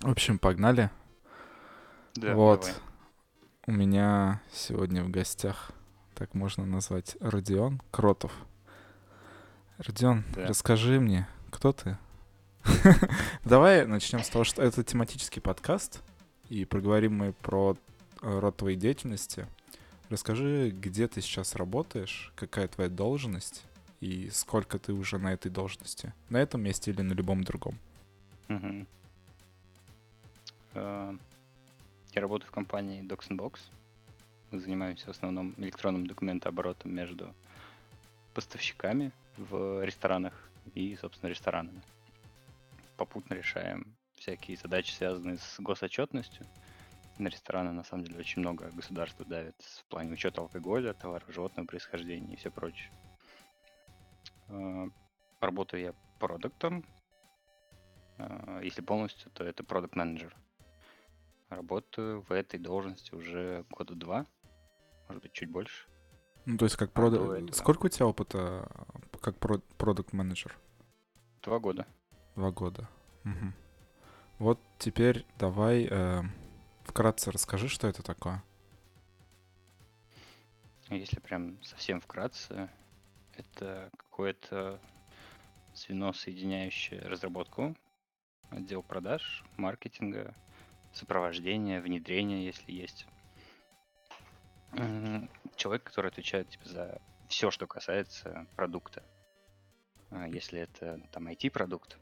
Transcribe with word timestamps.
В 0.00 0.10
общем, 0.10 0.38
погнали. 0.38 0.90
Да, 2.14 2.34
вот. 2.34 2.62
давай. 2.62 2.74
У 3.66 3.72
меня 3.72 4.40
сегодня 4.52 5.04
в 5.04 5.10
гостях, 5.10 5.72
так 6.14 6.34
можно 6.34 6.64
назвать, 6.64 7.16
Родион 7.20 7.80
Кротов. 7.90 8.32
Родион, 9.78 10.24
Да. 10.34 10.46
расскажи 10.46 10.98
мне, 11.00 11.28
кто 11.50 11.72
ты? 11.72 11.98
Давай 13.44 13.86
начнем 13.86 14.22
с 14.22 14.28
того, 14.28 14.44
что 14.44 14.62
это 14.62 14.82
тематический 14.82 15.40
подкаст, 15.40 16.02
и 16.48 16.64
проговорим 16.64 17.16
мы 17.16 17.32
про 17.32 17.76
э, 18.22 18.38
род 18.38 18.56
твоей 18.56 18.76
деятельности. 18.76 19.46
Расскажи, 20.08 20.70
где 20.70 21.08
ты 21.08 21.20
сейчас 21.20 21.54
работаешь, 21.54 22.32
какая 22.36 22.68
твоя 22.68 22.90
должность, 22.90 23.64
и 24.00 24.30
сколько 24.30 24.78
ты 24.78 24.92
уже 24.92 25.18
на 25.18 25.32
этой 25.32 25.50
должности. 25.50 26.12
На 26.28 26.38
этом 26.38 26.62
месте 26.62 26.90
или 26.90 27.02
на 27.02 27.12
любом 27.12 27.44
другом. 27.44 27.78
Мгм. 28.48 28.86
Э, 30.74 31.16
Я 32.14 32.22
работаю 32.22 32.48
в 32.48 32.52
компании 32.52 33.02
Docs 33.02 33.28
and 33.28 33.38
Box. 33.38 33.60
Мы 34.50 34.58
занимаемся 34.60 35.06
в 35.06 35.10
основном 35.10 35.54
электронным 35.58 36.06
документооборотом 36.06 36.92
между 36.92 37.34
поставщиками 38.34 39.12
в 39.36 39.84
ресторанах 39.84 40.50
и, 40.74 40.96
собственно, 40.96 41.30
ресторанами. 41.30 41.82
Попутно 42.96 43.34
решаем 43.34 43.96
всякие 44.16 44.56
задачи, 44.56 44.92
связанные 44.92 45.38
с 45.38 45.60
госотчетностью. 45.60 46.46
На 47.18 47.28
рестораны, 47.28 47.72
на 47.72 47.84
самом 47.84 48.04
деле, 48.04 48.18
очень 48.18 48.40
много 48.40 48.70
государства 48.70 49.24
давит 49.24 49.60
в 49.60 49.84
плане 49.84 50.12
учета 50.12 50.40
алкоголя, 50.40 50.94
товаров 50.94 51.28
животного 51.32 51.66
происхождения 51.66 52.34
и 52.34 52.36
все 52.36 52.50
прочее. 52.50 52.90
Э, 54.48 54.88
Работаю 55.40 55.82
я 55.82 55.94
продуктом, 56.18 56.84
а, 58.18 58.60
Если 58.62 58.82
полностью, 58.82 59.30
то 59.30 59.42
это 59.42 59.64
продукт 59.64 59.96
менеджер. 59.96 60.36
Работаю 61.50 62.22
в 62.22 62.32
этой 62.32 62.58
должности 62.58 63.14
уже 63.14 63.64
года 63.70 63.94
два, 63.94 64.26
может 65.08 65.22
быть, 65.22 65.32
чуть 65.32 65.50
больше. 65.50 65.88
Ну, 66.46 66.56
то 66.56 66.64
есть 66.64 66.76
как 66.76 66.90
А 66.94 67.06
этого? 67.06 67.52
Сколько 67.52 67.86
у 67.86 67.88
тебя 67.88 68.06
опыта 68.06 68.68
э, 69.12 69.18
как 69.20 69.38
продукт 69.38 70.12
менеджер 70.12 70.56
Два 71.42 71.58
года. 71.58 71.86
Два 72.36 72.50
года. 72.50 72.88
Мгм. 73.24 73.54
Вот 74.38 74.60
теперь 74.78 75.26
давай 75.38 75.86
э, 75.90 76.22
вкратце 76.84 77.30
расскажи, 77.30 77.68
что 77.68 77.88
это 77.88 78.02
такое. 78.02 78.42
Если 80.88 81.20
прям 81.20 81.62
совсем 81.62 82.00
вкратце, 82.00 82.70
это 83.34 83.90
какое-то 83.96 84.80
звено, 85.74 86.12
соединяющее 86.12 87.00
разработку, 87.02 87.76
отдел 88.50 88.82
продаж, 88.82 89.44
маркетинга, 89.56 90.34
сопровождения, 90.92 91.80
внедрения, 91.80 92.44
если 92.44 92.72
есть. 92.72 93.06
Человек, 95.56 95.82
который 95.84 96.08
отвечает 96.08 96.48
типа, 96.48 96.68
за 96.68 97.00
все, 97.28 97.50
что 97.50 97.66
касается 97.66 98.46
продукта. 98.56 99.02
А 100.10 100.26
Если 100.28 100.60
это 100.60 101.00
там 101.12 101.28
IT-продукт, 101.28 101.98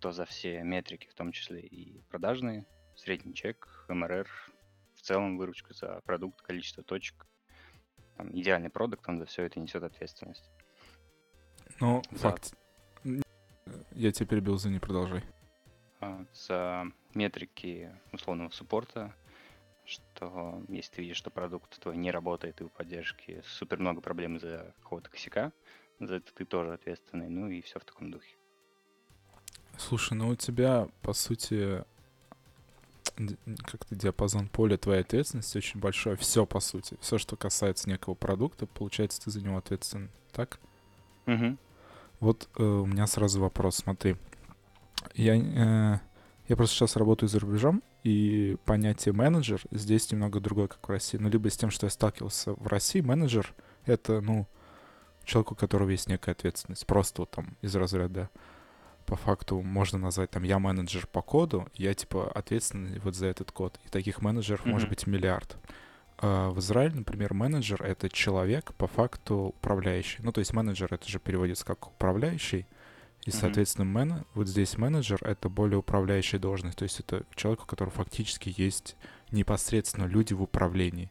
то 0.00 0.12
за 0.12 0.24
все 0.26 0.62
метрики, 0.62 1.08
в 1.08 1.14
том 1.14 1.32
числе 1.32 1.60
и 1.60 2.00
продажные, 2.10 2.66
средний 2.96 3.34
чек, 3.34 3.84
МРР, 3.88 4.28
в 4.94 5.00
целом 5.02 5.36
выручка 5.36 5.74
за 5.74 6.00
продукт, 6.02 6.40
количество 6.42 6.82
точек, 6.82 7.26
там, 8.16 8.30
идеальный 8.38 8.70
продукт, 8.70 9.08
он 9.08 9.18
за 9.18 9.26
все 9.26 9.44
это 9.44 9.60
несет 9.60 9.82
ответственность. 9.82 10.50
Ну, 11.80 12.02
За- 12.10 12.18
факт. 12.18 12.54
Я 13.92 14.12
тебя 14.12 14.26
перебил, 14.26 14.56
за 14.58 14.70
не 14.70 14.78
продолжай. 14.78 15.22
А, 16.00 16.24
За 16.32 16.84
метрики 17.16 17.90
условного 18.12 18.50
суппорта, 18.50 19.14
что 19.84 20.62
если 20.68 20.96
ты 20.96 21.02
видишь, 21.02 21.16
что 21.16 21.30
продукт 21.30 21.80
твой 21.80 21.96
не 21.96 22.10
работает, 22.10 22.60
и 22.60 22.64
у 22.64 22.68
поддержки 22.68 23.42
супер 23.46 23.78
много 23.78 24.00
проблем 24.00 24.36
из-за 24.36 24.74
какого-то 24.82 25.10
косяка, 25.10 25.52
за 25.98 26.16
это 26.16 26.32
ты 26.34 26.44
тоже 26.44 26.74
ответственный, 26.74 27.28
ну 27.28 27.48
и 27.48 27.62
все 27.62 27.78
в 27.78 27.84
таком 27.84 28.10
духе. 28.10 28.36
Слушай, 29.78 30.14
ну 30.14 30.28
у 30.28 30.36
тебя, 30.36 30.88
по 31.02 31.12
сути, 31.12 31.84
как-то 33.64 33.94
диапазон 33.94 34.48
поля 34.48 34.76
твоей 34.76 35.02
ответственности 35.02 35.58
очень 35.58 35.80
большой. 35.80 36.16
Все, 36.16 36.46
по 36.46 36.60
сути. 36.60 36.96
Все, 37.00 37.18
что 37.18 37.36
касается 37.36 37.88
некого 37.88 38.14
продукта, 38.14 38.66
получается, 38.66 39.22
ты 39.22 39.30
за 39.30 39.42
него 39.42 39.56
ответственен. 39.56 40.10
Так? 40.32 40.60
Мгм. 41.26 41.58
Вот 42.20 42.48
э, 42.58 42.62
у 42.62 42.86
меня 42.86 43.06
сразу 43.06 43.40
вопрос, 43.40 43.76
смотри. 43.76 44.16
Я, 45.14 45.36
э, 45.36 45.98
я 46.48 46.56
просто 46.56 46.76
сейчас 46.76 46.96
работаю 46.96 47.28
за 47.28 47.38
рубежом, 47.40 47.82
и 48.02 48.56
понятие 48.64 49.12
менеджер 49.12 49.62
здесь 49.70 50.10
немного 50.12 50.40
другое, 50.40 50.68
как 50.68 50.86
в 50.86 50.90
России. 50.90 51.18
Ну, 51.18 51.28
либо 51.28 51.50
с 51.50 51.56
тем, 51.56 51.70
что 51.70 51.86
я 51.86 51.90
сталкивался 51.90 52.52
в 52.54 52.66
России, 52.66 53.00
менеджер— 53.00 53.54
это, 53.84 54.20
ну, 54.20 54.46
человек, 55.24 55.52
у 55.52 55.54
которого 55.54 55.90
есть 55.90 56.08
некая 56.08 56.32
ответственность. 56.32 56.86
Просто 56.86 57.22
вот 57.22 57.30
там 57.32 57.56
из 57.62 57.74
разряда 57.74 58.30
по 59.06 59.16
факту 59.16 59.60
можно 59.62 59.98
назвать 59.98 60.30
там 60.30 60.42
я 60.42 60.58
менеджер 60.58 61.06
по 61.06 61.22
коду, 61.22 61.68
я 61.74 61.94
типа 61.94 62.30
ответственный 62.32 62.98
вот 63.00 63.14
за 63.14 63.26
этот 63.26 63.52
код. 63.52 63.78
И 63.84 63.88
таких 63.88 64.20
менеджеров 64.20 64.66
может 64.66 64.88
Мгм. 64.88 64.90
быть 64.90 65.06
миллиард. 65.06 65.56
А 66.18 66.50
в 66.50 66.58
Израиле, 66.60 66.94
например, 66.96 67.34
менеджер— 67.34 67.82
это 67.84 68.08
человек, 68.08 68.72
по 68.74 68.86
факту 68.86 69.54
управляющий. 69.56 70.22
Ну, 70.22 70.32
то 70.32 70.40
есть 70.40 70.52
менеджер— 70.52 70.88
это 70.92 71.08
же 71.08 71.18
переводится 71.18 71.64
как 71.64 71.88
управляющий, 71.88 72.66
и, 73.26 73.30
соответственно, 73.32 73.84
мен... 73.84 74.24
вот 74.34 74.46
здесь 74.46 74.78
менеджер— 74.78 75.18
это 75.22 75.48
более 75.48 75.78
управляющая 75.78 76.38
должность. 76.38 76.78
То 76.78 76.84
есть 76.84 77.00
это 77.00 77.24
человек, 77.34 77.64
у 77.64 77.66
которого 77.66 77.92
фактически 77.92 78.54
есть 78.56 78.96
непосредственно 79.32 80.06
люди 80.06 80.32
в 80.32 80.42
управлении. 80.42 81.10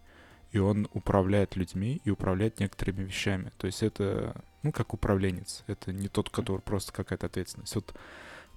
И 0.52 0.58
он 0.58 0.88
управляет 0.94 1.58
людьми 1.58 2.02
и 2.06 2.10
управляет 2.10 2.62
некоторыми 2.62 3.04
вещами. 3.04 3.52
То 3.58 3.68
есть 3.68 3.84
это, 3.84 4.42
ну, 4.64 4.72
как 4.72 4.94
управленец. 4.94 5.66
Это 5.68 5.92
не 5.92 6.08
тот, 6.08 6.30
который 6.30 6.62
просто 6.62 6.94
какая-то 6.94 7.26
ответственность. 7.26 7.76
Вот 7.76 7.94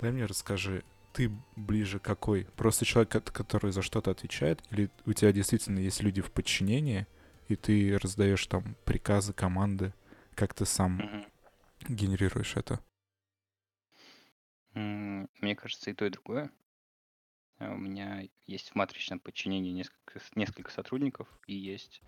дай 0.00 0.12
мне 0.12 0.24
расскажи, 0.24 0.84
ты 1.12 1.28
ближе 1.56 1.98
какой? 1.98 2.44
Просто 2.56 2.84
человек, 2.84 3.10
кот- 3.10 3.30
который 3.32 3.72
за 3.72 3.82
что-то 3.82 4.12
отвечает? 4.12 4.62
Или 4.70 4.88
у 5.04 5.12
тебя 5.14 5.32
действительно 5.32 5.80
есть 5.80 6.00
люди 6.00 6.22
в 6.22 6.30
подчинении, 6.30 7.08
и 7.48 7.56
ты 7.56 7.98
раздаешь 7.98 8.46
там 8.46 8.76
приказы, 8.84 9.32
команды? 9.32 9.92
Как 10.36 10.54
ты 10.54 10.64
сам 10.64 10.98
Мгм. 10.98 11.24
генерируешь 11.88 12.54
это? 12.54 12.78
М, 14.78 15.28
Мне 15.40 15.56
кажется, 15.56 15.90
и 15.90 15.94
то, 15.94 16.06
и 16.06 16.10
другое. 16.10 16.50
А 17.58 17.72
У 17.72 17.76
меня 17.76 18.22
есть 18.46 18.70
в 18.70 18.74
матричном 18.76 19.18
подчинении 19.18 19.72
несколько, 19.72 20.20
с- 20.20 20.36
несколько 20.36 20.70
сотрудников 20.70 21.26
и 21.48 21.54
есть 21.54 22.00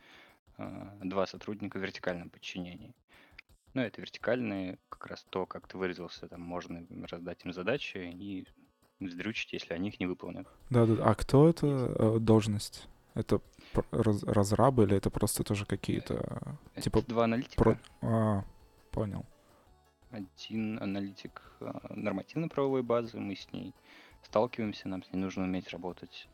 а, 0.59 0.97
два 1.03 1.27
сотрудника 1.27 1.79
в 1.79 1.83
вертикальном 1.83 2.31
подчинении. 2.31 2.95
Ну, 3.75 3.83
это 3.83 4.01
вертикальные, 4.01 4.79
как 4.89 5.07
раз 5.07 5.25
то, 5.31 5.47
как 5.47 5.67
ты 5.67 5.79
выразился, 5.79 6.29
там 6.29 6.41
можно 6.43 6.87
раздать 7.11 7.45
им 7.45 7.53
задачи 7.53 7.97
и 7.99 8.47
вздрючить, 9.01 9.53
если 9.55 9.73
они 9.75 9.89
их 9.89 9.99
не 10.01 10.07
выполнят. 10.07 10.47
Да-да. 10.71 11.03
А 11.05 11.15
кто 11.15 11.49
это 11.49 11.67
э, 11.67 12.19
должность? 12.21 12.87
Это 13.15 13.41
пр- 13.73 13.87
раз- 13.91 14.23
разрабы 14.25 14.85
или 14.85 14.97
это 14.97 15.11
просто 15.11 15.43
тоже 15.45 15.65
какие-то... 15.67 16.15
э, 16.15 16.51
Это 16.75 16.83
Типа 16.83 17.03
два 17.03 17.25
аналитика. 17.25 17.57
про- 17.65 17.79
А, 18.03 18.45
понял. 18.91 19.25
Один 20.11 20.83
аналитик 20.83 21.41
а, 21.61 21.95
нормативно-правовой 21.95 22.83
базы, 22.83 23.19
мы 23.19 23.37
с 23.37 23.53
ней 23.53 23.75
сталкиваемся, 24.23 24.89
нам 24.89 25.03
с 25.03 25.13
ней 25.13 25.21
нужно 25.21 25.45
уметь 25.45 25.69
работать. 25.71 26.29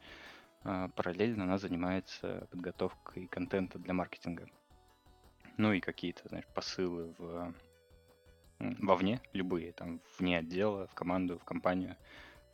А, 0.64 0.88
Параллельно 0.88 1.44
она 1.44 1.58
занимается 1.58 2.48
подготовкой 2.50 3.26
контента 3.26 3.78
для 3.78 3.92
маркетинга. 3.92 4.48
Ну 5.58 5.72
и 5.72 5.80
какие-то, 5.80 6.28
знаешь, 6.28 6.46
посылы 6.54 7.14
в, 7.18 7.54
вовне, 8.58 9.20
любые, 9.32 9.72
там, 9.72 10.00
вне 10.18 10.38
отдела, 10.38 10.86
в 10.86 10.94
команду, 10.94 11.38
в 11.38 11.44
компанию, 11.44 11.96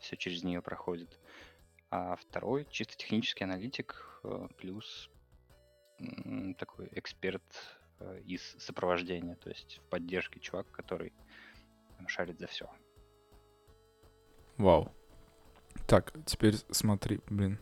все 0.01 0.17
через 0.17 0.43
нее 0.43 0.61
проходит. 0.61 1.21
А 1.91 2.17
второй 2.17 2.67
чисто 2.71 2.97
технический 2.97 3.45
аналитик, 3.45 4.21
э, 4.25 4.49
плюс 4.59 5.11
такой 6.59 6.89
эксперт 6.93 7.43
э, 7.43 7.82
из 8.27 8.43
сопровождения, 8.59 9.35
то 9.37 9.51
есть 9.51 9.81
в 9.85 9.91
поддержке 9.91 10.41
чувак, 10.41 10.71
который 10.71 11.13
там 11.97 12.09
шарит 12.09 12.39
за 12.39 12.47
все. 12.47 12.71
Вау. 14.57 14.93
Так, 15.87 16.13
теперь 16.27 16.57
смотри, 16.71 17.21
блин. 17.29 17.59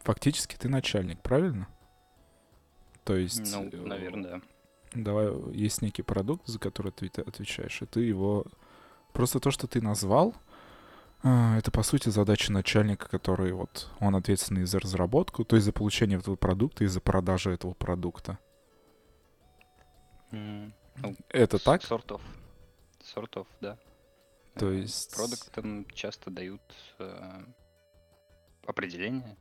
Фактически 0.00 0.56
ты 0.56 0.68
начальник, 0.68 1.20
правильно? 1.22 1.68
То 3.04 3.16
есть... 3.16 3.52
Ну, 3.54 3.68
э, 3.70 3.76
наверное, 3.76 4.30
да. 4.30 4.40
Давай, 4.94 5.32
есть 5.52 5.82
некий 5.82 6.02
продукт, 6.02 6.46
за 6.46 6.58
который 6.58 6.92
ты 6.92 7.06
отвечаешь, 7.20 7.82
и 7.82 7.86
ты 7.86 8.00
его... 8.00 8.46
Просто 9.12 9.40
то, 9.40 9.50
что 9.50 9.66
ты 9.66 9.82
назвал, 9.82 10.34
а, 11.22 11.58
это, 11.58 11.70
по 11.70 11.82
сути, 11.82 12.08
задача 12.08 12.52
начальника, 12.52 13.08
который 13.08 13.52
вот... 13.52 13.90
Он 14.00 14.16
ответственный 14.16 14.64
за 14.64 14.80
разработку, 14.80 15.44
то 15.44 15.56
есть 15.56 15.66
за 15.66 15.72
получение 15.72 16.18
этого 16.18 16.36
продукта 16.36 16.84
и 16.84 16.86
за 16.86 17.00
продажу 17.00 17.50
этого 17.50 17.74
продукта. 17.74 18.38
Ну, 20.30 21.16
Это 21.28 21.58
так? 21.58 21.82
Sort 21.82 22.20
of, 23.34 23.46
да. 23.60 23.78
То 24.54 24.70
Э, 24.70 24.76
есть... 24.76 25.14
Продуктам 25.16 25.86
часто 25.94 26.30
дают 26.30 26.62
э, 26.98 27.42
определение 28.66 29.36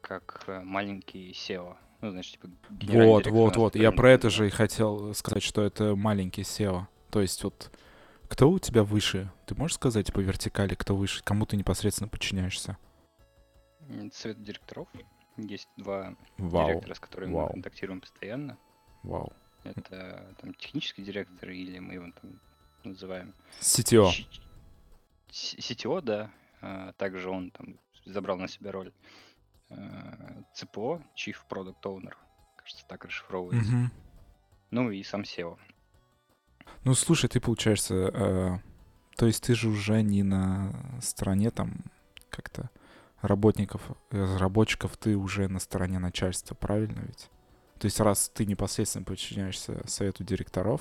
как 0.00 0.44
э, 0.46 0.60
маленький 0.60 1.32
SEO. 1.32 1.76
Ну, 2.00 2.10
значит, 2.10 2.34
типа 2.34 2.48
Вот, 2.92 3.26
вот, 3.26 3.56
вот. 3.56 3.76
Я 3.76 3.90
про 3.90 4.12
это 4.12 4.30
же 4.30 4.46
и 4.46 4.50
хотел 4.50 5.12
сказать, 5.14 5.42
что 5.42 5.62
это 5.62 5.96
маленький 5.96 6.42
SEO. 6.42 6.86
То 7.10 7.20
есть 7.20 7.42
вот 7.42 7.70
кто 8.28 8.50
у 8.50 8.58
тебя 8.58 8.84
выше? 8.84 9.32
Ты 9.46 9.54
можешь 9.54 9.76
сказать 9.76 10.12
по 10.12 10.20
вертикали, 10.20 10.74
кто 10.74 10.94
выше? 10.94 11.22
Кому 11.24 11.46
ты 11.46 11.56
непосредственно 11.56 12.08
подчиняешься? 12.08 12.76
Совет 14.12 14.42
директоров. 14.42 14.86
Есть 15.36 15.68
два 15.76 16.14
Вау. 16.36 16.68
директора, 16.68 16.94
с 16.94 17.00
которыми 17.00 17.32
Вау. 17.32 17.46
мы 17.46 17.52
контактируем 17.54 18.00
постоянно. 18.00 18.58
Вау. 19.02 19.32
Это 19.76 20.34
там 20.40 20.54
технический 20.54 21.02
директор, 21.02 21.50
или 21.50 21.78
мы 21.78 21.94
его 21.94 22.06
там 22.20 22.40
называем 22.84 23.34
CTO. 23.60 24.10
CTO, 25.30 26.00
да. 26.00 26.30
А, 26.60 26.92
Также 26.92 27.30
он 27.30 27.50
там 27.50 27.78
забрал 28.04 28.38
на 28.38 28.48
себя 28.48 28.72
роль 28.72 28.92
ЦПО, 30.54 31.02
Chief 31.14 31.36
Product 31.48 31.82
Owner. 31.82 32.14
Кажется, 32.56 32.84
так 32.86 33.04
расшифровывается. 33.04 33.70
Мгм. 33.70 33.92
Ну 34.70 34.90
и 34.90 35.02
сам 35.02 35.22
SEO. 35.22 35.58
Ну, 36.84 36.94
слушай, 36.94 37.28
ты, 37.28 37.40
получается, 37.40 37.94
э, 37.94 38.58
то 39.16 39.26
есть 39.26 39.42
ты 39.44 39.54
же 39.54 39.68
уже 39.68 40.02
не 40.02 40.22
на 40.22 40.72
стороне 41.00 41.50
там 41.50 41.84
как-то 42.30 42.70
работников, 43.20 43.82
разработчиков, 44.10 44.96
ты 44.96 45.16
уже 45.16 45.48
на 45.48 45.58
стороне 45.58 45.98
начальства, 45.98 46.54
правильно 46.54 47.00
ведь? 47.00 47.30
То 47.78 47.84
есть 47.86 48.00
раз 48.00 48.28
ты 48.30 48.44
непосредственно 48.44 49.04
подчиняешься 49.04 49.80
совету 49.86 50.24
директоров, 50.24 50.80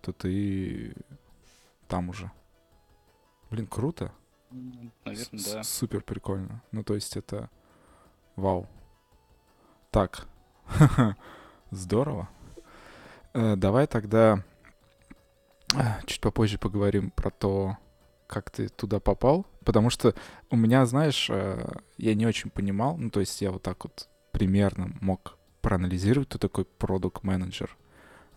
то 0.00 0.12
ты 0.12 0.94
там 1.88 2.08
уже. 2.08 2.30
Блин, 3.50 3.66
круто. 3.66 4.12
Наверное, 4.50 5.38
С- 5.38 5.52
да. 5.52 5.62
Супер 5.62 6.02
прикольно. 6.02 6.62
Ну, 6.72 6.82
то 6.82 6.94
есть 6.94 7.16
это... 7.16 7.50
Вау. 8.36 8.66
Так. 9.90 10.26
Здорово. 11.70 12.28
Э, 13.34 13.56
Давай 13.56 13.86
тогда 13.86 14.42
э, 15.74 15.78
чуть 16.06 16.20
попозже 16.20 16.58
поговорим 16.58 17.10
про 17.10 17.30
то, 17.30 17.76
как 18.26 18.50
ты 18.50 18.68
туда 18.68 19.00
попал. 19.00 19.46
Потому 19.64 19.90
что 19.90 20.14
у 20.50 20.56
меня, 20.56 20.86
знаешь, 20.86 21.28
э, 21.30 21.80
я 21.98 22.14
не 22.14 22.26
очень 22.26 22.50
понимал. 22.50 22.96
Ну, 22.96 23.10
то 23.10 23.20
есть 23.20 23.40
я 23.42 23.50
вот 23.50 23.62
так 23.62 23.84
вот 23.84 24.08
примерно 24.36 24.92
мог 25.00 25.38
проанализировать, 25.62 26.28
кто 26.28 26.36
такой 26.36 26.66
продукт 26.66 27.24
менеджер 27.24 27.74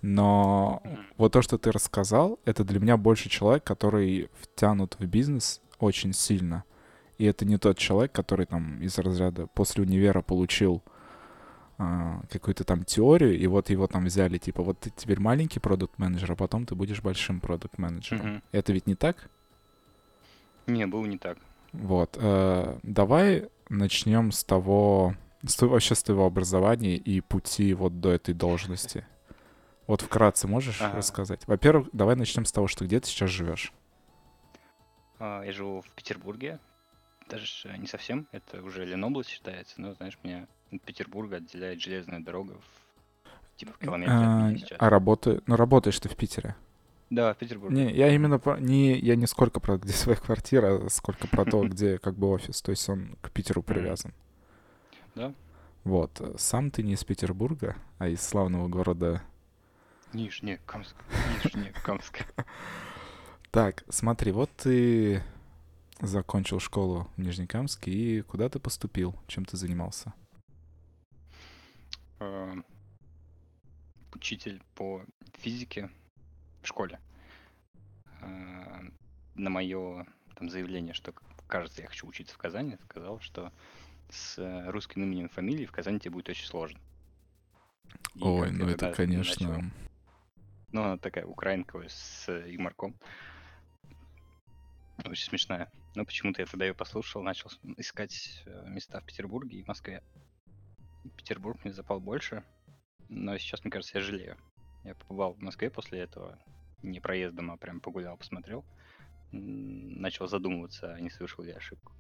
Но 0.02 0.82
вот 1.18 1.34
то, 1.34 1.42
что 1.42 1.58
ты 1.58 1.74
рассказал, 1.74 2.40
это 2.46 2.64
для 2.64 2.80
меня 2.80 2.96
больше 2.96 3.28
человек, 3.28 3.66
который 3.66 4.30
втянут 4.40 4.96
в 4.98 5.06
бизнес 5.06 5.62
очень 5.78 6.14
сильно. 6.14 6.64
И 7.18 7.26
это 7.26 7.44
не 7.44 7.58
тот 7.58 7.78
человек, 7.78 8.14
который 8.14 8.46
там 8.46 8.82
из 8.82 8.98
разряда 8.98 9.48
после 9.48 9.84
универа 9.84 10.22
получил 10.22 10.82
а, 11.78 12.22
какую-то 12.32 12.64
там 12.64 12.86
теорию, 12.86 13.38
и 13.38 13.46
вот 13.48 13.70
его 13.70 13.88
там 13.88 14.06
взяли, 14.06 14.38
типа, 14.38 14.64
вот 14.64 14.80
ты 14.80 14.90
теперь 14.96 15.20
маленький 15.20 15.60
продукт 15.60 16.00
менеджер 16.00 16.32
а 16.32 16.36
потом 16.38 16.66
ты 16.66 16.76
будешь 16.76 17.02
большим 17.02 17.42
продукт 17.42 17.78
менеджером 17.78 18.26
Мгм. 18.26 18.44
Это 18.54 18.72
ведь 18.72 18.88
не 18.88 18.96
так? 18.96 19.30
Не, 20.66 20.88
было 20.88 21.06
не 21.06 21.18
так. 21.18 21.38
Вот. 21.74 22.18
э, 22.18 22.80
давай 22.84 23.50
начнем 23.68 24.32
с 24.32 24.46
того, 24.46 25.16
вообще 25.42 25.96
с 25.96 26.04
твоего 26.04 26.26
образования 26.26 26.98
и 26.98 27.22
пути 27.22 27.74
вот 27.74 28.00
до 28.00 28.12
этой 28.12 28.34
должности. 28.34 29.06
Вот 29.88 30.02
вкратце 30.02 30.48
можешь 30.48 30.82
Ага. 30.82 30.98
рассказать? 30.98 31.48
Во-первых, 31.48 31.90
давай 31.94 32.16
начнем 32.16 32.46
с 32.46 32.52
того, 32.52 32.68
что 32.68 32.86
где 32.86 33.00
ты 33.00 33.08
сейчас 33.08 33.30
живешь. 33.30 33.74
А, 35.20 35.44
Я 35.44 35.52
живу 35.52 35.82
в 35.82 35.90
Петербурге. 35.96 36.60
Даже 37.30 37.78
не 37.78 37.88
совсем, 37.88 38.28
это 38.32 38.62
уже 38.64 38.86
Ленобласть 38.86 39.30
считается, 39.30 39.80
но, 39.80 39.94
знаешь, 39.94 40.18
меня 40.24 40.48
от 40.72 40.82
Петербурга 40.82 41.38
отделяет 41.38 41.80
железная 41.80 42.20
дорога 42.20 42.54
в, 42.54 43.58
типа 43.58 43.74
в 43.74 43.78
километре 43.78 44.16
от 44.16 44.72
А, 44.74 44.86
а 44.86 44.90
работы, 44.90 45.42
ну 45.46 45.56
работаешь 45.56 46.00
ты 46.00 46.10
в 46.10 46.16
Питере? 46.16 46.56
Да, 47.10 47.34
в 47.34 47.38
Петербурге. 47.38 47.76
Не, 47.76 47.92
я 47.94 48.14
именно 48.14 48.40
про, 48.40 48.60
не, 48.60 48.98
я 48.98 49.16
не 49.16 49.28
сколько 49.28 49.60
про 49.60 49.78
где 49.78 49.94
своя 49.94 50.18
квартира, 50.18 50.86
а 50.86 50.90
сколько 50.90 51.28
про 51.28 51.46
то, 51.46 51.64
где 51.68 51.98
как 51.98 52.16
бы 52.16 52.28
офис. 52.30 52.62
То 52.62 52.72
есть 52.72 52.88
он 52.90 53.16
к 53.22 53.32
Питеру 53.32 53.64
привязан. 53.64 54.14
Да? 55.16 55.34
Вот. 55.84 56.22
Сам 56.38 56.72
ты 56.72 56.84
не 56.84 56.94
из 56.94 57.04
Петербурга, 57.04 57.76
а 57.98 58.08
из 58.08 58.22
славного 58.22 58.68
города. 58.68 59.22
Нижнекамск. 60.14 60.96
Нижнекамск. 61.44 62.26
Так, 63.52 63.84
смотри, 63.90 64.32
вот 64.32 64.52
ты 64.58 65.24
закончил 66.02 66.60
школу 66.60 67.08
в 67.18 67.22
Нижнекамске, 67.22 67.90
и 67.92 68.22
куда 68.22 68.48
ты 68.48 68.60
поступил? 68.60 69.16
Чем 69.26 69.44
ты 69.44 69.58
занимался? 69.58 70.14
Э, 72.20 72.54
Учитель 74.14 74.62
по 74.76 75.04
физике 75.34 75.90
в 76.62 76.68
школе. 76.68 77.00
Э, 78.22 78.82
На 79.34 79.50
мое 79.50 80.06
там 80.36 80.50
заявление, 80.52 80.94
что, 80.94 81.12
кажется, 81.48 81.82
я 81.82 81.88
хочу 81.88 82.08
учиться 82.08 82.36
в 82.36 82.38
Казани, 82.38 82.78
сказал, 82.90 83.20
что 83.20 83.52
с 84.10 84.38
э, 84.38 84.70
русским 84.70 85.04
именем 85.04 85.28
и 85.28 85.30
фамилией 85.30 85.66
в 85.66 85.72
Казани 85.72 86.00
тебе 86.00 86.12
будет 86.12 86.30
очень 86.30 86.46
сложно. 86.46 86.80
И 88.16 88.22
Ой, 88.22 88.52
ну 88.52 88.68
это, 88.68 88.92
конечно... 88.94 89.50
начал. 89.50 89.70
Ну, 90.72 90.84
она 90.84 90.98
такая 90.98 91.26
украинка 91.26 91.82
с 91.88 92.30
э, 92.30 92.52
юморком. 92.52 92.96
Очень 95.06 95.30
смешная. 95.30 95.72
Но 95.96 96.06
почему-то 96.06 96.42
я 96.42 96.46
тогда 96.46 96.66
ее 96.66 96.74
послушал, 96.74 97.24
начал 97.24 97.50
искать 97.78 98.44
э, 98.46 98.70
места 98.70 99.00
в 99.00 99.06
Петербурге 99.06 99.60
и 99.60 99.64
в 99.64 99.68
Москве. 99.68 100.04
Петербург 101.18 101.64
мне 101.64 101.74
запал 101.74 102.00
больше, 102.00 102.44
но 103.08 103.38
сейчас, 103.38 103.64
мне 103.64 103.72
кажется, 103.72 103.98
я 103.98 104.04
жалею. 104.04 104.38
Я 104.84 104.96
побывал 104.96 105.34
в 105.34 105.42
Москве 105.42 105.70
после 105.70 106.00
этого, 106.00 106.38
не 106.84 107.00
проездом, 107.00 107.52
а 107.52 107.58
прям 107.58 107.80
погулял, 107.80 108.18
посмотрел. 108.18 108.64
Начал 109.32 110.28
задумываться, 110.28 110.94
а 110.94 111.00
не 111.00 111.10
совершил 111.10 111.44
ли 111.44 111.52
я 111.52 111.58
ошибку. 111.58 111.92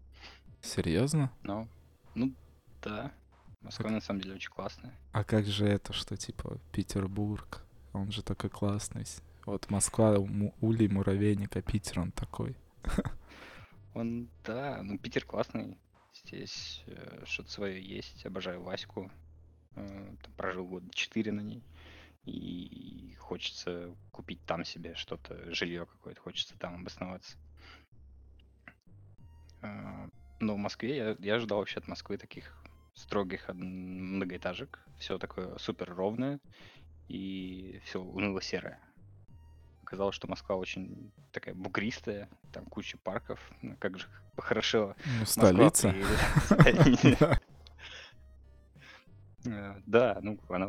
Серьезно? 0.61 1.31
Но, 1.43 1.67
ну, 2.19 2.33
да, 2.81 3.11
Москва 3.61 3.89
на 3.89 4.01
самом 4.01 4.21
деле 4.21 4.35
очень 4.35 4.51
классная. 4.51 4.93
А 5.13 5.23
как 5.23 5.45
же 5.45 5.65
это, 5.65 5.93
что 5.93 6.17
типа 6.17 6.59
Петербург? 6.71 7.63
Он 7.93 8.11
же 8.11 8.23
такой 8.23 8.49
классный. 8.49 9.05
Вот 9.45 9.69
Москва, 9.69 10.17
улей, 10.61 10.87
муравейник, 10.87 11.55
а 11.55 11.61
Питер 11.61 12.01
он 12.01 12.11
такой. 12.11 12.55
Он, 13.95 14.29
да, 14.45 14.81
ну 14.83 14.99
Питер 14.99 15.25
классный. 15.25 15.77
Здесь 16.13 16.83
э, 16.85 17.23
что-то 17.25 17.49
свое 17.49 17.81
есть. 17.81 18.23
Обожаю 18.25 18.61
Ваську. 18.61 19.11
Э, 19.75 20.15
там 20.21 20.33
прожил 20.37 20.67
год 20.67 20.83
4 20.93 21.31
на 21.31 21.41
ней. 21.41 21.63
И 22.25 23.15
хочется 23.17 23.95
купить 24.11 24.39
там 24.45 24.63
себе 24.63 24.93
что-то, 24.93 25.53
жилье 25.53 25.87
какое-то, 25.87 26.21
хочется 26.21 26.55
там 26.59 26.75
обосноваться. 26.75 27.35
Э, 29.63 30.07
но 30.39 30.55
в 30.55 30.57
Москве 30.57 30.95
я, 30.95 31.15
я 31.19 31.35
ожидал 31.35 31.59
вообще 31.59 31.79
от 31.79 31.87
Москвы 31.87 32.17
таких 32.17 32.55
строгих 32.93 33.49
многоэтажек. 33.49 34.79
Все 34.97 35.17
такое 35.17 35.57
супер 35.57 35.93
ровное 35.93 36.39
и 37.07 37.81
все 37.85 38.01
уныло-серое. 38.01 38.79
Оказалось, 39.83 40.15
что 40.15 40.27
Москва 40.27 40.55
очень 40.55 41.11
такая 41.31 41.55
бугристая, 41.55 42.29
там 42.53 42.65
куча 42.65 42.97
парков. 42.97 43.39
Ну, 43.61 43.75
как 43.77 43.97
же 43.97 44.07
хорошо 44.37 44.95
Ну, 45.19 45.25
столица. 45.25 45.93
Да. 47.19 47.39
Э, 49.45 49.81
Да, 49.85 50.19
ну 50.21 50.37
она 50.49 50.67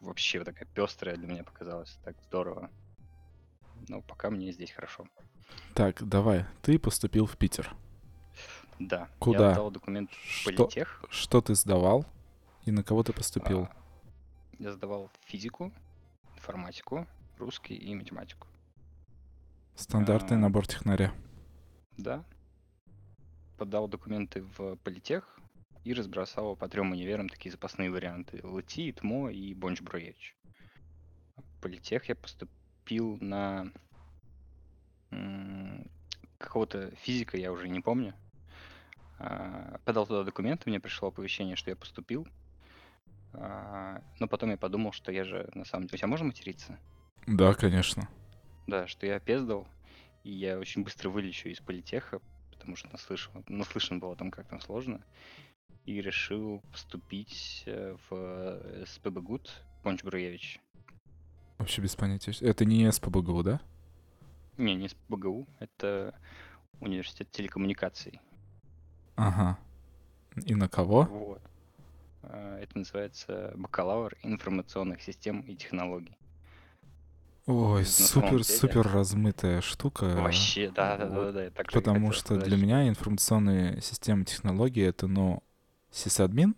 вообще 0.00 0.44
такая 0.44 0.68
пестрая 0.68 1.16
для 1.16 1.26
меня 1.26 1.44
показалась, 1.44 1.98
так 2.04 2.16
здорово. 2.22 2.70
Но 3.88 4.00
пока 4.02 4.30
мне 4.30 4.52
здесь 4.52 4.72
хорошо. 4.72 5.06
Так, 5.74 6.06
давай. 6.06 6.46
Ты 6.62 6.78
поступил 6.78 7.26
в 7.26 7.36
Питер. 7.36 7.74
Да, 8.78 9.08
Куда? 9.18 9.46
я 9.46 9.52
отдал 9.52 9.70
документ 9.70 10.10
в 10.10 10.24
Что, 10.26 10.64
политех. 10.64 11.04
что 11.10 11.40
ты 11.40 11.54
сдавал 11.54 12.04
и 12.64 12.70
на 12.70 12.82
кого 12.82 13.02
ты 13.02 13.12
поступил? 13.12 13.64
а, 13.64 13.76
Я 14.58 14.72
сдавал 14.72 15.10
физику, 15.26 15.72
информатику, 16.36 17.06
русский 17.38 17.74
и 17.76 17.94
математику. 17.94 18.46
Стандартный 19.76 20.36
а, 20.36 20.40
набор 20.40 20.66
технаря. 20.66 21.12
Да. 21.96 22.24
Подал 23.58 23.86
документы 23.88 24.42
в 24.56 24.76
политех 24.76 25.38
и 25.84 25.92
разбросал 25.94 26.56
по 26.56 26.68
трем 26.68 26.90
универам 26.92 27.28
такие 27.28 27.52
запасные 27.52 27.90
варианты. 27.90 28.40
ЛТИ, 28.42 28.92
ТМО 28.92 29.28
и 29.30 29.54
Бонч-Бруевич. 29.54 30.34
В 31.36 31.60
политех 31.62 32.08
я 32.08 32.16
поступил 32.16 33.18
на 33.20 33.70
какого-то 36.38 36.90
физика, 36.96 37.36
я 37.36 37.52
уже 37.52 37.68
не 37.68 37.80
помню. 37.80 38.14
А, 39.18 39.78
Подал 39.84 40.06
туда 40.06 40.24
документы, 40.24 40.68
мне 40.68 40.80
пришло 40.80 41.08
оповещение, 41.08 41.56
что 41.56 41.70
я 41.70 41.76
поступил. 41.76 42.26
А, 43.32 44.02
Но 44.18 44.28
потом 44.28 44.50
я 44.50 44.56
подумал, 44.56 44.92
что 44.92 45.12
я 45.12 45.24
же 45.24 45.50
на 45.54 45.64
самом 45.64 45.86
деле... 45.86 45.96
У 45.96 45.98
тебя 45.98 46.08
можно 46.08 46.26
материться? 46.26 46.78
Да, 47.26 47.54
конечно. 47.54 48.08
Да, 48.66 48.86
что 48.86 49.06
я 49.06 49.16
опездал, 49.16 49.66
и 50.22 50.30
я 50.30 50.58
очень 50.58 50.84
быстро 50.84 51.10
вылечу 51.10 51.48
из 51.48 51.60
политеха, 51.60 52.20
потому 52.50 52.76
что 52.76 52.90
наслышан, 52.90 53.44
наслышан 53.48 54.00
был 54.00 54.12
о 54.12 54.16
том, 54.16 54.30
как 54.30 54.48
там 54.48 54.60
сложно, 54.60 55.04
и 55.84 56.00
решил 56.00 56.62
поступить 56.72 57.62
э, 57.66 57.96
в 58.08 58.14
э, 58.14 58.84
СПБГУТ 58.86 59.50
Понч 59.82 60.02
Бруевич. 60.02 60.60
Вообще 61.58 61.82
без 61.82 61.94
понятия. 61.94 62.32
Это 62.40 62.64
не 62.64 62.90
СПБГУ, 62.90 63.42
да? 63.42 63.60
Не, 64.56 64.74
не 64.74 64.88
СПБГУ, 64.88 65.46
это 65.60 66.14
университет 66.80 67.30
телекоммуникаций. 67.30 68.20
Ага. 69.16 69.58
И 70.46 70.54
на 70.54 70.68
кого? 70.68 71.02
Вот. 71.04 71.42
А, 72.22 72.58
Это 72.60 72.78
называется 72.78 73.52
бакалавр 73.56 74.14
информационных 74.22 75.02
систем 75.02 75.40
и 75.42 75.54
технологий. 75.54 76.16
Ой, 77.46 77.80
На 77.80 77.84
самом 77.84 78.30
деле. 78.30 78.44
супер, 78.44 78.58
супер 78.84 78.92
размытая 78.92 79.60
штука. 79.60 80.04
Вообще, 80.16 80.70
да, 80.70 80.96
да, 80.96 81.06
да, 81.08 81.32
да, 81.32 81.50
так 81.50 81.70
и 81.70 81.74
Потому 81.74 82.10
что 82.12 82.34
сказать, 82.36 82.44
для 82.44 82.56
меня 82.56 82.88
информационные 82.88 83.80
системы 83.82 84.24
технологии 84.24 84.82
это, 84.84 85.06
ну, 85.06 85.42
сисадмин, 85.90 86.56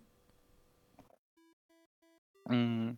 М, 2.49 2.97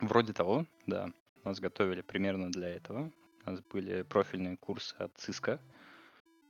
Вроде 0.00 0.32
того, 0.32 0.64
да. 0.86 1.10
Нас 1.44 1.60
готовили 1.60 2.00
примерно 2.00 2.50
для 2.50 2.68
этого. 2.68 3.10
У 3.44 3.50
нас 3.50 3.60
были 3.60 4.02
профильные 4.02 4.56
курсы 4.56 4.94
от 4.94 5.12
Cisco. 5.16 5.58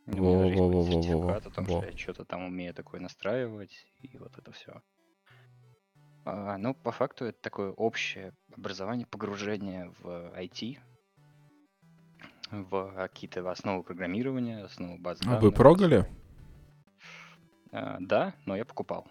У 0.09 0.11
даже 0.11 0.55
есть 0.55 0.59
Во-во-во-во-во-во. 0.59 1.03
сертификат 1.03 1.47
о 1.47 1.51
том, 1.51 1.67
что 1.67 1.85
я 1.85 1.97
что-то 1.97 2.25
там 2.25 2.45
умею 2.45 2.73
такое 2.73 3.01
настраивать, 3.01 3.87
и 4.01 4.17
вот 4.17 4.39
это 4.39 4.53
все. 4.53 4.81
ну, 6.25 6.75
по 6.75 6.93
факту 6.93 7.27
это 7.27 7.39
такое 7.43 7.73
общее 7.73 8.33
образование, 8.57 9.07
погружение 9.07 9.93
в 10.01 10.33
IT, 10.35 10.79
в 12.51 12.93
какие-то 12.95 13.49
основы 13.51 13.83
программирования, 13.83 14.65
основы 14.65 14.99
баз 14.99 15.21
А 15.27 15.39
вы 15.39 15.53
прогали? 15.53 16.07
А, 17.71 17.99
да, 18.01 18.33
но 18.47 18.57
я 18.57 18.65
покупал. 18.65 19.07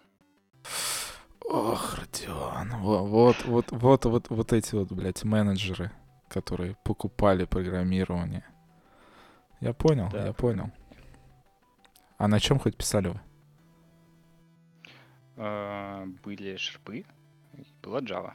Ох, 1.46 1.96
Родион, 2.00 2.70
во- 2.82 3.04
вот, 3.04 3.46
вот, 3.46 3.72
вот, 3.72 4.06
вот, 4.06 4.30
вот 4.30 4.54
эти 4.54 4.74
вот, 4.74 4.92
блядь, 4.92 5.24
менеджеры, 5.24 5.92
которые 6.27 6.75
покупали 6.84 7.46
программирование. 7.46 8.44
Я 9.62 9.74
понял, 9.74 10.10
Да. 10.12 10.25
я 10.25 10.34
понял. 10.34 10.72
А 12.17 12.27
на 12.27 12.39
чем 12.39 12.59
хоть 12.59 12.75
писали 12.75 13.09
вы? 13.09 13.19
А, 15.38 16.05
были 16.24 16.55
шерпы, 16.57 17.05
была 17.83 18.01
Java, 18.01 18.33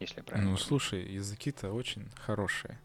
если 0.00 0.16
я 0.18 0.24
правильно 0.24 0.50
Ну, 0.50 0.56
слушай, 0.56 1.02
языки-то 1.12 1.72
очень 1.72 2.10
хорошие. 2.16 2.80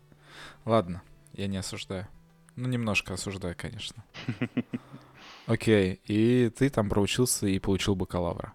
Ладно, 0.66 1.02
я 1.34 1.48
не 1.48 1.58
осуждаю. 1.58 2.08
Ну, 2.56 2.68
немножко 2.68 3.14
осуждаю, 3.16 3.56
конечно. 3.58 4.04
Окей, 5.48 6.00
и 6.06 6.50
ты 6.50 6.70
там 6.70 6.90
проучился 6.90 7.48
и 7.48 7.58
получил 7.58 7.96
бакалавра. 7.96 8.54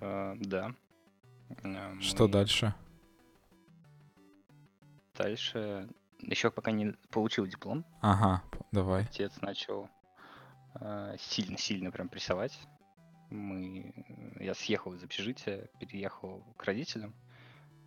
А, 0.00 0.34
да. 0.40 0.74
А, 1.62 1.94
Что 2.00 2.26
дальше? 2.26 2.74
Дальше, 5.16 5.88
еще 6.18 6.50
пока 6.50 6.72
не 6.72 6.92
получил 7.10 7.46
диплом, 7.46 7.86
Ага, 8.02 8.42
давай. 8.72 9.04
отец 9.04 9.32
начал 9.40 9.88
сильно-сильно 11.18 11.90
прям 11.90 12.08
прессовать. 12.08 12.58
Мы, 13.30 13.92
я 14.38 14.54
съехал 14.54 14.92
из 14.94 15.02
общежития, 15.02 15.68
переехал 15.80 16.42
к 16.56 16.64
родителям, 16.64 17.14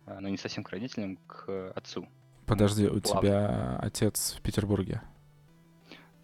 а, 0.06 0.20
но 0.20 0.28
не 0.28 0.36
совсем 0.36 0.62
к 0.64 0.70
родителям, 0.70 1.16
к 1.26 1.70
отцу. 1.72 2.06
Подожди, 2.46 2.86
у 2.88 3.00
плавно. 3.00 3.20
тебя 3.20 3.78
отец 3.80 4.34
в 4.38 4.42
Петербурге? 4.42 5.00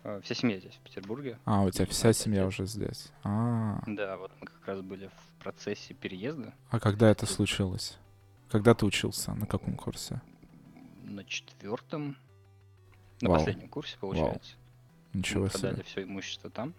А, 0.05 0.21
Вся 0.21 0.35
семья 0.35 0.59
здесь, 0.59 0.75
в 0.75 0.81
Петербурге. 0.81 1.39
А, 1.45 1.63
у 1.63 1.71
тебя 1.71 1.85
И 1.85 1.89
вся 1.89 2.13
семья 2.13 2.43
отец. 2.43 2.55
уже 2.55 2.67
здесь. 2.67 3.09
А, 3.23 3.83
Да, 3.87 4.17
вот 4.19 4.33
мы 4.41 4.47
как 4.47 4.67
раз 4.67 4.81
были 4.83 5.07
в 5.09 5.43
процессе 5.43 5.95
переезда 5.95 6.53
а 6.71 6.79
когда 6.81 7.11
это 7.11 7.25
случилось? 7.27 7.97
Когда 8.51 8.75
ты 8.75 8.85
учился? 8.87 9.33
На 9.35 9.47
каком 9.47 9.77
курсе? 9.77 10.21
на 11.05 11.25
четвертом, 11.25 12.17
на 13.21 13.31
Вау. 13.31 13.39
последнем 13.39 13.69
курсе, 13.69 13.97
получается. 13.99 14.57
Ничего 15.19 15.45
мы 15.45 15.51
продали 15.51 15.75
себе. 15.75 15.83
все 15.85 16.03
имущество 16.03 16.51
там, 16.51 16.75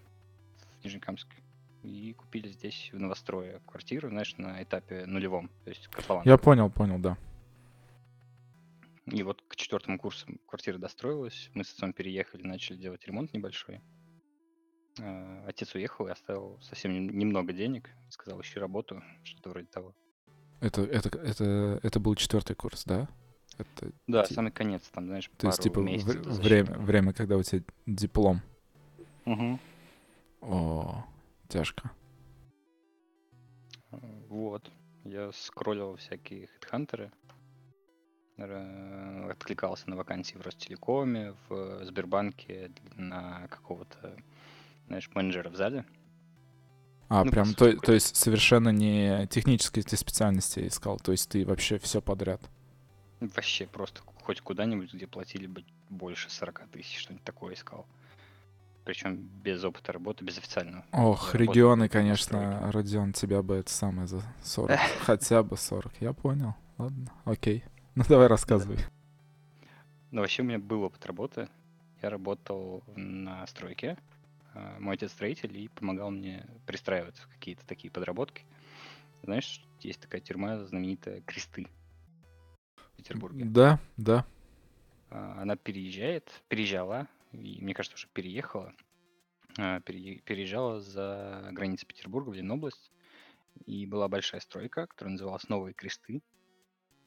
в 0.80 0.86
Нижнекамске, 0.86 1.36
и 1.84 2.14
купили 2.14 2.50
здесь 2.50 2.90
в 2.92 3.00
новострое 3.00 3.60
квартиру, 3.66 4.10
знаешь, 4.10 4.36
на 4.38 4.62
этапе 4.62 5.06
нулевом, 5.06 5.50
то 5.64 5.70
есть 5.70 5.88
котлован. 5.88 6.24
Я 6.26 6.38
понял, 6.38 6.70
понял, 6.70 7.00
да. 7.00 7.18
И 9.06 9.24
вот 9.24 9.42
к 9.48 9.56
четвертому 9.56 9.98
курсу 9.98 10.28
квартира 10.48 10.78
достроилась, 10.78 11.50
мы 11.54 11.64
с 11.64 11.72
отцом 11.74 11.94
переехали, 11.94 12.44
начали 12.44 12.76
делать 12.78 13.06
ремонт 13.08 13.34
небольшой. 13.34 13.82
А, 15.00 15.46
Отец 15.48 15.74
уехал 15.76 16.08
и 16.08 16.12
оставил 16.12 16.60
совсем 16.62 16.92
нем- 16.94 17.18
немного 17.18 17.54
денег, 17.54 17.90
сказал, 18.10 18.42
ищи 18.42 18.60
работу, 18.60 19.02
что-то 19.24 19.50
вроде 19.52 19.68
того. 19.68 19.96
Это, 20.60 20.82
это, 20.82 21.18
это, 21.20 21.80
это 21.84 22.00
был 22.00 22.16
четвертый 22.16 22.56
курс, 22.56 22.84
да? 22.84 23.08
Это, 23.58 23.92
Да, 24.08 24.24
Ти- 24.24 24.34
самый 24.36 24.52
конец, 24.52 24.84
там, 24.92 25.08
знаешь, 25.08 25.30
то 25.38 25.48
есть, 25.48 25.62
типа, 25.62 25.80
месяцев 25.80 26.24
защиты. 26.26 26.42
время, 26.64 26.78
время, 26.78 27.14
когда 27.14 27.38
у 27.38 27.44
тебя 27.44 27.64
диплом. 27.86 28.42
Мгм. 29.26 29.60
О, 30.42 31.04
тяжко. 31.48 31.92
А, 33.92 34.00
Вот. 34.30 34.72
Я 35.04 35.32
скроллил 35.32 35.96
всякие 35.96 36.48
хедхантеры, 36.48 37.12
откликался 38.38 39.90
на 39.90 39.96
вакансии 39.96 40.36
в 40.38 40.42
Ростелекоме, 40.42 41.34
в 41.50 41.84
Сбербанке 41.86 42.72
на 42.96 43.48
какого-то, 43.48 44.16
знаешь, 44.88 45.10
менеджера 45.16 45.50
в 45.50 45.56
зале. 45.56 45.86
А, 47.10 47.24
Ну, 47.24 47.32
прям, 47.32 47.54
то, 47.54 47.74
то 47.78 47.94
есть 47.94 48.16
совершенно 48.18 48.70
не 48.70 49.28
технические 49.28 49.84
ты 49.84 49.96
специальности 49.96 50.68
искал, 50.68 51.00
то 51.00 51.14
есть 51.14 51.30
ты 51.30 51.46
вообще 51.46 51.80
все 51.80 52.02
подряд. 52.02 52.42
Вообще 53.20 53.66
просто 53.66 54.02
хоть 54.22 54.42
куда-нибудь, 54.42 54.94
где 54.94 55.08
платили 55.08 55.48
бы 55.48 55.64
больше 55.90 56.30
40 56.30 56.68
тысяч, 56.72 57.00
что-нибудь 57.00 57.24
такое 57.24 57.56
искал. 57.56 57.88
Причем 58.86 59.18
без 59.44 59.64
опыта 59.64 59.92
работы, 59.92 60.24
без 60.24 60.38
официального. 60.38 60.86
Ох, 60.92 61.34
регионы, 61.36 61.90
конечно, 61.90 62.72
Родион, 62.72 63.14
тебя 63.14 63.42
бы 63.42 63.56
это 63.56 63.70
самое 63.70 64.08
за 64.08 64.22
40, 64.44 64.80
хотя 65.02 65.44
бы 65.44 65.58
40. 65.58 66.02
Я 66.02 66.14
понял, 66.14 66.56
ладно, 66.78 67.12
окей. 67.26 67.64
Ну 67.96 68.04
давай 68.08 68.28
рассказывай. 68.28 68.78
Но 70.12 70.22
вообще 70.22 70.44
у 70.44 70.46
меня 70.46 70.60
был 70.60 70.84
опыт 70.84 71.06
работы. 71.06 71.50
Я 72.02 72.10
работал 72.10 72.84
на 72.96 73.46
стройке. 73.48 73.98
А, 74.54 74.78
Мой 74.80 74.96
отец 74.96 75.12
строитель 75.12 75.58
и 75.58 75.68
помогал 75.68 76.12
мне 76.12 76.46
пристраиваться 76.66 77.24
в 77.24 77.28
какие-то 77.28 77.66
такие 77.66 77.92
подработки. 77.92 78.46
Знаешь, 79.24 79.66
есть 79.82 80.00
такая 80.00 80.22
тюрьма 80.22 80.64
знаменитая 80.64 81.22
Кресты 81.22 81.68
Петербурге. 82.98 83.46
Да, 83.46 83.80
да. 83.98 84.26
А, 85.10 85.42
Она 85.42 85.56
переезжает, 85.56 86.30
переезжала, 86.50 87.08
и 87.32 87.60
мне 87.62 87.74
кажется, 87.74 87.96
уже 87.96 88.08
переехала. 88.14 88.74
а, 89.58 89.80
перее- 89.82 90.20
Переезжала 90.22 90.82
за 90.82 91.50
границы 91.52 91.86
Петербурга 91.86 92.30
в 92.30 92.34
Ленобласть. 92.34 92.92
И 93.66 93.86
была 93.88 94.08
большая 94.08 94.40
стройка, 94.42 94.86
которая 94.88 95.14
называлась 95.14 95.50
Новые 95.50 95.74
Кресты. 95.74 96.22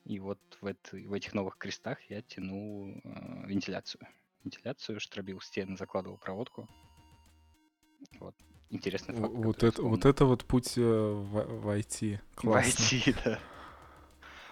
И 0.04 0.18
вот 0.18 0.40
в, 0.61 0.66
этой- 0.66 1.06
в 1.06 1.12
этих 1.12 1.35
новых 1.35 1.56
крестах 1.59 2.00
я 2.11 2.23
тянул 2.23 2.88
э, 3.04 3.47
вентиляцию. 3.47 4.00
Вентиляцию, 4.42 4.99
штробил 4.99 5.40
стены, 5.40 5.76
закладывал 5.76 6.16
проводку. 6.18 6.68
Вот. 8.18 8.35
Интересный 8.70 9.14
В- 9.14 9.20
факт. 9.20 9.35
Вот 9.35 9.62
это, 9.62 9.82
вот 9.82 10.04
это 10.06 10.25
вот 10.25 10.44
путь 10.44 10.76
э, 10.78 10.80
в, 10.82 11.61
в 11.61 11.68
IT. 11.68 12.18
В 12.32 12.37
Классно. 12.37 12.82
IT, 12.97 13.16
да. 13.25 13.38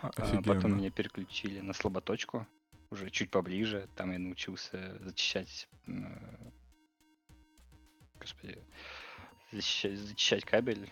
А, 0.02 0.08
Офигенно. 0.16 0.42
Потом 0.54 0.76
меня 0.76 0.90
переключили 0.90 1.60
на 1.60 1.72
слаботочку, 1.72 2.46
уже 2.90 3.10
чуть 3.10 3.30
поближе. 3.30 3.88
Там 3.96 4.12
я 4.12 4.18
научился 4.18 4.98
зачищать... 5.00 5.68
э, 5.86 6.50
Господи. 8.20 8.58
Зачищать, 9.52 9.98
зачищать 9.98 10.44
кабель, 10.44 10.90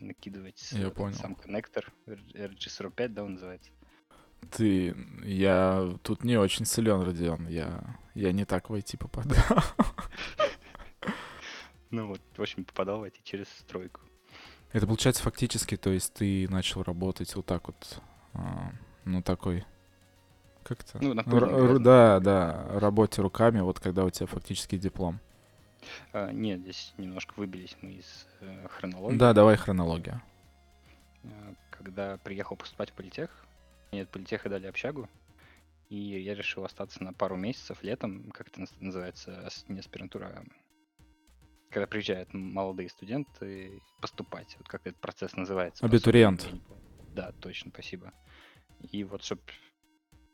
накидывать 0.00 0.72
Я 0.72 0.90
понял. 0.90 1.14
сам 1.14 1.34
коннектор, 1.34 1.92
RG45, 2.06 3.08
да, 3.08 3.24
он 3.24 3.34
называется. 3.34 3.70
Ты, 4.50 4.96
я 5.22 5.96
тут 6.02 6.24
не 6.24 6.36
очень 6.36 6.64
силен, 6.64 7.02
Родион. 7.02 7.46
Я, 7.46 7.98
я 8.14 8.32
не 8.32 8.44
так 8.44 8.70
в 8.70 8.74
IT 8.74 8.98
попадаю. 8.98 9.42
Ну 11.90 12.06
вот, 12.06 12.22
в 12.38 12.40
общем, 12.40 12.64
попадал 12.64 13.00
в 13.00 13.02
эти 13.02 13.20
через 13.22 13.48
стройку. 13.50 14.00
Это 14.72 14.86
получается 14.86 15.22
фактически, 15.22 15.76
то 15.76 15.90
есть 15.90 16.14
ты 16.14 16.48
начал 16.48 16.82
работать 16.82 17.34
вот 17.36 17.46
так 17.46 17.66
вот, 17.66 18.00
ну 19.04 19.22
такой, 19.22 19.64
как 20.64 20.80
это? 20.80 20.98
Ну, 21.00 21.14
на 21.14 21.78
да, 21.78 22.20
да, 22.20 22.66
работе 22.78 23.20
руками, 23.20 23.60
вот 23.60 23.80
когда 23.80 24.04
у 24.04 24.10
тебя 24.10 24.26
фактически 24.26 24.78
диплом. 24.78 25.20
А, 26.12 26.30
нет, 26.30 26.60
здесь 26.60 26.94
немножко 26.96 27.34
выбились 27.36 27.76
мы 27.82 27.94
из 27.94 28.26
э, 28.40 28.68
хронологии. 28.68 29.18
Да, 29.18 29.32
давай 29.32 29.56
хронология. 29.56 30.22
А, 31.24 31.54
Когда 31.70 32.16
приехал 32.18 32.56
поступать 32.56 32.90
в 32.90 32.94
политех, 32.94 33.44
мне 33.90 34.02
от 34.02 34.08
политеха 34.08 34.48
дали 34.48 34.66
общагу, 34.66 35.08
И 35.88 35.96
я 35.96 36.34
решил 36.34 36.64
остаться 36.64 37.02
на 37.02 37.12
пару 37.12 37.36
месяцев 37.36 37.82
летом, 37.82 38.30
как 38.30 38.48
это 38.48 38.62
наз- 38.62 38.76
называется, 38.80 39.48
не 39.68 39.80
аспирантура, 39.80 40.26
а 40.26 40.44
когда 41.72 41.86
приезжают 41.86 42.32
молодые 42.34 42.88
студенты 42.88 43.80
поступать. 44.00 44.54
Вот 44.58 44.68
как 44.68 44.86
этот 44.86 45.00
процесс 45.00 45.34
называется. 45.36 45.84
Абитуриент. 45.84 46.48
Да, 47.14 47.32
точно, 47.40 47.70
спасибо. 47.72 48.12
И 48.90 49.04
вот, 49.04 49.22
чтобы 49.24 49.42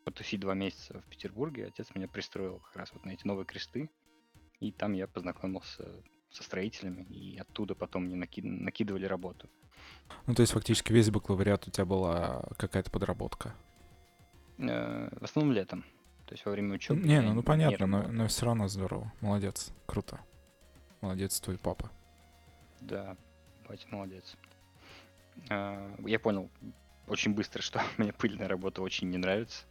потусить 0.04 0.40
два 0.40 0.54
месяца 0.54 1.00
в 1.00 1.08
Петербурге, 1.08 1.66
отец 1.66 1.88
меня 1.94 2.08
пристроил 2.08 2.58
как 2.60 2.76
раз 2.76 2.92
вот 2.92 3.04
на 3.04 3.10
эти 3.10 3.26
новые 3.26 3.46
кресты. 3.46 3.90
И 4.60 4.72
там 4.72 4.92
я 4.92 5.06
познакомился 5.06 5.84
со 6.30 6.42
строителями, 6.42 7.04
и 7.04 7.38
оттуда 7.38 7.74
потом 7.74 8.04
мне 8.04 8.16
наки- 8.16 8.42
накидывали 8.42 9.06
работу. 9.06 9.48
Ну, 10.26 10.34
то 10.34 10.42
есть 10.42 10.52
фактически 10.52 10.92
весь 10.92 11.10
бакалавриат 11.10 11.68
у 11.68 11.70
тебя 11.70 11.84
была 11.84 12.44
какая-то 12.58 12.90
подработка. 12.90 13.54
Э, 14.58 15.08
В 15.20 15.24
основном 15.24 15.54
летом. 15.54 15.84
То 16.26 16.34
есть 16.34 16.44
во 16.44 16.52
время 16.52 16.74
учебы. 16.74 17.00
не, 17.00 17.20
ну, 17.22 17.32
ну 17.34 17.42
понятно, 17.42 17.86
но, 17.86 18.08
но 18.08 18.26
все 18.26 18.44
равно 18.46 18.68
здорово. 18.68 19.12
Молодец, 19.20 19.72
круто. 19.86 20.20
Молодец 21.00 21.40
твой 21.40 21.58
папа. 21.58 21.90
Да, 22.80 23.16
батя 23.68 23.86
молодец. 23.90 24.36
А, 25.50 25.94
Я 26.06 26.18
понял 26.18 26.48
очень 27.06 27.34
быстро, 27.34 27.62
что 27.62 27.80
мне 27.98 28.12
пыльная 28.12 28.48
работа 28.48 28.82
очень 28.82 29.08
не 29.10 29.18
нравится. 29.18 29.64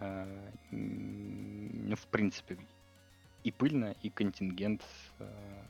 А, 0.00 0.26
Ну, 0.70 1.96
в 1.96 2.06
принципе, 2.08 2.58
и 3.44 3.50
пыльно, 3.52 3.94
и 4.02 4.10
контингент 4.10 4.82
а, 5.18 5.66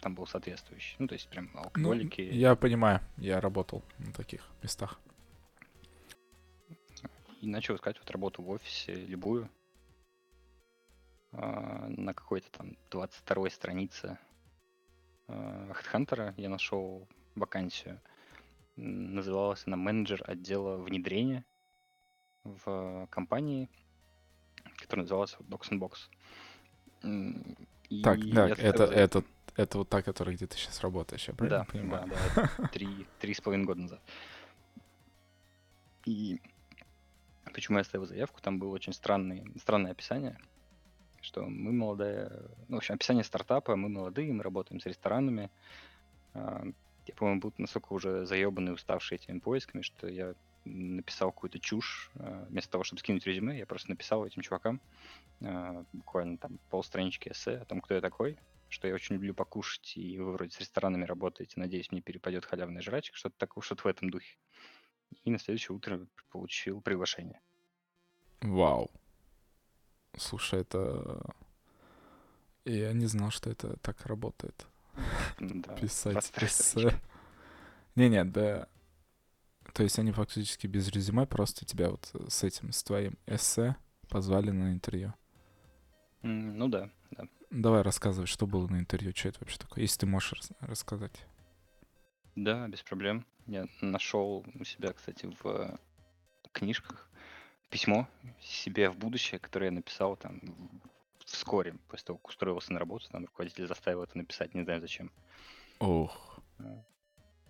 там 0.00 0.14
был 0.14 0.26
соответствующий. 0.26 0.96
Ну, 0.98 1.06
то 1.08 1.14
есть 1.14 1.28
прям 1.28 1.50
Ну, 1.54 1.60
алкоголики. 1.60 2.20
я 2.20 2.54
понимаю, 2.56 3.00
я 3.18 3.40
работал 3.40 3.82
на 3.98 4.12
таких 4.12 4.48
местах. 4.62 4.98
И 7.42 7.48
начал 7.48 7.76
искать 7.76 7.98
вот 7.98 8.10
работу 8.10 8.42
в 8.42 8.50
офисе, 8.50 8.94
любую. 8.94 9.48
А, 11.32 11.86
На 11.88 12.14
какой-то 12.14 12.50
там 12.50 12.76
22 12.90 13.50
странице 13.50 14.18
а, 15.28 15.70
HeadHunter 15.72 16.34
я 16.36 16.48
нашел 16.48 17.06
вакансию. 17.34 18.00
Называлась 18.76 19.64
она 19.66 19.76
менеджер 19.76 20.22
отдела 20.26 20.76
внедрения 20.76 21.44
в 22.44 23.06
компании, 23.10 23.68
которая 24.76 25.04
называлась 25.04 25.36
Docs 25.40 25.70
and 25.70 25.78
Box. 25.80 26.10
И 27.88 28.02
Так, 28.02 28.18
так, 28.34 28.58
это, 28.58 28.84
это, 28.84 29.24
это 29.56 29.78
вот 29.78 29.88
та, 29.88 30.02
которая 30.02 30.34
где 30.34 30.46
ты 30.46 30.56
сейчас 30.56 30.80
работаешь, 30.80 31.26
я 31.28 31.34
правильно 31.34 31.60
Да, 31.60 31.64
понимаю? 31.72 32.10
да, 32.34 32.50
да, 32.58 32.68
три, 32.68 33.06
три 33.20 33.32
с 33.34 33.40
половиной 33.40 33.64
года 33.64 33.80
назад. 33.80 34.00
И 36.04 36.40
почему 37.52 37.78
я 37.78 37.82
оставил 37.82 38.06
заявку, 38.06 38.40
там 38.40 38.58
было 38.58 38.70
очень 38.74 38.92
странный, 38.92 39.44
странное 39.58 39.92
описание, 39.92 40.38
что 41.26 41.44
мы 41.44 41.72
молодая, 41.72 42.30
ну, 42.68 42.76
в 42.76 42.78
общем, 42.78 42.94
описание 42.94 43.24
стартапа, 43.24 43.74
мы 43.76 43.88
молодые, 43.88 44.32
мы 44.32 44.42
работаем 44.42 44.80
с 44.80 44.86
ресторанами. 44.86 45.50
А, 46.34 46.64
Я, 47.06 47.14
по-моему, 47.14 47.40
был 47.40 47.52
настолько 47.58 47.92
уже 47.92 48.26
заебанный, 48.26 48.72
уставший 48.72 49.16
этими 49.16 49.40
поисками, 49.40 49.82
что 49.82 50.06
я 50.08 50.34
написал 50.64 51.32
какую-то 51.32 51.58
чушь. 51.58 52.10
а, 52.14 52.46
Вместо 52.48 52.70
того, 52.70 52.84
чтобы 52.84 53.00
скинуть 53.00 53.26
резюме, 53.26 53.58
я 53.58 53.66
просто 53.66 53.90
написал 53.90 54.24
этим 54.24 54.42
чувакам 54.42 54.80
а, 55.42 55.84
буквально 55.92 56.38
там 56.38 56.58
полстранички 56.70 57.30
эссе 57.30 57.58
о 57.58 57.64
том, 57.64 57.80
кто 57.80 57.94
я 57.94 58.00
такой, 58.00 58.38
что 58.68 58.86
я 58.86 58.94
очень 58.94 59.16
люблю 59.16 59.34
покушать, 59.34 59.96
и 59.96 60.18
вы 60.18 60.32
вроде 60.32 60.52
с 60.52 60.60
ресторанами 60.60 61.04
работаете, 61.04 61.54
надеюсь, 61.56 61.90
мне 61.90 62.00
перепадет 62.02 62.44
халявная 62.44 62.82
жрачка, 62.82 63.16
что-то 63.16 63.34
такое, 63.36 63.62
что-то 63.62 63.82
в 63.82 63.86
этом 63.86 64.10
духе. 64.10 64.36
И 65.24 65.30
на 65.30 65.38
следующее 65.38 65.74
утро 65.74 66.06
получил 66.30 66.80
приглашение. 66.80 67.40
Вау. 68.42 68.90
Слушай, 70.16 70.60
это... 70.60 71.22
Я 72.64 72.92
не 72.92 73.06
знал, 73.06 73.30
что 73.30 73.50
это 73.50 73.76
так 73.78 74.06
работает. 74.06 74.66
Да, 75.38 75.74
Писать 75.74 76.14
22 76.14 76.46
эссе. 76.48 77.00
Не-не, 77.94 78.24
да. 78.24 78.68
То 79.72 79.82
есть 79.82 79.98
они 79.98 80.10
фактически 80.12 80.66
без 80.66 80.88
резюме 80.88 81.26
просто 81.26 81.64
тебя 81.64 81.90
вот 81.90 82.10
с 82.28 82.42
этим, 82.42 82.72
с 82.72 82.82
твоим 82.82 83.18
эссе 83.26 83.76
позвали 84.08 84.50
на 84.50 84.72
интервью. 84.72 85.14
Ну 86.22 86.68
да, 86.68 86.90
да. 87.10 87.28
Давай 87.50 87.82
рассказывай, 87.82 88.26
что 88.26 88.46
было 88.46 88.66
на 88.68 88.78
интервью, 88.78 89.12
что 89.14 89.28
это 89.28 89.40
вообще 89.40 89.58
такое, 89.58 89.82
если 89.82 90.00
ты 90.00 90.06
можешь 90.06 90.32
рас- 90.32 90.52
рассказать. 90.60 91.26
Да, 92.34 92.66
без 92.68 92.82
проблем. 92.82 93.24
Я 93.46 93.66
нашел 93.80 94.44
у 94.54 94.64
себя, 94.64 94.92
кстати, 94.92 95.30
в 95.42 95.78
книжках 96.52 97.08
письмо 97.70 98.08
себе 98.40 98.90
в 98.90 98.96
будущее, 98.96 99.38
которое 99.38 99.66
я 99.66 99.72
написал 99.72 100.16
там 100.16 100.40
вскоре, 101.24 101.74
после 101.88 102.06
того, 102.06 102.18
как 102.18 102.28
устроился 102.28 102.72
на 102.72 102.78
работу, 102.78 103.08
там 103.10 103.24
руководитель 103.24 103.66
заставил 103.66 104.02
это 104.02 104.16
написать, 104.16 104.54
не 104.54 104.62
знаю 104.62 104.80
зачем. 104.80 105.10
Ох. 105.80 106.40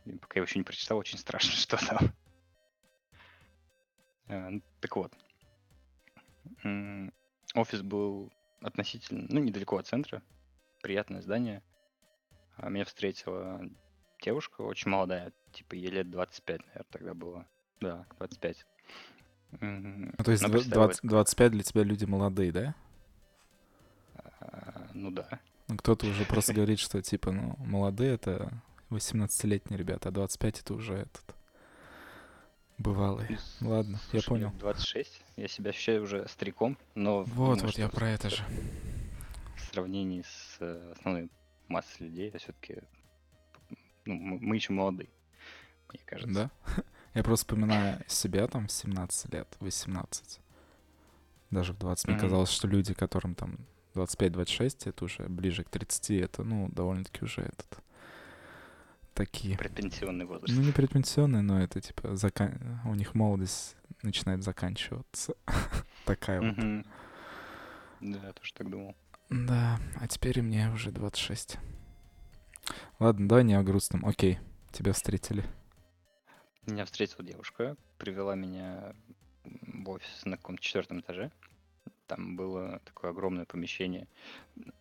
И 0.07 0.13
пока 0.19 0.41
я 0.41 0.45
еще 0.45 0.59
не 0.59 0.65
прочитал, 0.65 0.99
очень 0.99 1.19
страшно, 1.19 1.53
что 1.53 1.77
там. 1.77 2.13
А, 4.29 4.51
ну, 4.51 4.63
Так 4.81 4.97
вот. 4.97 5.13
Офис 7.55 7.83
был 7.83 8.33
относительно, 8.61 9.27
ну, 9.29 9.41
недалеко 9.41 9.77
от 9.77 9.87
центра. 9.87 10.23
Приятное 10.83 11.21
здание. 11.21 11.63
А 12.57 12.69
Меня 12.69 12.85
встретила 12.85 13.61
девушка 14.23 14.63
очень 14.63 14.91
молодая, 14.91 15.33
типа 15.53 15.75
ей 15.75 15.91
лет 15.91 16.11
25, 16.11 16.61
наверное, 16.67 16.87
тогда 16.91 17.15
было. 17.15 17.47
Да, 17.81 18.07
25. 18.19 18.67
Ну, 19.61 20.13
то 20.25 20.31
есть 20.33 20.43
представилась 20.45 20.67
20 21.01 21.01
25 21.03 21.53
для 21.53 21.63
тебя 21.63 21.83
люди 21.83 22.05
молодые, 22.05 22.53
да? 22.53 22.75
А, 24.41 24.89
Ну 24.95 25.11
да. 25.11 25.29
Ну, 25.69 25.77
кто-то 25.77 26.07
уже 26.07 26.25
просто 26.25 26.53
говорит, 26.55 26.79
что, 26.79 27.03
типа, 27.03 27.33
ну, 27.33 27.57
молодые— 27.59 28.15
это 28.15 28.53
18-летние 28.91 29.79
ребята, 29.79 30.09
а 30.11 30.13
25— 30.13 30.61
это 30.63 30.75
уже 30.75 30.95
этот... 30.95 31.23
Бывалые. 32.79 33.27
Ну, 33.31 33.37
с- 33.39 33.59
Ладно, 33.63 33.93
я 34.13 34.21
слушай, 34.21 34.29
понял. 34.29 34.53
26. 34.59 35.23
Я 35.37 35.49
себя 35.49 35.71
ощущаю 35.71 36.03
уже 36.03 36.29
стариком, 36.29 36.77
но 36.95 37.23
Вот, 37.23 37.57
думаю, 37.59 37.61
вот, 37.67 37.79
я 37.79 37.89
про 37.89 38.11
это 38.11 38.29
же. 38.29 38.43
в 39.57 39.61
сравнении 39.73 40.21
с 40.23 40.57
э, 40.61 40.93
основной 40.95 41.31
массой 41.69 42.03
людей, 42.03 42.31
я 42.31 42.39
все-таки, 42.39 42.83
ну, 44.05 44.15
мы, 44.15 44.39
мы 44.41 44.57
еще 44.57 44.75
молодые, 44.75 45.09
мне 45.91 46.01
кажется. 46.05 46.51
Да? 46.67 46.83
Я 47.17 47.23
просто 47.25 47.45
вспоминаю 47.47 48.05
себя 48.09 48.47
там 48.47 48.67
в 48.67 48.73
17 48.73 49.33
лет, 49.33 49.57
18. 49.61 50.41
Даже 51.51 51.73
в 51.73 51.79
20 51.79 52.07
мне 52.09 52.17
Мгм. 52.17 52.23
казалось, 52.25 52.51
что 52.51 52.69
люди, 52.69 52.93
которым 52.95 53.35
там 53.35 53.59
25-26, 53.95 54.87
это 54.87 55.05
уже 55.05 55.23
ближе 55.29 55.65
к 55.65 55.69
30, 55.71 56.21
это, 56.21 56.45
ну, 56.45 56.69
довольно-таки 56.69 57.25
уже 57.25 57.43
этот... 57.43 57.79
Такие. 59.15 59.57
Предпенсионный 59.57 60.27
возраст. 60.27 60.53
Ну, 60.55 60.61
не 60.63 60.73
предпенсионные, 60.73 61.41
но 61.41 61.59
это, 61.63 61.81
типа, 61.81 62.17
закан... 62.17 62.83
у 62.85 62.95
них 62.95 63.15
молодость 63.15 63.75
начинает 64.03 64.43
заканчиваться. 64.43 65.35
Такая 66.05 66.43
вот. 66.43 66.85
Да, 68.03 68.27
я 68.27 68.33
тоже 68.35 68.53
так 68.53 68.69
думал. 68.69 68.95
Да, 69.31 69.81
а 69.99 70.07
теперь 70.07 70.43
мне 70.43 70.71
уже 70.71 70.91
26. 70.91 71.57
Ладно, 72.99 73.27
давай 73.27 73.45
не 73.45 73.55
о 73.55 73.63
грустном. 73.63 74.05
Окей, 74.05 74.39
тебя 74.71 74.93
встретили. 74.93 75.45
Меня 76.67 76.85
встретила 76.85 77.25
девушка, 77.25 77.77
привела 77.97 78.35
меня 78.35 78.93
в 79.45 79.89
офис 79.89 80.25
на 80.25 80.37
каком-то 80.37 80.61
четвертом 80.61 80.99
этаже. 80.99 81.31
Там 82.09 82.35
было 82.35 82.81
такое 82.81 83.13
огромное 83.13 83.45
помещение. 83.45 84.09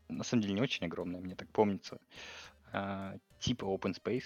На 0.09 0.23
самом 0.23 0.41
деле 0.41 0.55
не 0.55 0.61
очень 0.61 0.87
огромное, 0.87 1.21
мне 1.21 1.35
так 1.35 1.47
помнится. 1.49 1.99
А, 2.73 3.15
типа 3.39 3.65
open 3.65 3.95
space 3.95 4.25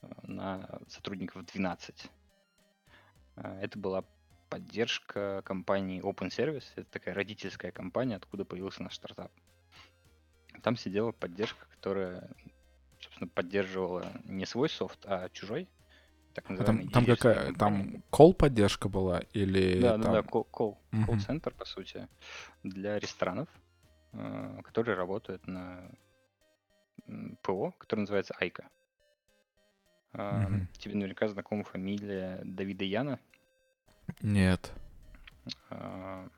а, 0.00 0.26
на 0.26 0.80
сотрудников 0.88 1.46
12. 1.46 2.10
А, 3.36 3.60
Это 3.60 3.78
была 3.78 4.04
поддержка 4.50 5.42
компании 5.44 6.02
Open 6.02 6.30
Service. 6.30 6.66
Это 6.74 6.90
такая 6.90 7.14
родительская 7.14 7.70
компания, 7.70 8.16
откуда 8.16 8.44
появился 8.44 8.82
наш 8.82 8.96
стартап. 8.96 9.30
Там 10.64 10.76
сидела 10.76 11.12
поддержка, 11.12 11.64
которая, 11.70 12.28
собственно, 12.98 13.28
поддерживала 13.28 14.12
не 14.24 14.46
свой 14.46 14.68
софт, 14.68 14.98
а 15.06 15.28
чужой. 15.28 15.68
Так 16.34 16.44
А 16.48 16.64
там, 16.64 16.88
там 16.88 17.04
какая, 17.04 17.52
там 17.52 18.02
кол-поддержка 18.10 18.88
была 18.88 19.20
или 19.32 19.80
Да, 19.80 19.96
да, 19.98 20.02
там... 20.04 20.12
да, 20.14 20.22
кол, 20.22 20.44
кол, 20.44 20.78
Мгм. 20.90 21.06
колл-центр, 21.06 21.52
по 21.54 21.64
сути, 21.66 22.08
для 22.62 22.98
ресторанов, 22.98 23.48
э, 24.12 24.60
которые 24.64 24.96
работают 24.96 25.46
на 25.46 25.90
ПО, 27.42 27.72
который 27.78 28.00
называется 28.00 28.34
Айка. 28.38 28.68
А, 30.14 30.48
Мгм. 30.48 30.68
Тебе 30.78 30.94
наверняка 30.94 31.28
знакома 31.28 31.64
фамилия 31.64 32.40
Давида 32.44 32.84
Яна. 32.84 33.20
Нет. 34.20 34.72
А, 35.70 36.28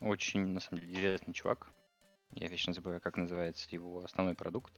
Очень, 0.00 0.46
на 0.46 0.60
самом 0.60 0.80
деле, 0.80 0.94
известный 0.94 1.34
чувак. 1.34 1.68
Я 2.32 2.48
вечно 2.48 2.72
забываю, 2.72 3.00
как 3.00 3.16
называется 3.16 3.68
его 3.70 4.02
основной 4.04 4.34
продукт. 4.34 4.72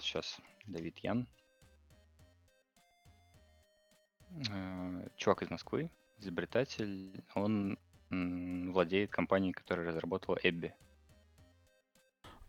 Сейчас, 0.00 0.38
Давид 0.66 0.98
Ян. 0.98 1.28
А, 4.52 5.02
Чувак 5.16 5.42
из 5.42 5.50
Москвы. 5.50 5.90
изобретатель, 6.18 7.22
он 7.34 7.78
владеет 8.10 9.10
компанией, 9.10 9.52
которая 9.52 9.86
разработала 9.88 10.38
Эбби. 10.42 10.74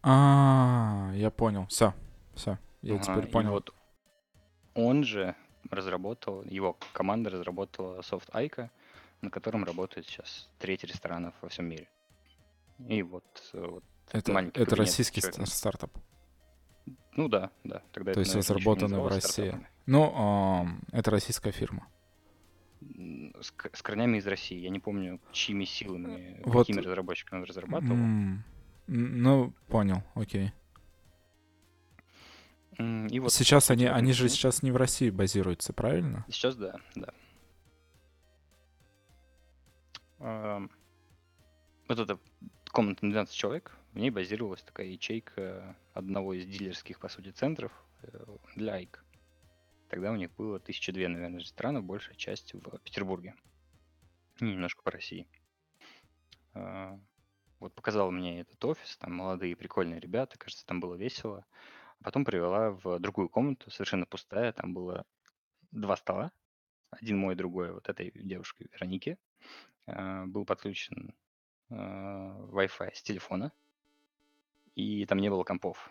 А, 0.03 1.11
я 1.15 1.31
понял. 1.31 1.65
Все, 1.67 1.93
все. 2.35 2.57
Я 2.81 2.99
теперь 2.99 3.27
понял. 3.27 3.51
вот 3.51 3.73
он 4.75 5.03
же 5.03 5.35
разработал, 5.69 6.43
его 6.43 6.77
команда 6.93 7.29
разработала 7.31 8.01
софт 8.03 8.29
Айка, 8.33 8.69
на 9.21 9.29
котором 9.31 9.63
работает 9.63 10.05
сейчас 10.05 10.47
треть 10.59 10.83
ресторанов 10.83 11.33
во 11.41 11.49
всем 11.49 11.65
мире. 11.65 11.89
И 12.87 13.01
вот, 13.01 13.23
э, 13.53 13.65
вот 13.67 13.83
Это, 14.11 14.31
маленький 14.31 14.61
это 14.61 14.75
российский 14.75 15.19
человека. 15.19 15.45
ста- 15.47 15.55
стартап. 15.57 15.91
Ну 17.17 17.27
да, 17.27 17.49
да. 17.63 17.81
Тогда 17.91 18.13
То 18.13 18.21
это, 18.21 18.29
есть 18.29 18.33
наверное, 18.35 18.55
разработанный 18.57 18.99
в 18.99 19.07
России. 19.07 19.67
Ну, 19.87 20.67
это 20.91 21.11
российская 21.11 21.51
фирма. 21.51 21.87
С, 23.41 23.51
с 23.73 23.81
корнями 23.81 24.17
из 24.19 24.27
России. 24.27 24.57
Я 24.59 24.69
не 24.69 24.79
помню, 24.79 25.19
чьими 25.31 25.65
силами, 25.65 26.39
Вот. 26.45 26.67
какими 26.67 26.79
разработчиками 26.79 27.39
он 27.39 27.45
разрабатывал. 27.45 27.95
М, 27.95 28.43
Ну, 28.87 29.51
понял, 29.67 30.03
окей. 30.13 30.53
М, 32.77 33.07
И 33.07 33.19
вот 33.19 33.33
Сейчас 33.33 33.71
они, 33.71 33.85
они 33.87 34.13
же 34.13 34.29
сейчас 34.29 34.61
не 34.61 34.71
в 34.71 34.77
России 34.77 35.09
базируются, 35.09 35.73
правильно? 35.73 36.23
Сейчас 36.29 36.55
да, 36.55 36.75
да. 36.95 37.09
Ам, 40.19 40.69
Вот 41.89 41.99
эта 41.99 42.19
комната 42.71 43.03
на 43.05 43.11
12 43.11 43.35
человек, 43.35 43.75
в 43.97 43.99
ней 43.99 44.11
базировалась 44.11 44.61
такая 44.61 44.85
ячейка 44.85 45.75
одного 45.95 46.35
из 46.35 46.45
дилерских, 46.45 46.99
по 46.99 47.09
сути, 47.09 47.31
центров 47.31 47.71
э, 48.03 48.25
для 48.55 48.75
Айк. 48.75 49.03
Тогда 49.89 50.11
у 50.11 50.15
них 50.15 50.31
было 50.35 50.59
тысяча 50.59 50.91
две, 50.91 51.07
наверное, 51.07 51.39
ресторанов, 51.39 51.83
большая 51.83 52.15
часть 52.15 52.53
в 52.53 52.77
Петербурге. 52.81 53.33
И 54.39 54.45
немножко 54.45 54.83
по 54.83 54.91
России. 54.91 55.27
А, 56.53 56.99
Вот 57.59 57.73
показала 57.73 58.11
мне 58.11 58.41
этот 58.41 58.63
офис, 58.65 58.97
там 58.97 59.15
молодые 59.15 59.55
прикольные 59.55 59.99
ребята, 59.99 60.37
кажется, 60.37 60.63
там 60.67 60.79
было 60.79 60.93
весело. 60.93 61.43
Потом 62.03 62.23
привела 62.23 62.69
в 62.69 62.99
другую 62.99 63.29
комнату, 63.29 63.71
совершенно 63.71 64.05
пустая, 64.05 64.53
там 64.53 64.75
было 64.75 65.07
два 65.71 65.95
стола, 65.95 66.31
один 66.91 67.17
мой, 67.17 67.33
другой 67.33 67.73
вот 67.73 67.89
этой 67.89 68.11
девушки 68.13 68.69
Вероники, 68.71 69.17
а, 69.87 70.27
был 70.27 70.45
подключен 70.45 71.15
а, 71.71 72.47
Wi-Fi 72.51 72.93
с 72.93 73.01
телефона, 73.01 73.51
и 74.77 75.05
там 75.07 75.17
не 75.17 75.29
было 75.29 75.43
компов. 75.43 75.89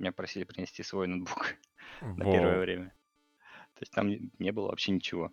Меня 0.00 0.10
просили 0.10 0.42
принести 0.42 0.82
свой 0.82 1.06
ноутбук 1.06 1.54
на 2.16 2.24
первое 2.24 2.58
время. 2.58 2.92
То 3.74 3.82
есть 3.82 3.92
там 3.92 4.08
не 4.38 4.50
было 4.50 4.68
вообще 4.68 4.90
ничего. 4.90 5.32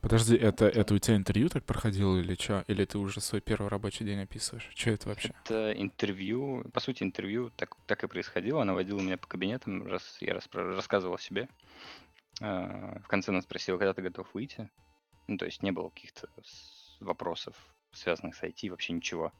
Подожди, 0.00 0.36
это, 0.36 0.66
это 0.66 0.94
у 0.94 0.98
тебя 0.98 1.16
интервью 1.16 1.48
так 1.48 1.64
проходило 1.64 2.16
или 2.16 2.34
что? 2.34 2.64
Или 2.68 2.84
ты 2.84 2.96
уже 2.96 3.20
свой 3.20 3.40
первый 3.40 3.68
рабочий 3.68 4.04
день 4.04 4.20
описываешь? 4.22 4.70
Что 4.74 4.90
это 4.90 5.08
вообще? 5.08 5.34
Это 5.44 5.72
интервью, 5.72 6.64
по 6.72 6.78
сути, 6.80 7.02
интервью 7.02 7.50
так, 7.56 7.76
так 7.86 8.04
и 8.04 8.06
происходило. 8.06 8.62
Она 8.62 8.72
водила 8.72 9.00
меня 9.00 9.18
по 9.18 9.26
кабинетам, 9.26 9.84
раз 9.86 10.16
я 10.20 10.34
распро- 10.34 10.74
рассказывал 10.76 11.16
о 11.16 11.18
себе. 11.18 11.48
А, 12.40 13.00
В 13.00 13.08
конце 13.08 13.32
она 13.32 13.42
спросила, 13.42 13.76
когда 13.78 13.92
ты 13.92 14.00
готов 14.00 14.32
выйти. 14.32 14.70
Ну, 15.26 15.36
то 15.36 15.44
есть 15.44 15.62
не 15.62 15.72
было 15.72 15.88
каких-то 15.90 16.28
вопросов, 17.00 17.56
связанных 17.92 18.36
с 18.36 18.42
IT, 18.42 18.70
вообще 18.70 18.92
ничего. 18.92 19.32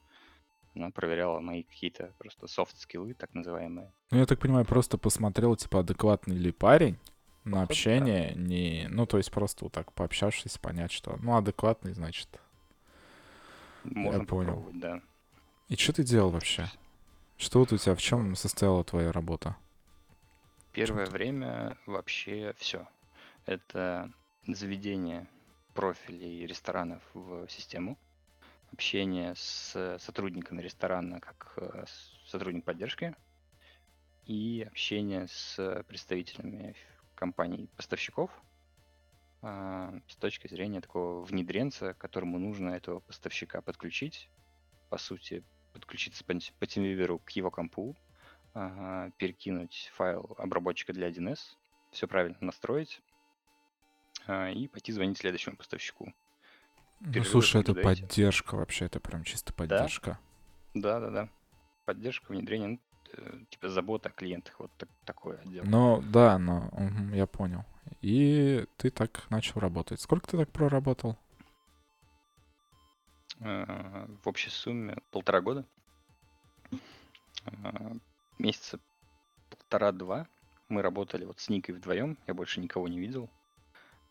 Она 0.75 0.91
проверяла 0.91 1.41
мои 1.41 1.65
какие-то 1.65 2.13
просто 2.19 2.47
софт-скиллы, 2.47 3.15
так 3.15 3.35
называемые. 3.35 3.93
Ну, 4.11 4.19
я 4.19 4.27
так 4.27 4.39
понимаю, 4.39 4.65
просто 4.65 4.99
посмотрел, 4.99 5.57
типа, 5.57 5.81
адекватный 5.81 6.37
ли 6.37 6.53
парень 6.53 6.99
на 7.45 7.53
Походу, 7.53 7.53
да. 7.53 7.63
общение, 7.63 8.35
не... 8.37 8.87
Ну, 8.89 9.07
то 9.07 9.17
есть 9.17 9.31
просто 9.33 9.65
вот 9.65 9.73
так 9.73 9.93
пообщавшись, 9.93 10.59
понять, 10.59 10.93
что, 10.93 11.17
ну, 11.23 11.37
адекватный, 11.37 11.93
значит. 11.93 12.29
Можно 13.85 14.25
понял. 14.25 14.49
попробовать, 14.49 14.79
да. 14.79 15.03
И 15.69 15.77
что 15.77 15.93
ты 15.93 16.05
делал 16.05 16.31
вообще? 16.31 16.69
Что 17.37 17.61
вот 17.61 17.73
у 17.73 17.79
тебя, 17.79 17.95
в 17.95 18.01
чем 18.01 18.37
состояла 18.37 18.85
твоя 18.85 19.13
работа? 19.13 19.57
Первое 20.73 21.07
время 21.07 21.77
вообще 21.87 22.55
все. 22.59 22.87
Это 23.47 24.13
заведение 24.47 25.27
профилей 25.75 26.47
ресторанов 26.47 27.03
в 27.15 27.49
систему, 27.49 27.99
общение 28.73 29.35
с 29.37 29.99
сотрудниками 30.01 30.63
ресторана 30.63 31.21
как 31.21 31.55
э, 31.57 31.85
сотрудник 32.27 32.65
поддержки 32.65 33.17
и 34.27 34.67
общение 34.69 35.27
с 35.29 35.85
представителями 35.89 36.75
компаний 37.15 37.69
поставщиков 37.77 38.31
а, 39.43 39.93
с 40.09 40.17
точки 40.17 40.49
зрения 40.49 40.81
такого 40.81 41.25
внедренца, 41.25 41.95
которому 41.95 42.39
нужно 42.39 42.71
этого 42.71 43.01
поставщика 43.01 43.63
подключить, 43.63 44.29
по 44.89 44.99
сути, 44.99 45.43
подключиться 45.73 46.25
по, 46.25 46.33
TeamViewer 46.33 47.21
к 47.25 47.31
его 47.31 47.51
компу, 47.51 47.97
ага, 48.53 49.13
перекинуть 49.17 49.91
файл 49.95 50.35
обработчика 50.39 50.93
для 50.93 51.09
1С, 51.09 51.39
все 51.91 52.07
правильно 52.07 52.39
настроить 52.41 53.01
а, 54.27 54.51
и 54.51 54.69
пойти 54.69 54.93
звонить 54.93 55.19
следующему 55.19 55.57
поставщику. 55.57 56.13
Ну, 57.01 57.25
слушай, 57.25 57.61
это 57.63 57.75
поддержка 57.75 58.57
вообще, 58.57 58.85
это 58.87 59.01
прям 59.01 59.25
чисто 59.25 59.53
поддержка. 59.53 60.19
Да-да-да. 60.75 61.29
Поддержка, 61.87 62.31
внедрение, 62.31 62.69
ну, 62.69 62.81
э, 63.15 63.45
типа 63.49 63.69
забота 63.71 64.11
о 64.11 64.13
клиентах, 64.13 64.61
вот 64.61 64.71
так- 64.77 64.89
такой 65.05 65.39
отдел. 65.41 65.65
Ну, 65.65 66.03
да, 66.03 66.39
но 66.39 66.69
мгм, 66.73 67.15
я 67.15 67.27
понял. 67.27 67.65
И 68.03 68.67
ты 68.77 68.91
так 68.91 69.29
начал 69.31 69.61
работать. 69.61 70.01
Сколько 70.01 70.29
ты 70.29 70.37
так 70.37 70.51
проработал? 70.53 71.19
А, 73.41 74.07
В 74.23 74.29
общей 74.29 74.51
сумме 74.51 74.97
полтора 75.11 75.41
года. 75.41 75.65
А, 77.65 77.93
Месяца 78.39 78.79
полтора-два 79.49 80.27
мы 80.69 80.83
работали 80.83 81.25
вот 81.25 81.41
с 81.41 81.49
Никой 81.49 81.75
вдвоем, 81.75 82.17
я 82.27 82.35
больше 82.35 82.61
никого 82.61 82.89
не 82.89 82.99
видел. 82.99 83.29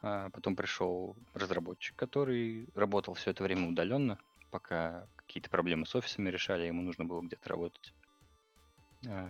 А 0.02 0.30
Потом 0.30 0.56
пришел 0.56 1.16
разработчик, 1.34 1.96
который 1.96 2.68
работал 2.74 3.14
все 3.14 3.32
это 3.32 3.44
время 3.44 3.68
удаленно, 3.68 4.18
пока 4.50 5.08
какие-то 5.16 5.50
проблемы 5.50 5.86
с 5.86 5.96
офисами 5.96 6.30
решали, 6.30 6.68
ему 6.68 6.82
нужно 6.82 7.06
было 7.06 7.22
где-то 7.22 7.50
работать. 7.50 7.94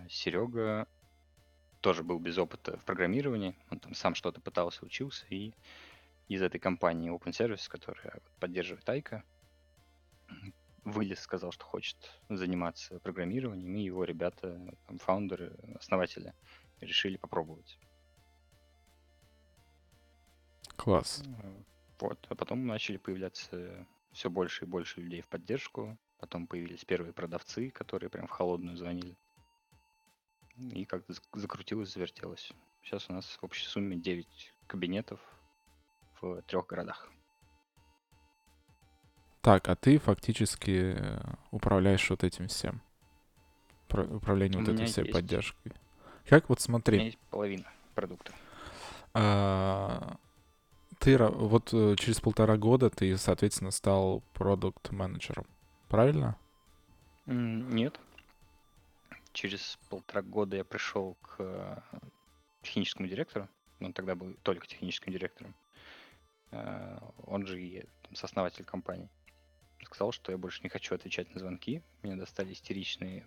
Серега 0.08 0.86
тоже 1.80 2.02
был 2.02 2.18
без 2.18 2.38
опыта 2.38 2.76
в 2.78 2.84
программировании, 2.84 3.56
он 3.70 3.80
там 3.80 3.94
сам 3.94 4.14
что-то 4.14 4.40
пытался, 4.40 4.84
учился, 4.84 5.26
и 5.28 5.54
из 6.28 6.42
этой 6.42 6.60
компании 6.60 7.12
Open 7.12 7.32
Service, 7.32 7.68
которая 7.68 8.20
поддерживает 8.38 8.88
Айка, 8.88 9.24
вылез, 10.84 11.20
сказал, 11.20 11.52
что 11.52 11.64
хочет 11.64 11.96
заниматься 12.28 13.00
программированием, 13.00 13.74
и 13.76 13.82
его 13.82 14.04
ребята, 14.04 14.76
там, 14.86 14.98
фаундеры, 14.98 15.56
основатели, 15.78 16.32
решили 16.80 17.16
попробовать. 17.16 17.78
Класс. 20.80 21.22
Вот. 21.98 22.26
А 22.30 22.34
потом 22.34 22.66
начали 22.66 22.96
появляться 22.96 23.86
все 24.12 24.30
больше 24.30 24.64
и 24.64 24.68
больше 24.68 25.00
людей 25.02 25.20
в 25.20 25.26
поддержку. 25.28 25.98
Потом 26.18 26.46
появились 26.46 26.84
первые 26.86 27.12
продавцы, 27.12 27.70
которые 27.70 28.08
прям 28.08 28.26
в 28.26 28.30
холодную 28.30 28.76
звонили. 28.78 29.14
И 30.56 30.84
как-то 30.86 31.12
зак- 31.12 31.22
закрутилось, 31.38 31.92
завертелось. 31.92 32.52
Сейчас 32.82 33.10
у 33.10 33.12
нас 33.12 33.26
в 33.26 33.44
общей 33.44 33.66
сумме 33.66 33.96
9 33.96 34.54
кабинетов 34.66 35.20
в 36.20 36.40
трех 36.42 36.66
городах. 36.66 37.10
Так, 39.42 39.68
а 39.68 39.76
ты 39.76 39.98
фактически 39.98 40.94
э, 40.96 41.20
управляешь 41.50 42.08
вот 42.10 42.24
этим 42.24 42.48
всем. 42.48 42.82
Про- 43.88 44.04
управление 44.04 44.58
У 44.58 44.64
вот 44.64 44.74
этой 44.74 44.86
всей 44.86 45.02
есть. 45.04 45.12
поддержкой. 45.12 45.72
Как 46.28 46.48
вот 46.48 46.58
У 46.58 46.62
смотри, 46.62 46.96
меня 46.96 47.06
есть 47.06 47.18
половина 47.30 47.70
продукта. 47.94 48.32
а, 49.14 50.16
ты 51.00 51.16
вот 51.18 51.72
э, 51.72 51.96
через 51.96 52.20
полтора 52.20 52.56
года 52.58 52.90
ты, 52.90 53.16
соответственно, 53.16 53.70
стал 53.70 54.22
продукт-менеджером, 54.34 55.46
правильно? 55.88 56.36
Нет. 57.26 57.98
Через 59.32 59.78
полтора 59.88 60.20
года 60.22 60.56
я 60.56 60.64
пришел 60.64 61.16
к 61.22 61.36
э, 61.38 61.76
техническому 62.62 63.08
директору. 63.08 63.48
Он 63.80 63.92
тогда 63.94 64.14
был 64.14 64.34
только 64.42 64.66
техническим 64.66 65.12
директором. 65.12 65.54
Э, 66.50 66.98
Он 67.26 67.46
же 67.46 67.60
и 67.62 67.86
сооснователь 68.12 68.64
компании. 68.64 69.08
Сказал, 69.84 70.12
что 70.12 70.32
я 70.32 70.38
больше 70.38 70.60
не 70.62 70.68
хочу 70.68 70.94
отвечать 70.94 71.32
на 71.32 71.40
звонки. 71.40 71.82
Меня 72.02 72.16
достали 72.16 72.52
истеричные 72.52 73.24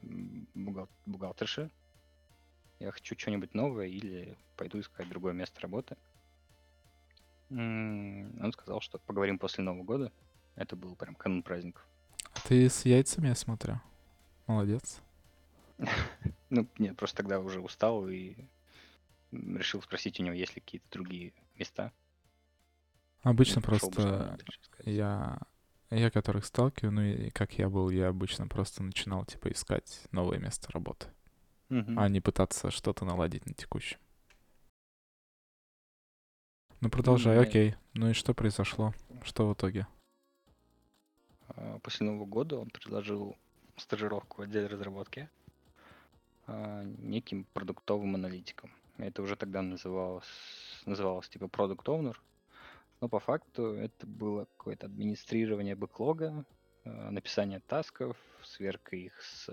бухгал- 0.53 0.89
бухгалтерши. 1.07 1.71
Я 2.79 2.91
хочу 2.91 3.17
что-нибудь 3.17 3.55
новое 3.55 3.87
или 3.87 4.37
пойду 4.57 4.79
искать 4.79 5.09
другое 5.09 5.33
место 5.33 5.59
работы. 5.61 5.97
М, 7.49 8.37
Он 8.43 8.51
сказал, 8.53 8.81
что 8.81 8.99
поговорим 8.99 9.39
после 9.39 9.63
Нового 9.63 9.83
года. 9.83 10.11
Это 10.55 10.75
был 10.75 10.95
прям 10.95 11.15
канун 11.15 11.43
праздников. 11.43 11.87
А 12.33 12.39
Ты 12.41 12.69
с 12.69 12.85
яйцами, 12.85 13.29
я 13.29 13.35
смотрю. 13.35 13.81
Молодец. 14.47 15.01
Ну, 16.49 16.67
нет, 16.77 16.95
просто 16.97 17.17
тогда 17.17 17.39
уже 17.39 17.59
устал 17.59 18.07
и 18.07 18.35
м, 19.31 19.57
решил 19.57 19.81
спросить 19.81 20.19
у 20.19 20.23
него, 20.23 20.35
есть 20.35 20.55
ли 20.55 20.61
какие-то 20.61 20.87
другие 20.91 21.33
места. 21.55 21.91
Обычно 23.23 23.61
бы 23.61 23.65
просто 23.67 24.37
сказать. 24.63 24.89
я, 24.91 25.39
я 25.89 26.11
которых 26.11 26.45
сталкиваю, 26.45 26.91
ну 26.93 27.01
и 27.01 27.29
как 27.29 27.57
я 27.57 27.69
был, 27.69 27.89
я 27.89 28.09
обычно 28.09 28.47
просто 28.47 28.83
начинал, 28.83 29.25
типа, 29.25 29.49
искать 29.51 30.01
новое 30.11 30.39
место 30.39 30.71
работы, 30.71 31.07
Мгм. 31.69 31.97
а 31.97 32.09
не 32.09 32.21
пытаться 32.21 32.71
что-то 32.71 33.05
наладить 33.05 33.45
на 33.45 33.53
текущем. 33.53 33.99
Ну, 36.83 36.89
продолжай, 36.89 37.37
мне- 37.37 37.47
окей. 37.47 37.75
Ну 37.93 38.09
и 38.09 38.13
что 38.13 38.33
произошло? 38.33 38.93
Что 39.23 39.47
в 39.47 39.53
итоге? 39.53 39.87
А, 41.47 41.79
После 41.79 42.05
Нового 42.05 42.25
года 42.25 42.57
он 42.57 42.69
предложил 42.69 43.37
стажировку 43.77 44.41
в 44.41 44.43
отделе 44.43 44.67
разработки 44.67 45.29
а, 46.45 46.83
неким 46.83 47.45
продуктовым 47.53 48.15
аналитиком. 48.15 48.69
Это 48.97 49.21
уже 49.21 49.37
тогда 49.37 49.61
называлось, 49.61 50.27
называлось 50.85 51.29
типа 51.29 51.45
Product 51.45 51.85
Owner, 51.85 52.17
но 52.99 53.07
по 53.07 53.21
факту 53.21 53.75
это 53.75 54.05
было 54.05 54.43
какое-то 54.57 54.87
администрирование 54.87 55.75
бэклога, 55.75 56.43
а, 56.83 57.11
написание 57.11 57.61
тасков, 57.61 58.17
сверка 58.43 58.97
их 58.97 59.21
с... 59.21 59.49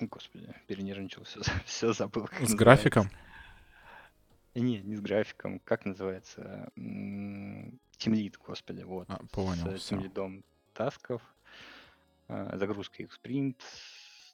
Господи, 0.00 0.54
перенервничал, 0.66 1.24
все, 1.24 1.40
все 1.64 1.92
забыл. 1.92 2.26
С 2.26 2.30
называется. 2.30 2.56
графиком? 2.56 3.10
Не, 4.54 4.80
не 4.80 4.96
с 4.96 5.00
графиком. 5.00 5.60
Как 5.60 5.84
называется? 5.84 6.70
Тимлид, 6.76 8.38
господи, 8.38 8.82
вот. 8.82 9.06
А, 9.08 9.18
понял, 9.32 9.76
С 9.76 9.86
тимлидом 9.86 10.44
тасков, 10.72 11.22
а, 12.28 12.56
загрузка 12.56 13.02
их 13.02 13.10
в 13.10 13.14
спринт, 13.14 13.62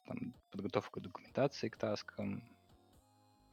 там, 0.05 0.33
подготовка 0.51 0.99
документации 0.99 1.69
к 1.69 1.77
таскам, 1.77 2.43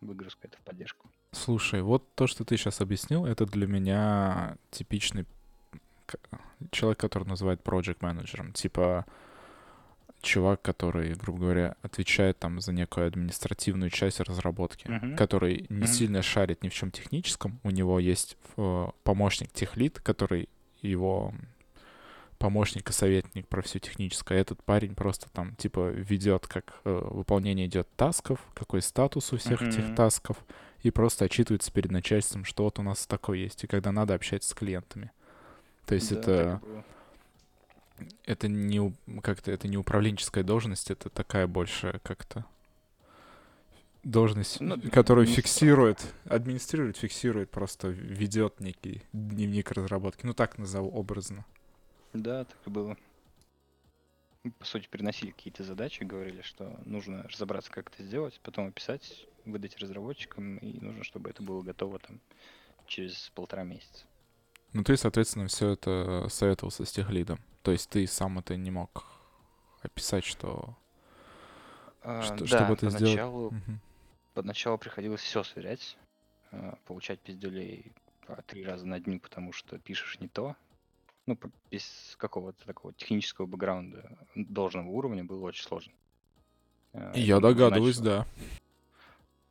выгрузка 0.00 0.48
это 0.48 0.58
в 0.58 0.62
поддержку. 0.62 1.10
Слушай, 1.32 1.82
вот 1.82 2.14
то, 2.14 2.26
что 2.26 2.44
ты 2.44 2.56
сейчас 2.56 2.80
объяснил, 2.80 3.24
это 3.26 3.46
для 3.46 3.66
меня 3.66 4.56
типичный 4.70 5.26
человек, 6.70 6.98
который 6.98 7.26
называет 7.26 7.62
project 7.62 7.98
менеджером. 8.00 8.52
Типа 8.52 9.06
чувак, 10.22 10.62
который, 10.62 11.14
грубо 11.14 11.40
говоря, 11.40 11.76
отвечает 11.82 12.38
там 12.38 12.60
за 12.60 12.72
некую 12.72 13.08
административную 13.08 13.90
часть 13.90 14.20
разработки, 14.20 14.88
Мгм. 14.88 15.16
который 15.16 15.66
не 15.68 15.76
Мгм. 15.78 15.86
сильно 15.86 16.22
шарит 16.22 16.62
ни 16.62 16.68
в 16.68 16.74
чем 16.74 16.90
техническом. 16.90 17.60
У 17.62 17.70
него 17.70 17.98
есть 17.98 18.36
э, 18.56 18.86
помощник 19.04 19.52
техлит, 19.52 20.00
который 20.00 20.48
его 20.80 21.34
помощник 22.38 22.90
и 22.90 22.92
советник 22.92 23.46
про 23.46 23.62
все 23.62 23.78
техническое. 23.78 24.38
Этот 24.40 24.62
парень 24.64 24.94
просто 24.96 25.28
там 25.30 25.54
типа 25.54 25.90
ведет, 25.90 26.48
как 26.48 26.80
э, 26.84 27.08
выполнение 27.10 27.66
идет 27.66 27.88
тасков, 27.96 28.40
какой 28.54 28.82
статус 28.82 29.32
у 29.32 29.36
всех 29.36 29.62
этих 29.62 29.84
Мгм. 29.86 29.94
тасков, 29.94 30.38
и 30.82 30.90
просто 30.90 31.26
отчитывается 31.26 31.70
перед 31.72 31.92
начальством, 31.92 32.44
что 32.44 32.64
вот 32.64 32.80
у 32.80 32.82
нас 32.82 33.06
такое 33.06 33.38
есть, 33.38 33.62
и 33.62 33.68
когда 33.68 33.92
надо 33.92 34.14
общаться 34.14 34.48
с 34.50 34.54
клиентами. 34.54 35.12
То 35.86 35.94
есть 35.94 36.10
Да, 36.10 36.18
это. 36.18 36.62
Это 38.24 38.48
не 38.48 38.94
как-то 39.22 39.50
это 39.50 39.68
не 39.68 39.76
управленческая 39.76 40.44
должность, 40.44 40.90
это 40.90 41.10
такая 41.10 41.46
больше 41.46 42.00
как-то 42.02 42.44
должность, 44.02 44.60
Ну, 44.60 44.80
которую 44.90 45.26
не 45.26 45.32
фиксирует, 45.32 46.14
администрирует, 46.24 46.96
фиксирует, 46.96 47.50
просто 47.50 47.88
ведет 47.88 48.60
некий 48.60 49.02
дневник 49.12 49.70
разработки. 49.70 50.26
Ну 50.26 50.34
так 50.34 50.58
назову 50.58 50.90
образно. 50.90 51.44
Да, 52.12 52.44
так 52.44 52.58
и 52.66 52.70
было. 52.70 52.96
По 54.58 54.64
сути, 54.64 54.88
переносили 54.90 55.30
какие-то 55.30 55.62
задачи, 55.62 56.02
говорили, 56.02 56.42
что 56.42 56.80
нужно 56.84 57.22
разобраться, 57.28 57.70
как 57.70 57.92
это 57.92 58.02
сделать, 58.02 58.40
потом 58.42 58.66
описать, 58.66 59.26
выдать 59.44 59.78
разработчикам, 59.78 60.56
и 60.58 60.80
нужно, 60.80 61.04
чтобы 61.04 61.30
это 61.30 61.44
было 61.44 61.62
готово 61.62 62.00
там 62.00 62.20
через 62.86 63.30
полтора 63.36 63.62
месяца. 63.62 64.04
Ну 64.72 64.84
ты, 64.84 64.96
соответственно, 64.96 65.48
все 65.48 65.70
это 65.70 66.26
советовался 66.28 66.84
с 66.84 66.92
техлидом. 66.92 67.38
То 67.62 67.72
есть 67.72 67.90
ты 67.90 68.06
сам 68.06 68.38
это 68.38 68.56
не 68.56 68.70
мог 68.70 69.04
описать, 69.82 70.24
что, 70.24 70.76
А, 72.02 72.22
что 72.24 72.38
да, 72.38 72.46
чтобы 72.46 72.74
это 72.74 72.90
сделать. 72.90 73.16
поначалу, 73.16 73.50
Мгм. 73.50 73.80
поначалу 74.34 74.78
приходилось 74.78 75.20
все 75.20 75.42
сверять, 75.44 75.96
а, 76.50 76.76
получать 76.86 77.20
пиздюлей 77.20 77.92
по 78.26 78.40
три 78.42 78.64
раза 78.64 78.86
на 78.86 78.98
дню, 79.00 79.20
потому 79.20 79.52
что 79.52 79.78
пишешь 79.78 80.18
не 80.20 80.28
то. 80.28 80.56
Ну, 81.26 81.38
без 81.70 82.16
какого-то 82.18 82.64
такого 82.66 82.92
технического 82.94 83.46
бэкграунда 83.46 84.18
должного 84.34 84.88
уровня 84.88 85.22
было 85.24 85.44
очень 85.46 85.64
сложно. 85.64 85.92
А, 86.94 87.12
Я 87.14 87.36
н- 87.36 87.42
догадываюсь, 87.42 87.98
начал- 87.98 88.04
да. 88.04 88.26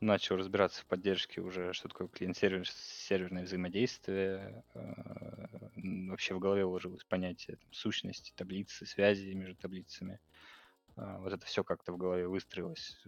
Начал 0.02 0.36
разбираться 0.36 0.82
в 0.82 0.86
поддержке 0.86 1.40
уже, 1.40 1.72
что 1.72 1.88
такое 1.88 2.08
клиент-сервер, 2.08 2.68
серверное 2.68 3.44
взаимодействие. 3.44 4.64
э, 4.74 5.46
Вообще 6.08 6.34
в 6.34 6.38
голове 6.38 6.64
уложилось 6.64 7.04
понятие 7.04 7.56
там, 7.56 7.72
сущности, 7.72 8.32
таблицы, 8.36 8.84
связи 8.84 9.32
между 9.32 9.56
таблицами. 9.56 10.20
А, 10.96 11.18
Вот 11.20 11.32
это 11.32 11.46
все 11.46 11.64
как-то 11.64 11.92
в 11.92 11.96
голове 11.96 12.26
выстроилось, 12.28 13.00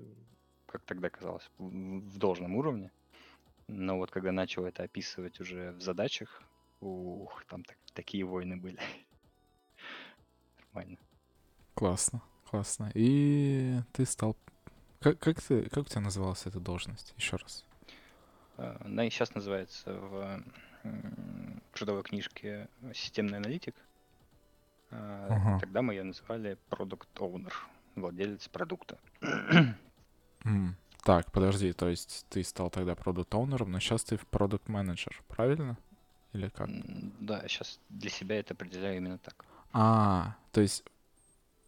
как 0.66 0.82
тогда 0.84 1.10
казалось, 1.10 1.50
в 1.58 2.16
должном 2.18 2.56
уровне. 2.56 2.90
Но 3.68 3.98
вот 3.98 4.10
когда 4.10 4.32
начал 4.32 4.64
это 4.64 4.82
описывать 4.84 5.40
уже 5.40 5.72
в 5.72 5.80
задачах, 5.80 6.42
ух, 6.80 7.44
там 7.46 7.64
так- 7.64 7.78
такие 7.92 8.24
войны 8.24 8.56
были. 8.56 8.78
Нормально. 10.58 10.98
Классно, 11.74 12.22
классно. 12.48 12.90
И 12.94 13.80
ты 13.92 14.06
стал... 14.06 14.36
Как, 15.04 15.18
как, 15.18 15.42
ты, 15.42 15.68
как 15.68 15.84
у 15.84 15.86
тебя 15.86 16.00
называлась 16.00 16.46
эта 16.46 16.60
должность? 16.60 17.12
Еще 17.18 17.36
раз. 17.36 17.62
А, 18.56 18.80
Она 18.86 19.04
и 19.04 19.10
сейчас 19.10 19.34
называется 19.34 19.92
в 19.92 20.42
трудовой 21.74 22.02
книжке 22.04 22.68
системный 22.94 23.36
аналитик. 23.36 23.74
А, 24.90 25.28
Ага. 25.28 25.60
Тогда 25.60 25.82
мы 25.82 25.92
ее 25.92 26.04
называли 26.04 26.56
Product 26.70 27.06
Owner, 27.16 27.52
владелец 27.96 28.48
продукта. 28.48 28.98
М, 30.44 30.74
Так, 31.02 31.30
подожди, 31.32 31.74
то 31.74 31.90
есть 31.90 32.24
ты 32.30 32.42
стал 32.42 32.70
тогда 32.70 32.94
продукт 32.94 33.34
оунером 33.34 33.72
но 33.72 33.80
сейчас 33.80 34.04
ты 34.04 34.16
продукт 34.30 34.68
менеджер 34.70 35.22
правильно? 35.28 35.76
Или 36.32 36.48
как? 36.48 36.70
Да, 37.20 37.46
сейчас 37.46 37.78
для 37.90 38.08
себя 38.08 38.38
это 38.38 38.54
определяю 38.54 38.96
именно 38.96 39.18
так. 39.18 39.44
А, 39.74 40.34
то 40.50 40.62
есть 40.62 40.82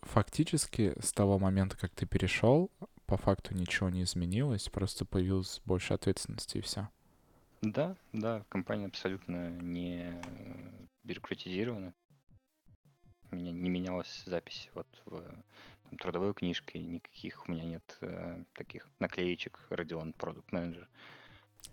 фактически 0.00 0.94
с 1.02 1.12
того 1.12 1.38
момента, 1.38 1.76
как 1.76 1.90
ты 1.90 2.06
перешел, 2.06 2.70
по 3.06 3.16
факту 3.16 3.54
ничего 3.54 3.88
не 3.88 4.02
изменилось, 4.02 4.68
просто 4.68 5.04
появилось 5.04 5.60
больше 5.64 5.94
ответственности 5.94 6.58
и 6.58 6.60
все. 6.60 6.88
Да, 7.62 7.96
да, 8.12 8.44
компания 8.48 8.86
абсолютно 8.86 9.48
не 9.48 10.02
э, 10.02 10.22
бюрократизирована. 11.04 11.94
У 13.30 13.36
меня 13.36 13.52
не 13.52 13.70
менялась 13.70 14.22
запись 14.26 14.70
вот 14.74 14.86
в 15.06 15.20
там, 15.20 15.98
трудовой 15.98 16.34
книжке, 16.34 16.78
никаких 16.78 17.48
у 17.48 17.52
меня 17.52 17.64
нет 17.64 17.98
э, 18.02 18.44
таких 18.52 18.88
наклеечек 19.00 19.58
Родион 19.70 20.14
Manager, 20.18 20.86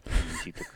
визиток. 0.06 0.74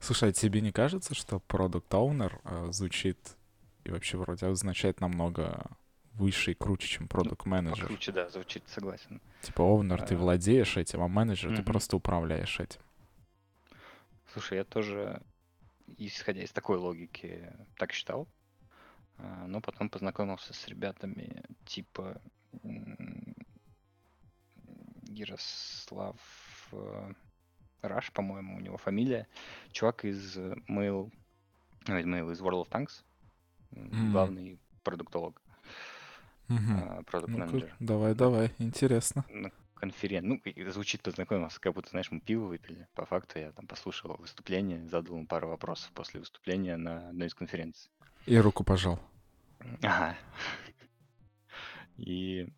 Слушай, 0.00 0.30
а 0.30 0.32
тебе 0.32 0.60
не 0.60 0.72
кажется, 0.72 1.14
что 1.14 1.38
продукт 1.38 1.92
оунер 1.94 2.40
звучит 2.70 3.36
и 3.84 3.90
вообще 3.90 4.16
вроде 4.16 4.46
означает 4.46 5.00
намного 5.00 5.70
выше 6.14 6.52
и 6.52 6.54
круче, 6.54 6.86
чем 6.88 7.08
продукт 7.08 7.46
менеджер? 7.46 7.82
Покруче, 7.82 8.12
да, 8.12 8.28
звучит, 8.28 8.62
согласен. 8.68 9.20
Типа 9.42 9.62
оунер 9.62 10.02
ты 10.02 10.14
А. 10.14 10.18
владеешь 10.18 10.76
этим, 10.76 11.02
а 11.02 11.08
менеджер 11.08 11.56
ты 11.56 11.62
просто 11.62 11.96
управляешь 11.96 12.60
этим. 12.60 12.80
Слушай, 14.32 14.58
я 14.58 14.64
тоже, 14.64 15.20
исходя 15.98 16.42
из 16.42 16.52
такой 16.52 16.78
логики, 16.78 17.52
так 17.76 17.92
считал, 17.92 18.26
а, 19.18 19.46
но 19.46 19.60
потом 19.60 19.90
познакомился 19.90 20.54
с 20.54 20.68
ребятами 20.68 21.42
типа 21.66 22.20
Ярослав 25.08 26.16
э, 26.72 27.12
Раш, 27.82 28.12
по-моему, 28.12 28.56
у 28.56 28.60
него 28.60 28.76
фамилия. 28.78 29.26
Чувак 29.72 30.04
из 30.04 30.36
Mail, 30.68 31.12
ну, 31.86 31.98
из 31.98 32.06
Mail, 32.06 32.32
из 32.32 32.40
World 32.40 32.66
of 32.66 32.70
Tanks, 32.70 33.02
главный 34.12 34.58
продуктолог, 34.84 35.40
Мгм. 36.52 37.04
продукт 37.04 37.32
Ну-ка, 37.32 37.46
менеджер 37.46 37.76
давай, 37.80 38.14
давай, 38.14 38.52
интересно. 38.58 39.24
на 39.28 39.50
конференции. 39.74 40.54
Ну, 40.56 40.70
звучит 40.70 41.02
познакомился, 41.02 41.60
как 41.60 41.74
будто, 41.74 41.90
знаешь, 41.90 42.10
мы 42.10 42.20
пиво 42.20 42.46
выпили. 42.46 42.86
По 42.94 43.06
факту 43.06 43.38
я 43.38 43.52
там 43.52 43.66
послушал 43.66 44.16
выступление, 44.16 44.86
задал 44.88 45.16
ему 45.16 45.26
пару 45.26 45.48
вопросов 45.48 45.90
после 45.92 46.20
выступления 46.20 46.76
на 46.76 47.08
одной 47.08 47.28
из 47.28 47.34
конференций. 47.34 47.90
И 48.26 48.36
руку 48.36 48.64
пожал. 48.64 49.00
Ага. 49.82 50.16
И 51.96 52.48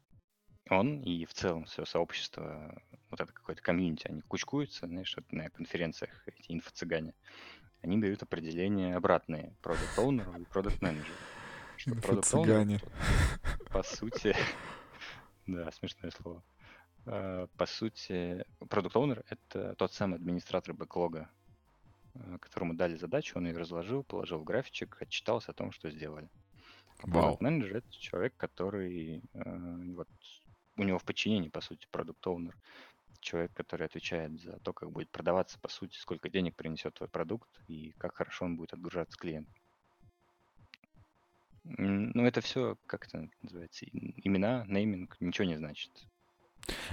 он, 0.70 1.00
и 1.02 1.24
в 1.24 1.34
целом 1.34 1.64
все 1.64 1.84
сообщество, 1.84 2.82
вот 3.10 3.20
это 3.20 3.32
какое-то 3.32 3.62
комьюнити, 3.62 4.08
они 4.08 4.22
кучкуются, 4.22 4.86
знаешь, 4.86 5.14
вот 5.16 5.30
на 5.32 5.50
конференциях, 5.50 6.10
эти 6.26 6.52
инфо-цыгане. 6.52 7.14
Они 7.82 7.98
дают 7.98 8.22
определение 8.22 8.96
обратные 8.96 9.54
продукт 9.62 9.98
оунеру 9.98 10.34
и 10.40 10.44
продукт 10.44 10.80
менеджеру. 10.80 11.16
Что 11.84 11.96
продукт 11.96 12.32
Инфо-цыгане. 12.32 12.80
по 13.70 13.82
сути, 13.82 14.34
да, 15.46 15.70
смешное 15.70 16.10
слово. 16.12 16.42
Э, 17.04 17.46
По 17.58 17.66
сути, 17.66 18.46
продукт 18.70 18.96
оунер 18.96 19.22
это 19.28 19.74
тот 19.74 19.92
самый 19.92 20.14
администратор 20.14 20.72
бэклога, 20.72 21.28
э, 22.14 22.38
которому 22.40 22.72
дали 22.72 22.96
задачу, 22.96 23.36
он 23.36 23.48
ее 23.48 23.58
разложил, 23.58 24.02
положил 24.02 24.38
в 24.38 24.44
графичек, 24.44 24.96
отчитался 25.02 25.50
о 25.50 25.54
том, 25.54 25.72
что 25.72 25.90
сделали. 25.90 26.30
А 27.00 27.06
продукт 27.06 27.42
менеджер 27.42 27.76
это 27.76 27.92
человек, 27.92 28.34
который 28.38 29.22
э, 29.34 29.92
вот 29.94 30.08
у 30.78 30.84
него 30.84 30.98
в 30.98 31.04
подчинении, 31.04 31.50
по 31.50 31.60
сути, 31.60 31.86
продукт 31.90 32.26
оунер 32.26 32.56
человек, 33.20 33.52
который 33.52 33.86
отвечает 33.86 34.40
за 34.40 34.58
то, 34.60 34.72
как 34.72 34.90
будет 34.90 35.10
продаваться, 35.10 35.58
по 35.60 35.68
сути, 35.68 35.98
сколько 35.98 36.30
денег 36.30 36.56
принесет 36.56 36.94
твой 36.94 37.10
продукт 37.10 37.50
и 37.68 37.92
как 37.98 38.14
хорошо 38.14 38.46
он 38.46 38.56
будет 38.56 38.72
отгружаться 38.72 39.18
клиенту. 39.18 39.52
М, 41.64 42.10
Ну, 42.14 42.24
это 42.24 42.40
все, 42.40 42.76
как 42.86 43.06
это 43.06 43.28
называется, 43.42 43.84
и- 43.86 44.26
имена, 44.26 44.64
нейминг, 44.68 45.16
ничего 45.20 45.46
не 45.46 45.56
значит. 45.56 45.90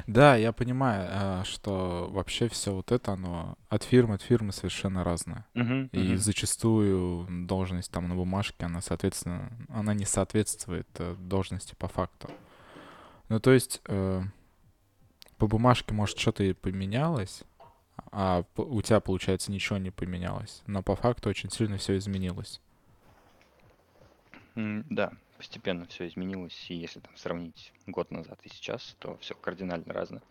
Да, 0.07 0.35
я 0.35 0.51
понимаю, 0.51 1.07
а, 1.11 1.43
что 1.45 2.09
вообще 2.11 2.47
все 2.49 2.73
вот 2.73 2.91
это, 2.91 3.13
оно 3.13 3.57
от 3.69 3.83
фирмы 3.83 4.15
от 4.15 4.21
фирмы 4.21 4.51
совершенно 4.51 5.03
разное. 5.03 5.45
Мгм, 5.53 5.89
И 5.93 5.97
мгм. 5.99 6.17
зачастую 6.17 7.27
должность 7.47 7.91
там 7.91 8.07
на 8.07 8.15
бумажке, 8.15 8.65
она, 8.65 8.81
соответственно, 8.81 9.51
она 9.69 9.93
не 9.93 10.05
соответствует 10.05 10.87
э, 10.99 11.15
должности 11.19 11.75
по 11.75 11.87
факту. 11.87 12.29
Ну, 13.29 13.39
то 13.39 13.51
есть 13.51 13.81
э, 13.87 14.21
по 15.37 15.47
бумажке, 15.47 15.93
может, 15.93 16.17
что-то 16.17 16.43
и 16.43 16.53
поменялось, 16.53 17.43
а 18.11 18.43
п- 18.55 18.63
у 18.63 18.81
тебя, 18.81 18.99
получается, 18.99 19.51
ничего 19.51 19.77
не 19.77 19.91
поменялось. 19.91 20.61
Но 20.67 20.83
по 20.83 20.95
факту 20.95 21.29
очень 21.29 21.49
сильно 21.49 21.77
все 21.77 21.97
изменилось. 21.97 22.61
М, 24.55 24.85
Да, 24.89 25.11
постепенно 25.37 25.85
все 25.87 26.07
изменилось, 26.07 26.65
и 26.69 26.75
если 26.75 26.99
там 26.99 27.15
сравнить 27.15 27.71
год 27.87 28.11
назад 28.11 28.39
и 28.43 28.49
сейчас, 28.49 28.95
то 28.99 29.17
все 29.17 29.33
кардинально 29.35 29.93
разное. 29.93 30.21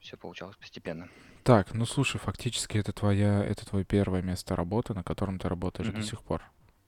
Все 0.00 0.16
получалось 0.16 0.56
постепенно. 0.56 1.08
Так, 1.44 1.72
ну 1.74 1.86
слушай, 1.86 2.18
фактически 2.18 2.78
это 2.78 2.92
твоя, 2.92 3.44
это 3.44 3.66
твое 3.66 3.84
первое 3.84 4.22
место 4.22 4.56
работы, 4.56 4.94
на 4.94 5.02
котором 5.02 5.38
ты 5.38 5.48
работаешь 5.48 5.88
до 5.88 5.94
Мгм. 5.94 6.02
сих 6.02 6.22
пор. 6.22 6.42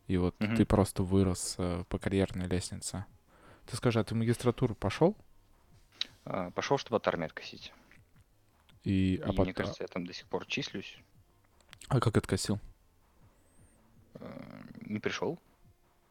И 0.09 0.17
вот 0.17 0.35
Мгм. 0.41 0.57
ты 0.57 0.67
просто 0.67 1.03
вырос 1.03 1.55
э, 1.59 1.85
по 1.89 1.99
карьерной 1.99 2.47
лестнице. 2.49 3.05
Ты 3.67 3.77
скажи, 3.77 4.01
а 4.01 4.05
ты 4.05 4.15
в 4.15 4.19
магистратуру 4.19 4.75
пошел? 4.75 5.17
А, 6.25 6.51
Пошел, 6.51 6.79
чтобы 6.79 6.97
от 6.97 7.07
армии 7.09 7.27
откосить. 7.27 7.73
И, 8.85 9.21
а, 9.25 9.29
И 9.29 9.37
пот- 9.37 9.45
мне 9.45 9.55
кажется, 9.55 9.85
я 9.85 9.89
там 9.89 10.05
до 10.07 10.13
сих 10.13 10.27
пор 10.27 10.47
числюсь. 10.47 10.99
а 11.89 12.01
как 12.01 12.17
откосил? 12.17 12.59
Э, 14.23 14.63
Не 14.87 15.01
пришел. 15.01 15.39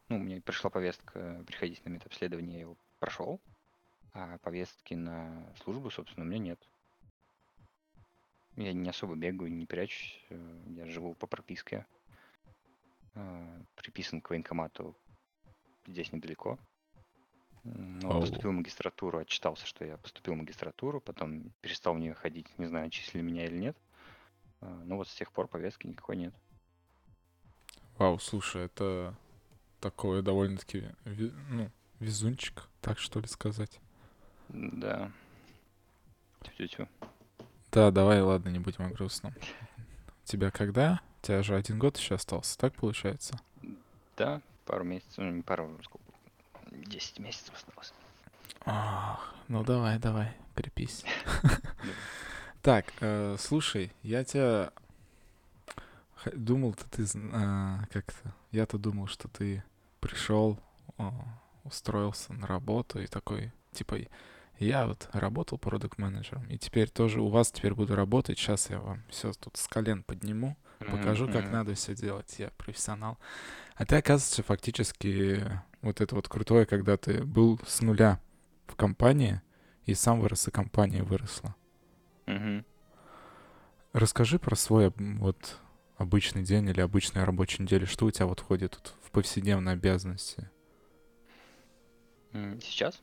Ну, 0.09 0.17
мне 0.17 0.41
пришла 0.41 0.69
повестка 0.69 1.43
приходить 1.47 1.83
на 1.85 1.89
медобследование, 1.89 2.55
я 2.55 2.61
его 2.61 2.77
прошел. 2.99 3.39
А 4.13 4.37
повестки 4.39 4.93
на 4.93 5.45
службу, 5.63 5.89
собственно, 5.89 6.25
у 6.25 6.29
меня 6.29 6.39
нет. 6.39 6.69
Я 8.57 8.73
не 8.73 8.89
особо 8.89 9.15
бегаю, 9.15 9.51
не 9.53 9.65
прячусь. 9.65 10.21
э, 10.29 10.63
Я 10.75 10.85
живу 10.87 11.13
по 11.15 11.27
прописке. 11.27 11.85
э, 13.15 13.61
Приписан 13.75 14.21
к 14.21 14.29
военкомату 14.29 14.95
здесь 15.87 16.11
недалеко. 16.11 16.59
М, 17.63 17.99
Ну, 17.99 18.11
Ау. 18.11 18.21
поступил 18.21 18.51
в 18.51 18.55
магистратуру, 18.55 19.19
отчитался, 19.19 19.65
что 19.65 19.85
я 19.85 19.97
поступил 19.97 20.33
в 20.33 20.37
магистратуру, 20.37 20.99
потом 20.99 21.51
перестал 21.61 21.93
в 21.93 21.99
нее 21.99 22.13
ходить, 22.13 22.47
не 22.59 22.65
знаю, 22.65 22.89
числили 22.89 23.23
меня 23.23 23.45
или 23.45 23.57
нет. 23.57 23.77
Ну 24.59 24.97
вот 24.97 25.07
с 25.07 25.15
тех 25.15 25.31
пор 25.31 25.47
повестки 25.47 25.87
никакой 25.87 26.17
нет. 26.17 26.33
Вау, 27.97 28.19
слушай, 28.19 28.65
это 28.65 29.15
такое 29.79 30.21
довольно-таки, 30.21 30.85
ну, 31.05 31.69
везунчик, 31.99 32.67
так 32.81 32.99
что 32.99 33.19
ли 33.19 33.27
сказать. 33.27 33.79
Да. 34.49 35.11
Тю-тю-тю. 36.43 36.87
Да, 37.71 37.91
давай, 37.91 38.21
ладно, 38.21 38.49
не 38.49 38.59
будем 38.59 38.85
о 38.85 38.89
грустном. 38.89 39.33
У 39.37 40.25
тебя 40.25 40.51
когда? 40.51 41.01
У 41.21 41.25
тебя 41.25 41.43
же 41.43 41.55
один 41.55 41.79
год 41.79 41.97
еще 41.97 42.15
остался, 42.15 42.57
так 42.57 42.73
получается? 42.75 43.39
Да, 44.17 44.41
пару 44.65 44.83
месяцев, 44.83 45.17
ну 45.17 45.31
не 45.31 45.41
пару, 45.41 45.77
сколько, 45.83 46.05
10 46.71 47.19
месяцев 47.19 47.53
осталось. 47.55 47.93
Ах, 48.65 49.33
ну 49.47 49.63
давай, 49.63 49.99
давай, 49.99 50.35
крепись. 50.55 51.03
Так, 52.61 52.93
э, 52.99 53.37
слушай, 53.39 53.91
я 54.03 54.23
тебя 54.23 54.71
х- 56.23 56.31
думал, 56.35 56.73
что 56.73 56.89
ты 56.89 57.05
а, 57.33 57.83
как-то, 57.91 58.33
я-то 58.51 58.77
думал, 58.77 59.07
что 59.07 59.27
ты 59.27 59.63
пришел, 59.99 60.59
о, 60.97 61.13
устроился 61.63 62.33
на 62.33 62.47
работу 62.47 63.01
и 63.01 63.07
такой, 63.07 63.51
типа, 63.71 63.97
я 64.59 64.85
вот 64.87 65.09
работал 65.13 65.57
продукт 65.57 65.97
менеджером 65.97 66.45
и 66.47 66.57
теперь 66.57 66.89
тоже 66.89 67.21
у 67.21 67.29
вас 67.29 67.51
теперь 67.51 67.73
буду 67.73 67.95
работать. 67.95 68.37
Сейчас 68.37 68.69
я 68.69 68.79
вам 68.79 69.03
все 69.09 69.33
тут 69.33 69.57
с 69.57 69.67
колен 69.67 70.03
подниму, 70.03 70.55
покажу, 70.79 71.27
как 71.27 71.45
Мгм, 71.45 71.53
надо 71.53 71.73
все 71.75 71.95
делать. 71.95 72.35
Я 72.39 72.49
профессионал. 72.57 73.17
А 73.75 73.85
ты, 73.85 73.95
оказывается, 73.97 74.43
фактически 74.43 75.43
вот 75.81 76.01
это 76.01 76.15
вот 76.15 76.27
крутое, 76.29 76.65
когда 76.65 76.97
ты 76.97 77.23
был 77.23 77.59
с 77.65 77.81
нуля 77.81 78.19
в 78.67 78.75
компании, 78.75 79.41
и 79.85 79.95
сам 79.95 80.21
вырос, 80.21 80.47
и 80.47 80.51
компания 80.51 81.03
выросла. 81.03 81.55
мгм. 82.27 82.63
Расскажи 83.93 84.39
про 84.39 84.55
свой 84.55 84.93
вот 84.97 85.57
обычный 86.01 86.43
день 86.43 86.67
или 86.69 86.81
обычную 86.81 87.25
рабочую 87.25 87.63
неделю. 87.63 87.87
Что 87.87 88.05
у 88.05 88.11
тебя 88.11 88.25
вот 88.25 88.39
входит 88.39 88.71
тут 88.71 88.95
в 89.03 89.11
повседневные 89.11 89.73
обязанности? 89.73 90.49
Сейчас? 92.61 93.01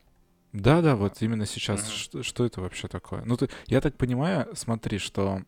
Да-да, 0.53 0.95
вот 0.95 1.21
именно 1.21 1.45
сейчас. 1.45 1.81
Мгм. 1.81 1.91
Что, 1.91 2.23
что 2.23 2.45
это 2.45 2.61
вообще 2.61 2.87
такое? 2.87 3.23
Ну, 3.25 3.37
ты, 3.37 3.49
я 3.67 3.81
так 3.81 3.95
понимаю, 3.97 4.47
смотри, 4.55 4.97
что 4.97 5.43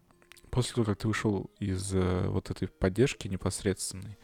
после 0.51 0.75
того, 0.75 0.85
как 0.85 0.99
ты 0.99 1.07
ушел 1.07 1.49
из 1.59 1.93
э, 1.93 2.27
вот 2.27 2.51
этой 2.51 2.67
поддержки 2.67 3.27
непосредственной, 3.27 4.17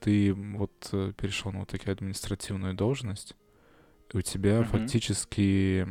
ты 0.00 0.34
вот 0.34 0.90
э, 0.92 1.12
перешел 1.16 1.52
на 1.52 1.60
вот 1.60 1.68
такую 1.68 1.92
административную 1.92 2.74
должность, 2.74 3.34
и 4.12 4.18
у 4.18 4.20
тебя 4.20 4.60
Мгм. 4.60 4.66
фактически 4.66 5.88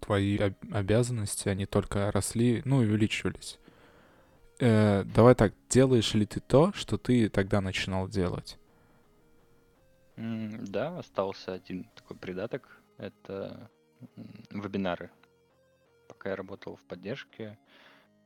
твои 0.00 0.36
об- 0.36 0.74
обязанности, 0.74 1.48
они 1.48 1.64
только 1.64 2.10
росли, 2.12 2.60
ну, 2.66 2.82
и 2.82 2.86
увеличивались. 2.86 3.58
Э, 4.60 5.04
давай 5.04 5.34
так, 5.34 5.52
делаешь 5.68 6.14
ли 6.14 6.26
ты 6.26 6.40
то, 6.40 6.72
что 6.72 6.98
ты 6.98 7.28
тогда 7.28 7.60
начинал 7.60 8.08
делать? 8.08 8.58
Да, 10.16 10.98
остался 10.98 11.52
один 11.52 11.84
такой 11.94 12.16
придаток. 12.16 12.80
Это 12.96 13.70
вебинары. 14.50 15.10
Пока 16.08 16.30
я 16.30 16.36
работал 16.36 16.76
в 16.76 16.82
поддержке, 16.82 17.56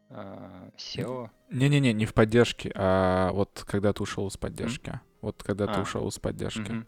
а, 0.08 0.70
SEO. 0.76 1.30
Не-не-не, 1.50 1.92
не 1.92 2.06
в 2.06 2.14
поддержке, 2.14 2.72
а 2.74 3.32
вот 3.32 3.64
когда 3.66 3.92
ты 3.92 4.02
ушел 4.02 4.28
из 4.28 4.36
поддержки. 4.36 5.00
Вот 5.20 5.42
когда 5.42 5.66
ты 5.66 5.80
А. 5.80 5.82
ушел 5.82 6.08
из 6.08 6.18
поддержки. 6.18 6.60
Мгм. 6.60 6.86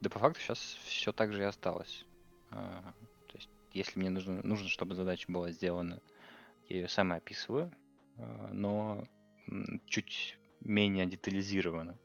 Да 0.00 0.10
по 0.10 0.18
факту 0.18 0.40
сейчас 0.40 0.58
все 0.84 1.12
так 1.12 1.32
же 1.32 1.42
и 1.42 1.44
осталось. 1.44 2.04
А, 2.50 2.92
То 3.28 3.36
есть, 3.36 3.50
если 3.72 3.98
мне 3.98 4.10
нужно, 4.10 4.40
нужно, 4.42 4.68
чтобы 4.68 4.94
задача 4.94 5.30
была 5.30 5.50
сделана, 5.50 6.00
я 6.68 6.76
ее 6.76 6.88
сам 6.88 7.12
описываю, 7.12 7.70
а, 7.70 7.87
но 8.52 9.06
м, 9.48 9.80
чуть 9.86 10.38
менее 10.60 11.06
детализированно. 11.06 11.98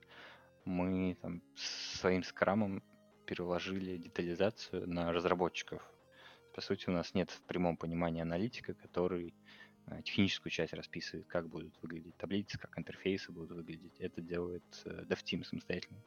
Мы 0.65 1.17
там 1.21 1.41
своим 1.56 2.23
скрамом 2.23 2.84
переложили 3.26 3.97
детализацию 3.97 4.88
на 4.88 5.12
разработчиков. 5.12 5.82
По 6.54 6.62
сути, 6.62 6.89
у 6.89 6.93
нас 6.93 7.13
нет 7.13 7.32
в 7.32 7.41
прямом 7.43 7.78
понимании 7.78 8.21
аналитика, 8.21 8.73
который 8.73 9.34
а, 9.88 10.02
техническую 10.04 10.52
часть 10.52 10.73
расписывает, 10.73 11.28
как 11.28 11.49
будут 11.49 11.76
выглядеть 11.82 12.15
таблицы, 12.17 12.60
как 12.60 12.78
интерфейсы 12.78 13.32
будут 13.32 13.52
выглядеть. 13.52 13.99
Это 13.99 14.21
делает 14.21 14.63
э, 14.86 15.04
DevTeam 15.10 15.43
самостоятельно 15.43 15.99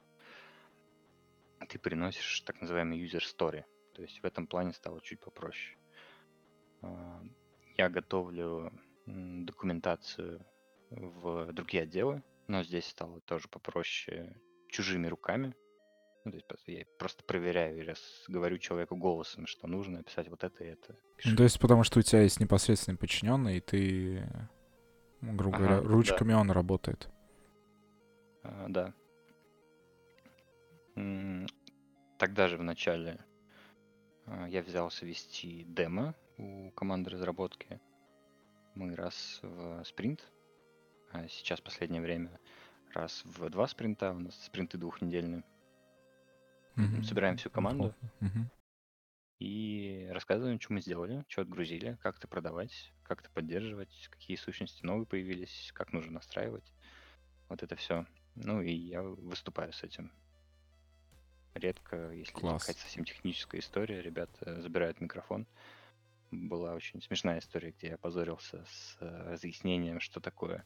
ты 1.68 1.78
приносишь 1.78 2.40
так 2.42 2.60
называемый 2.60 3.02
user 3.02 3.22
story. 3.22 3.64
То 3.94 4.02
есть 4.02 4.22
в 4.22 4.26
этом 4.26 4.46
плане 4.46 4.72
стало 4.72 5.00
чуть 5.00 5.20
попроще. 5.20 5.76
А, 6.82 7.22
Я 7.76 7.88
готовлю 7.88 8.72
документацию 9.06 10.44
в 10.90 11.52
другие 11.52 11.84
отделы, 11.84 12.22
но 12.48 12.62
здесь 12.62 12.86
стало 12.86 13.20
тоже 13.20 13.48
попроще 13.48 14.36
чужими 14.68 15.06
руками. 15.06 15.54
Ну, 16.24 16.32
то 16.32 16.56
есть 16.56 16.66
я 16.66 16.84
просто 16.98 17.22
проверяю 17.22 17.86
раз 17.86 18.24
говорю 18.26 18.58
человеку 18.58 18.96
голосом, 18.96 19.46
что 19.46 19.68
нужно 19.68 19.98
написать 19.98 20.28
вот 20.28 20.42
это 20.42 20.64
и 20.64 20.68
это. 20.68 20.96
Пишу. 21.16 21.30
Ну, 21.30 21.36
то 21.36 21.44
есть 21.44 21.60
потому 21.60 21.84
что 21.84 22.00
у 22.00 22.02
тебя 22.02 22.22
есть 22.22 22.40
непосредственный 22.40 22.98
подчиненный, 22.98 23.58
и 23.58 23.60
ты, 23.60 24.28
грубо 25.20 25.56
Ага, 25.56 25.66
говоря, 25.66 25.80
да. 25.82 25.88
ручками 25.88 26.32
он 26.32 26.50
работает. 26.50 27.08
А, 28.42 28.66
да. 28.68 28.92
Тогда 32.18 32.48
же 32.48 32.56
в 32.56 32.62
начале 32.64 33.24
а, 34.26 34.48
я 34.48 34.62
взялся 34.62 35.06
вести 35.06 35.64
демо 35.64 36.16
у 36.38 36.72
команды 36.72 37.10
разработки. 37.10 37.80
Мы 38.76 38.94
раз 38.94 39.40
в 39.42 39.82
спринт, 39.84 40.30
а 41.10 41.26
сейчас 41.28 41.62
последнее 41.62 42.02
время 42.02 42.38
раз 42.92 43.22
в 43.24 43.48
два 43.48 43.66
спринта, 43.66 44.12
у 44.12 44.18
нас 44.18 44.38
спринты 44.44 44.76
двухнедельные. 44.76 45.44
Мгм. 46.76 47.02
собираем 47.02 47.38
всю 47.38 47.48
команду. 47.48 47.94
Мгм. 48.20 48.50
и 49.38 50.08
рассказываем, 50.10 50.60
что 50.60 50.74
мы 50.74 50.82
сделали, 50.82 51.24
что 51.28 51.40
отгрузили, 51.40 51.96
как 52.02 52.18
это 52.18 52.28
продавать, 52.28 52.92
как 53.02 53.20
это 53.20 53.30
поддерживать, 53.30 54.08
какие 54.10 54.36
сущности 54.36 54.84
новые 54.84 55.06
появились, 55.06 55.70
как 55.74 55.94
нужно 55.94 56.12
настраивать. 56.12 56.70
Вот 57.48 57.62
это 57.62 57.76
все. 57.76 58.06
Ну 58.34 58.60
и 58.60 58.72
я 58.72 59.02
выступаю 59.02 59.72
с 59.72 59.82
этим. 59.82 60.12
Редко, 61.54 62.10
если 62.10 62.34
Класс. 62.34 62.62
какая-то 62.62 62.80
совсем 62.82 63.04
техническая 63.06 63.62
история, 63.62 64.02
ребята 64.02 64.60
забирают 64.60 65.00
микрофон. 65.00 65.46
Была 66.30 66.74
очень 66.74 67.00
смешная 67.02 67.38
история, 67.38 67.72
где 67.76 67.88
я 67.88 67.98
позорился 67.98 68.64
с 68.68 68.96
э, 69.00 69.30
разъяснением, 69.30 70.00
что 70.00 70.20
такое. 70.20 70.64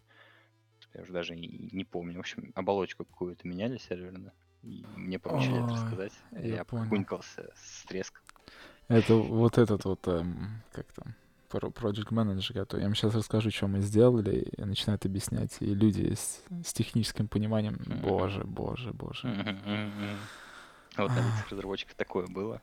Я 0.95 1.03
уже 1.03 1.13
даже 1.13 1.37
и 1.37 1.75
не 1.75 1.85
помню. 1.85 2.17
В 2.17 2.21
общем, 2.21 2.53
оболочку 2.55 3.05
какую-то 3.05 3.47
меняли 3.47 3.79
серверно. 3.79 4.33
И 4.63 4.85
мне 4.97 5.19
поручили 5.19 5.59
это 5.65 5.73
рассказать. 5.73 6.13
я 6.33 6.41
Я 6.57 6.65
понял. 6.65 6.85
похунькался 6.85 7.51
с 7.55 7.85
треском. 7.85 8.23
Это 8.89 9.15
вот 9.15 9.59
этот 9.59 9.85
вот, 9.85 10.07
эм, 10.09 10.63
как 10.73 10.93
там, 10.93 11.15
про- 11.49 11.69
project 11.69 12.09
manager 12.11 12.53
который. 12.53 12.81
Я 12.81 12.87
им 12.87 12.95
сейчас 12.95 13.15
расскажу, 13.15 13.51
что 13.51 13.69
мы 13.69 13.81
сделали, 13.81 14.41
и 14.41 14.65
начинают 14.65 15.07
объяснять. 15.07 15.57
И 15.61 15.67
люди 15.75 16.15
с, 16.15 16.43
с 16.65 16.73
техническим 16.73 17.29
пониманием, 17.29 17.79
боже, 18.03 18.45
боже, 18.45 18.93
боже. 18.93 19.29
Вот 20.97 21.11
на 21.11 21.19
лицах 21.19 21.51
разработчиков 21.51 21.95
такое 21.95 22.27
было. 22.27 22.61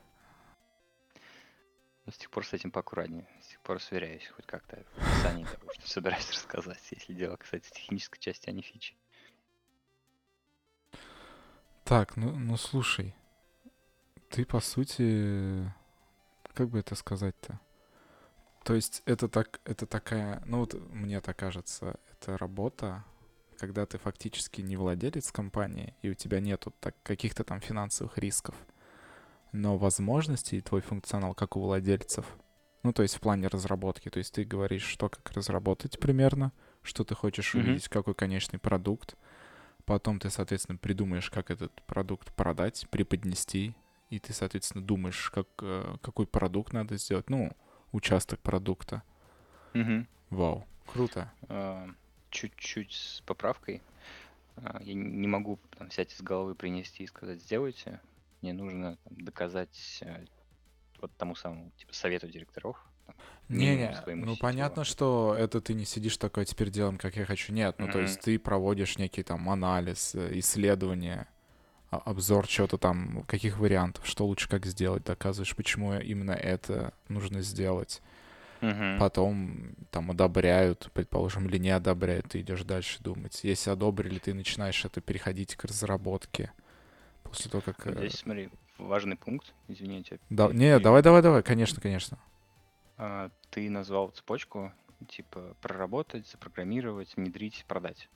Но 2.08 2.12
с 2.12 2.16
тех 2.16 2.30
пор 2.30 2.46
с 2.46 2.54
этим 2.54 2.70
поаккуратнее. 2.70 3.28
С 3.42 3.48
тех 3.48 3.60
пор 3.60 3.82
сверяюсь 3.82 4.26
хоть 4.28 4.46
как-то 4.46 4.82
в 4.96 5.74
что 5.74 5.88
собираюсь 5.88 6.30
рассказать, 6.32 6.80
если 6.90 7.12
дело 7.12 7.36
касается 7.36 7.70
технической 7.70 8.18
части, 8.18 8.48
а 8.48 8.52
не 8.52 8.62
фичи. 8.62 8.96
Так, 11.84 12.16
ну, 12.16 12.30
ну 12.30 12.56
слушай, 12.56 13.14
ты 14.30 14.46
по 14.46 14.60
сути, 14.60 15.70
как 16.54 16.70
бы 16.70 16.78
это 16.78 16.94
сказать-то? 16.94 17.60
То 18.64 18.72
есть 18.72 19.02
это 19.04 19.28
так, 19.28 19.60
это 19.64 19.84
такая, 19.84 20.42
ну 20.46 20.60
вот 20.60 20.72
мне 20.90 21.20
так 21.20 21.36
кажется, 21.36 22.00
это 22.10 22.38
работа, 22.38 23.04
когда 23.58 23.84
ты 23.84 23.98
фактически 23.98 24.62
не 24.62 24.78
владелец 24.78 25.30
компании, 25.30 25.94
и 26.00 26.08
у 26.08 26.14
тебя 26.14 26.40
нету 26.40 26.72
так, 26.80 26.96
каких-то 27.02 27.44
там 27.44 27.60
финансовых 27.60 28.16
рисков, 28.16 28.54
но 29.52 29.76
возможности 29.76 30.56
и 30.56 30.60
твой 30.60 30.80
функционал, 30.80 31.34
как 31.34 31.56
у 31.56 31.60
владельцев, 31.60 32.26
ну 32.82 32.92
то 32.92 33.02
есть 33.02 33.16
в 33.16 33.20
плане 33.20 33.48
разработки, 33.48 34.08
то 34.08 34.18
есть 34.18 34.34
ты 34.34 34.44
говоришь, 34.44 34.84
что 34.84 35.08
как 35.08 35.30
разработать 35.32 35.98
примерно, 35.98 36.52
что 36.82 37.04
ты 37.04 37.14
хочешь 37.14 37.54
Мгм. 37.54 37.64
увидеть, 37.64 37.88
какой 37.88 38.14
конечный 38.14 38.58
продукт, 38.58 39.16
потом 39.84 40.18
ты, 40.20 40.30
соответственно, 40.30 40.78
придумаешь, 40.78 41.30
как 41.30 41.50
этот 41.50 41.72
продукт 41.82 42.32
продать, 42.34 42.86
преподнести, 42.90 43.74
и 44.10 44.18
ты, 44.18 44.32
соответственно, 44.32 44.84
думаешь, 44.84 45.30
как, 45.30 45.48
э, 45.60 45.96
какой 46.02 46.26
продукт 46.26 46.72
надо 46.72 46.96
сделать, 46.96 47.28
ну, 47.30 47.52
участок 47.92 48.40
продукта. 48.40 49.02
Мгм. 49.74 50.06
Вау, 50.30 50.66
круто. 50.86 51.32
А, 51.48 51.88
Чуть-чуть 52.30 52.92
с 52.92 53.20
поправкой. 53.22 53.82
А, 54.56 54.80
Я 54.82 54.94
не 54.94 55.26
могу 55.26 55.58
там, 55.78 55.88
взять 55.88 56.12
из 56.12 56.20
головы, 56.20 56.54
принести 56.54 57.04
и 57.04 57.06
сказать 57.06 57.40
«сделайте». 57.40 58.00
Мне 58.42 58.52
нужно 58.52 58.96
там, 59.04 59.14
доказать 59.24 59.98
э, 60.02 60.24
вот 61.00 61.10
тому 61.16 61.34
самому 61.34 61.70
типа, 61.76 61.92
совету 61.94 62.28
директоров. 62.28 62.76
Не-не, 63.48 63.98
ну 64.06 64.36
понятно, 64.36 64.84
что 64.84 65.34
это 65.38 65.60
ты 65.62 65.72
не 65.72 65.86
сидишь 65.86 66.18
такой, 66.18 66.44
теперь 66.44 66.70
делаем, 66.70 66.98
как 66.98 67.16
я 67.16 67.24
хочу. 67.24 67.52
Нет, 67.52 67.76
ну 67.78 67.86
то 67.86 67.92
Мгм. 67.92 68.02
есть 68.02 68.20
ты 68.20 68.38
проводишь 68.38 68.98
некий 68.98 69.22
там 69.22 69.48
анализ, 69.48 70.14
э, 70.14 70.38
исследование, 70.38 71.26
а- 71.90 71.96
обзор 71.98 72.46
чего-то 72.46 72.76
там, 72.76 73.22
каких 73.26 73.58
вариантов, 73.58 74.06
что 74.06 74.26
лучше 74.26 74.48
как 74.50 74.66
сделать, 74.66 75.04
доказываешь, 75.04 75.56
почему 75.56 75.94
именно 75.94 76.32
это 76.32 76.92
нужно 77.08 77.40
сделать. 77.40 78.02
Мгм. 78.60 78.98
Потом 78.98 79.74
там 79.90 80.10
одобряют, 80.10 80.90
предположим, 80.92 81.46
или 81.48 81.56
не 81.56 81.70
одобряют, 81.70 82.26
ты 82.28 82.40
идешь 82.40 82.64
дальше 82.64 83.02
думать. 83.02 83.40
Если 83.44 83.70
одобрили, 83.70 84.18
ты 84.18 84.34
начинаешь 84.34 84.84
это 84.84 85.00
переходить 85.00 85.56
к 85.56 85.64
разработке. 85.64 86.52
После 87.28 87.50
того, 87.50 87.62
как... 87.62 87.86
Э, 87.86 87.92
Здесь, 87.92 88.14
смотри, 88.18 88.50
важный 88.78 89.16
пункт, 89.16 89.52
извините. 89.68 90.18
да- 90.30 90.48
Не, 90.52 90.78
давай, 90.78 91.02
давай, 91.02 91.22
давай, 91.22 91.42
конечно, 91.42 91.80
конечно. 91.80 92.18
А, 92.96 93.30
Ты 93.50 93.68
назвал 93.70 94.08
цепочку, 94.10 94.72
типа 95.08 95.54
проработать, 95.60 96.26
запрограммировать, 96.28 97.16
внедрить, 97.16 97.64
продать. 97.68 98.08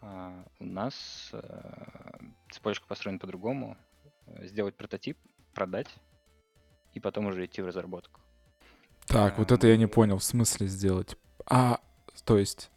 А, 0.00 0.44
У 0.58 0.64
нас 0.64 1.30
э, 1.32 2.18
цепочка 2.50 2.86
построена 2.86 3.18
по-другому. 3.18 3.76
Сделать 4.42 4.76
прототип, 4.76 5.18
продать, 5.54 5.88
и 6.94 7.00
потом 7.00 7.26
уже 7.26 7.44
идти 7.46 7.62
в 7.62 7.66
разработку. 7.66 8.20
Так, 9.06 9.34
А, 9.34 9.36
вот 9.38 9.50
это 9.52 9.66
я 9.66 9.76
не 9.76 9.86
мы- 9.86 9.90
понял, 9.90 10.18
в 10.18 10.24
смысле 10.24 10.66
сделать. 10.68 11.16
А, 11.46 11.80
то 12.24 12.38
есть, 12.38 12.70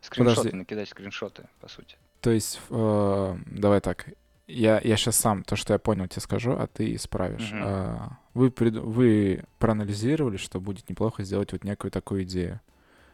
Скриншоты, 0.00 0.36
Подожди. 0.36 0.56
накидать 0.56 0.88
скриншоты, 0.88 1.48
по 1.60 1.68
сути. 1.68 1.96
то 2.20 2.30
есть, 2.30 2.60
э, 2.70 3.36
давай 3.46 3.80
так. 3.80 4.08
Я, 4.52 4.80
я 4.84 4.96
сейчас 4.96 5.16
сам 5.16 5.42
то, 5.44 5.56
что 5.56 5.72
я 5.72 5.78
понял, 5.78 6.06
тебе 6.08 6.20
скажу, 6.20 6.52
а 6.52 6.66
ты 6.66 6.94
исправишь. 6.94 7.50
Мгм. 7.52 7.62
А, 7.64 8.18
вы, 8.34 8.50
приду- 8.50 8.82
вы 8.82 9.44
проанализировали, 9.58 10.36
что 10.36 10.60
будет 10.60 10.88
неплохо 10.90 11.22
сделать 11.24 11.52
вот 11.52 11.64
некую 11.64 11.90
такую 11.90 12.24
идею. 12.24 12.60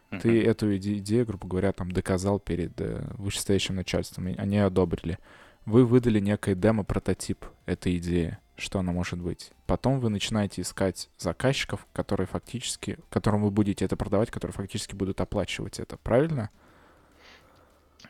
Ты 0.09 0.17
Мгм. 0.41 0.49
эту 0.49 0.75
иде- 0.75 0.97
идею, 0.97 1.25
грубо 1.25 1.47
говоря, 1.47 1.71
там 1.71 1.91
доказал 1.91 2.39
перед 2.39 2.79
э, 2.81 3.05
вышестоящим 3.17 3.75
начальством, 3.75 4.27
и 4.27 4.35
они 4.37 4.57
одобрили. 4.57 5.19
Вы 5.65 5.85
выдали 5.85 6.19
некий 6.19 6.55
демо-прототип 6.55 7.45
этой 7.67 7.97
идеи, 7.97 8.37
что 8.55 8.79
она 8.79 8.91
может 8.91 9.19
быть. 9.19 9.51
Потом 9.67 9.99
вы 9.99 10.09
начинаете 10.09 10.61
искать 10.63 11.09
заказчиков, 11.19 11.85
которые 11.93 12.25
фактически, 12.25 12.97
которым 13.11 13.43
вы 13.43 13.51
будете 13.51 13.85
это 13.85 13.95
продавать, 13.95 14.31
которые 14.31 14.53
фактически 14.53 14.95
будут 14.95 15.21
оплачивать 15.21 15.79
это, 15.79 15.97
правильно? 15.97 16.49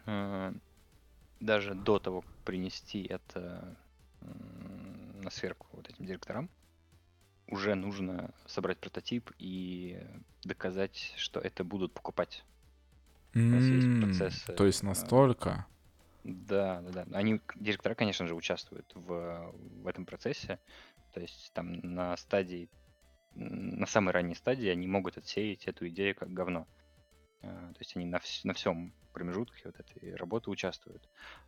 Э, 0.05 0.53
Даже 1.40 1.74
до 1.74 2.00
того, 2.00 2.22
как 2.22 2.36
принести 2.46 3.04
это 3.04 3.78
на 4.22 5.30
сверку 5.30 5.68
вот 5.72 5.90
этим 5.90 6.06
директорам, 6.06 6.50
уже 7.48 7.76
нужно 7.76 8.34
собрать 8.46 8.80
прототип 8.80 9.32
и 9.38 10.02
доказать, 10.44 11.14
что 11.18 11.40
это 11.40 11.64
будут 11.64 11.94
покупать. 11.94 12.44
нас 13.34 13.64
есть 13.64 14.00
процессы, 14.00 14.54
То 14.54 14.66
есть 14.66 14.84
а, 14.84 14.88
настолько. 14.88 15.66
Да, 16.24 16.82
да, 16.82 17.06
да. 17.06 17.18
Они, 17.18 17.42
директора, 17.56 17.96
конечно 17.96 18.28
же, 18.28 18.36
участвуют 18.36 18.92
в, 18.94 19.52
в 19.82 19.88
этом 19.88 20.06
процессе. 20.06 20.60
То 21.14 21.22
есть 21.22 21.52
там 21.54 21.74
на 21.82 22.16
стадии, 22.18 22.70
на 23.34 23.86
самой 23.86 24.14
ранней 24.14 24.36
стадии 24.36 24.68
они 24.68 24.88
могут 24.88 25.18
отсеять 25.18 25.68
эту 25.68 25.88
идею 25.88 26.16
как 26.16 26.32
говно. 26.32 26.68
А, 27.42 27.74
То 27.74 27.80
есть 27.80 27.96
они 27.96 28.06
на, 28.06 28.18
вс- 28.18 28.42
на 28.44 28.54
всем 28.54 28.94
промежутке 29.14 29.62
вот 29.66 29.80
этой 29.80 30.16
работы 30.16 30.50
участвуют. 30.50 31.08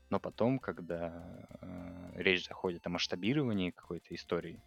Но 0.09 0.19
потом, 0.19 0.59
когда 0.59 1.47
э, 1.61 2.11
речь 2.15 2.47
заходит 2.47 2.85
о 2.87 2.89
масштабировании 2.89 3.71
какой-то 3.71 4.13
истории, 4.15 4.61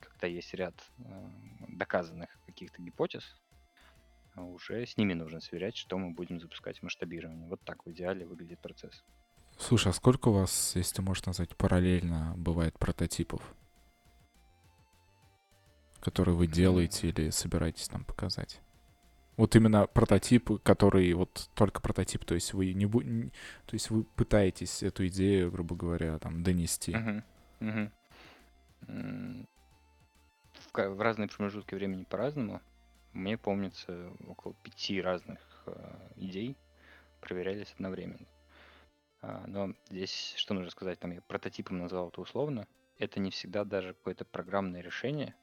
когда 0.00 0.26
есть 0.26 0.54
ряд 0.54 0.74
э, 0.98 1.30
доказанных 1.68 2.30
каких-то 2.46 2.82
гипотез, 2.82 3.24
уже 4.36 4.86
с 4.86 4.96
ними 4.96 5.12
нужно 5.12 5.40
сверять, 5.40 5.76
что 5.76 5.98
мы 5.98 6.10
будем 6.10 6.40
запускать 6.40 6.78
в 6.78 6.82
масштабировании. 6.82 7.48
Вот 7.48 7.60
так 7.64 7.84
в 7.84 7.90
идеале 7.90 8.26
выглядит 8.26 8.60
процесс. 8.60 9.04
Слушай, 9.58 9.88
а 9.88 9.92
сколько 9.92 10.28
у 10.28 10.32
вас, 10.32 10.74
если 10.74 11.02
можешь 11.02 11.26
назвать, 11.26 11.54
параллельно 11.56 12.34
бывает 12.36 12.78
прототипов, 12.78 13.42
которые 16.00 16.34
вы 16.34 16.46
делаете 16.46 17.08
или 17.08 17.30
собираетесь 17.30 17.92
нам 17.92 18.04
показать? 18.04 18.60
Вот 19.36 19.56
именно 19.56 19.86
прототипы, 19.86 20.58
которые 20.58 21.14
вот 21.14 21.50
только 21.54 21.80
прототип, 21.80 22.24
то 22.24 22.34
есть 22.34 22.52
вы 22.52 22.74
не, 22.74 22.84
бу- 22.84 23.30
то 23.66 23.74
есть 23.74 23.90
вы 23.90 24.04
пытаетесь 24.04 24.82
эту 24.82 25.06
идею, 25.06 25.50
грубо 25.50 25.74
говоря, 25.74 26.18
там 26.18 26.42
донести. 26.42 26.92
В 30.74 31.00
разные 31.00 31.28
промежутки 31.28 31.74
времени 31.74 32.04
по-разному. 32.04 32.60
Мне 33.12 33.36
помнится 33.36 34.10
около 34.26 34.54
пяти 34.62 35.00
разных 35.00 35.38
э, 35.66 36.08
идей 36.16 36.56
проверялись 37.22 37.72
одновременно. 37.74 38.26
А, 39.22 39.44
но 39.46 39.74
здесь, 39.88 40.34
что 40.36 40.52
нужно 40.52 40.70
сказать, 40.70 40.98
там 40.98 41.12
я 41.12 41.22
прототипом 41.22 41.78
назвал 41.78 42.08
это 42.08 42.20
условно. 42.20 42.66
Это 42.98 43.20
не 43.20 43.30
всегда 43.30 43.64
даже 43.64 43.94
какое-то 43.94 44.24
программное 44.24 44.82
решение. 44.82 45.34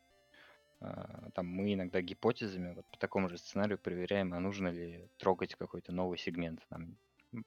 А, 0.82 1.30
там 1.34 1.48
мы 1.48 1.74
иногда 1.74 2.02
гипотезами 2.02 2.74
вот 2.74 2.86
по 2.88 2.98
такому 2.98 3.30
же 3.30 3.38
сценарию 3.38 3.78
проверяем, 3.78 4.34
а 4.34 4.40
нужно 4.40 4.70
ли 4.70 5.10
трогать 5.18 5.56
какой-то 5.56 5.92
новый 5.92 6.18
сегмент, 6.18 6.62
нам, 6.70 6.98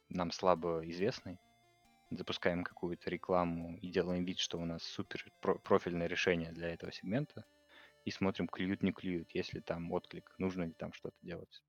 нам 0.09 0.31
слабо 0.33 0.83
известный 0.85 1.39
запускаем 2.11 2.63
какую-то 2.65 3.11
рекламу 3.11 3.79
и 3.79 3.89
делаем 3.91 4.25
вид, 4.25 4.39
что 4.39 4.59
у 4.59 4.65
нас 4.65 4.83
супер 4.83 5.25
про- 5.41 5.59
профильное 5.59 6.07
решение 6.07 6.53
для 6.53 6.69
этого 6.69 6.93
сегмента, 6.93 7.45
и 8.05 8.11
смотрим, 8.11 8.49
клюют, 8.49 8.83
не 8.83 8.93
клюют, 8.93 9.31
если 9.33 9.61
там 9.61 9.91
отклик, 9.93 10.35
нужно 10.39 10.65
ли 10.65 10.73
там 10.73 10.93
что-то 10.93 11.17
делать. 11.23 11.63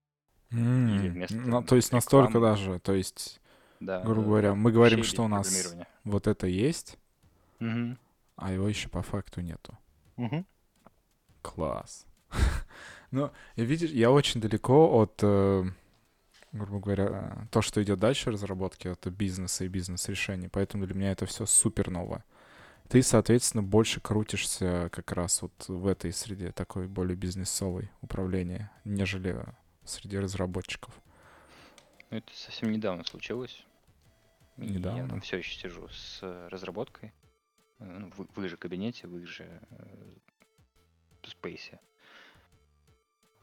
Или 0.52 1.10
М, 1.10 1.14
вместо 1.14 1.38
ну, 1.38 1.64
то 1.64 1.76
есть 1.76 1.92
настолько 1.92 2.40
рекламы- 2.40 2.56
даже, 2.56 2.80
то 2.80 2.94
есть, 2.94 3.40
Да, 3.80 4.02
грубо 4.02 4.22
да, 4.22 4.28
говоря, 4.28 4.56
мы 4.56 4.72
говорим, 4.72 5.04
что 5.04 5.24
у 5.24 5.28
нас 5.28 5.76
вот 6.04 6.28
это 6.28 6.48
есть, 6.48 6.98
Мгм. 7.60 7.98
а 8.36 8.52
его 8.52 8.68
еще 8.68 8.90
по 8.90 9.02
факту 9.02 9.42
нету. 9.42 9.78
Мгм. 10.18 10.46
Класс. 11.44 12.08
Ну, 13.12 13.30
видишь, 13.56 13.92
я 13.92 14.10
очень 14.10 14.42
далеко 14.42 15.00
от, 15.00 15.20
э, 15.22 15.64
грубо 16.52 16.80
говоря, 16.80 17.48
то, 17.52 17.62
что 17.62 17.84
идет 17.84 18.00
дальше 18.00 18.32
разработки, 18.32 18.88
это 18.88 19.12
бизнеса 19.12 19.66
и 19.66 19.68
бизнес-решений, 19.68 20.50
поэтому 20.52 20.88
для 20.88 20.96
меня 20.96 21.12
это 21.12 21.28
все 21.28 21.46
супер 21.46 21.92
новое. 21.92 22.26
Ты, 22.90 23.04
соответственно, 23.04 23.62
больше 23.62 24.02
крутишься 24.02 24.90
как 24.92 25.12
раз 25.12 25.44
вот 25.44 25.54
в 25.68 25.86
этой 25.86 26.12
среде, 26.12 26.52
такой 26.54 26.88
более 26.88 27.16
бизнесовой 27.16 27.92
управления, 28.02 28.72
нежели 28.84 29.46
среди 29.86 30.18
разработчиков. 30.18 31.00
Ну, 32.10 32.18
это 32.18 32.34
совсем 32.34 32.72
недавно 32.72 33.04
случилось. 33.04 33.64
Недавно? 34.58 35.02
Я 35.04 35.08
там 35.08 35.22
все 35.22 35.38
еще 35.38 35.54
сижу 35.54 35.88
с 35.90 36.18
э, 36.24 36.48
разработкой. 36.50 37.14
Э, 37.78 37.86
ну, 38.00 38.12
в, 38.18 38.26
в 38.36 38.44
их 38.44 38.50
же 38.50 38.58
кабинете, 38.58 39.06
в 39.06 39.16
их 39.18 39.28
же 39.28 39.62
спейсе. 41.30 41.80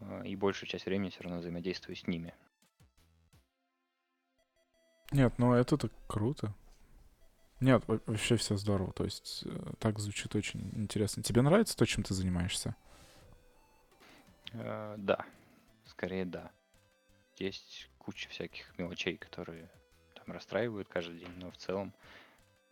Э, 0.01 0.23
И 0.27 0.37
большую 0.37 0.69
часть 0.69 0.87
времени 0.87 1.11
все 1.11 1.23
равно 1.23 1.39
взаимодействую 1.39 1.97
с 1.97 2.07
ними. 2.07 2.35
Нет, 5.13 5.35
ну 5.39 5.55
это-то 5.55 5.91
круто. 6.07 6.55
Нет, 7.61 7.83
во- 7.89 8.01
вообще 8.07 8.37
все 8.37 8.57
здорово. 8.57 8.93
То 8.93 9.05
есть 9.05 9.43
э, 9.45 9.73
так 9.79 9.99
звучит 9.99 10.35
очень 10.37 10.71
интересно. 10.75 11.23
Тебе 11.23 11.43
нравится 11.43 11.77
то, 11.77 11.85
чем 11.85 12.05
ты 12.05 12.15
занимаешься? 12.15 12.75
Э, 14.53 14.95
Да, 14.99 15.25
скорее 15.87 16.25
да. 16.25 16.51
Есть 17.37 17.91
куча 17.99 18.29
всяких 18.31 18.79
мелочей, 18.79 19.17
которые 19.17 19.69
там 20.15 20.33
расстраивают 20.33 20.89
каждый 20.89 21.19
день, 21.19 21.33
но 21.37 21.51
в 21.51 21.57
целом 21.57 21.93
э, 21.93 22.20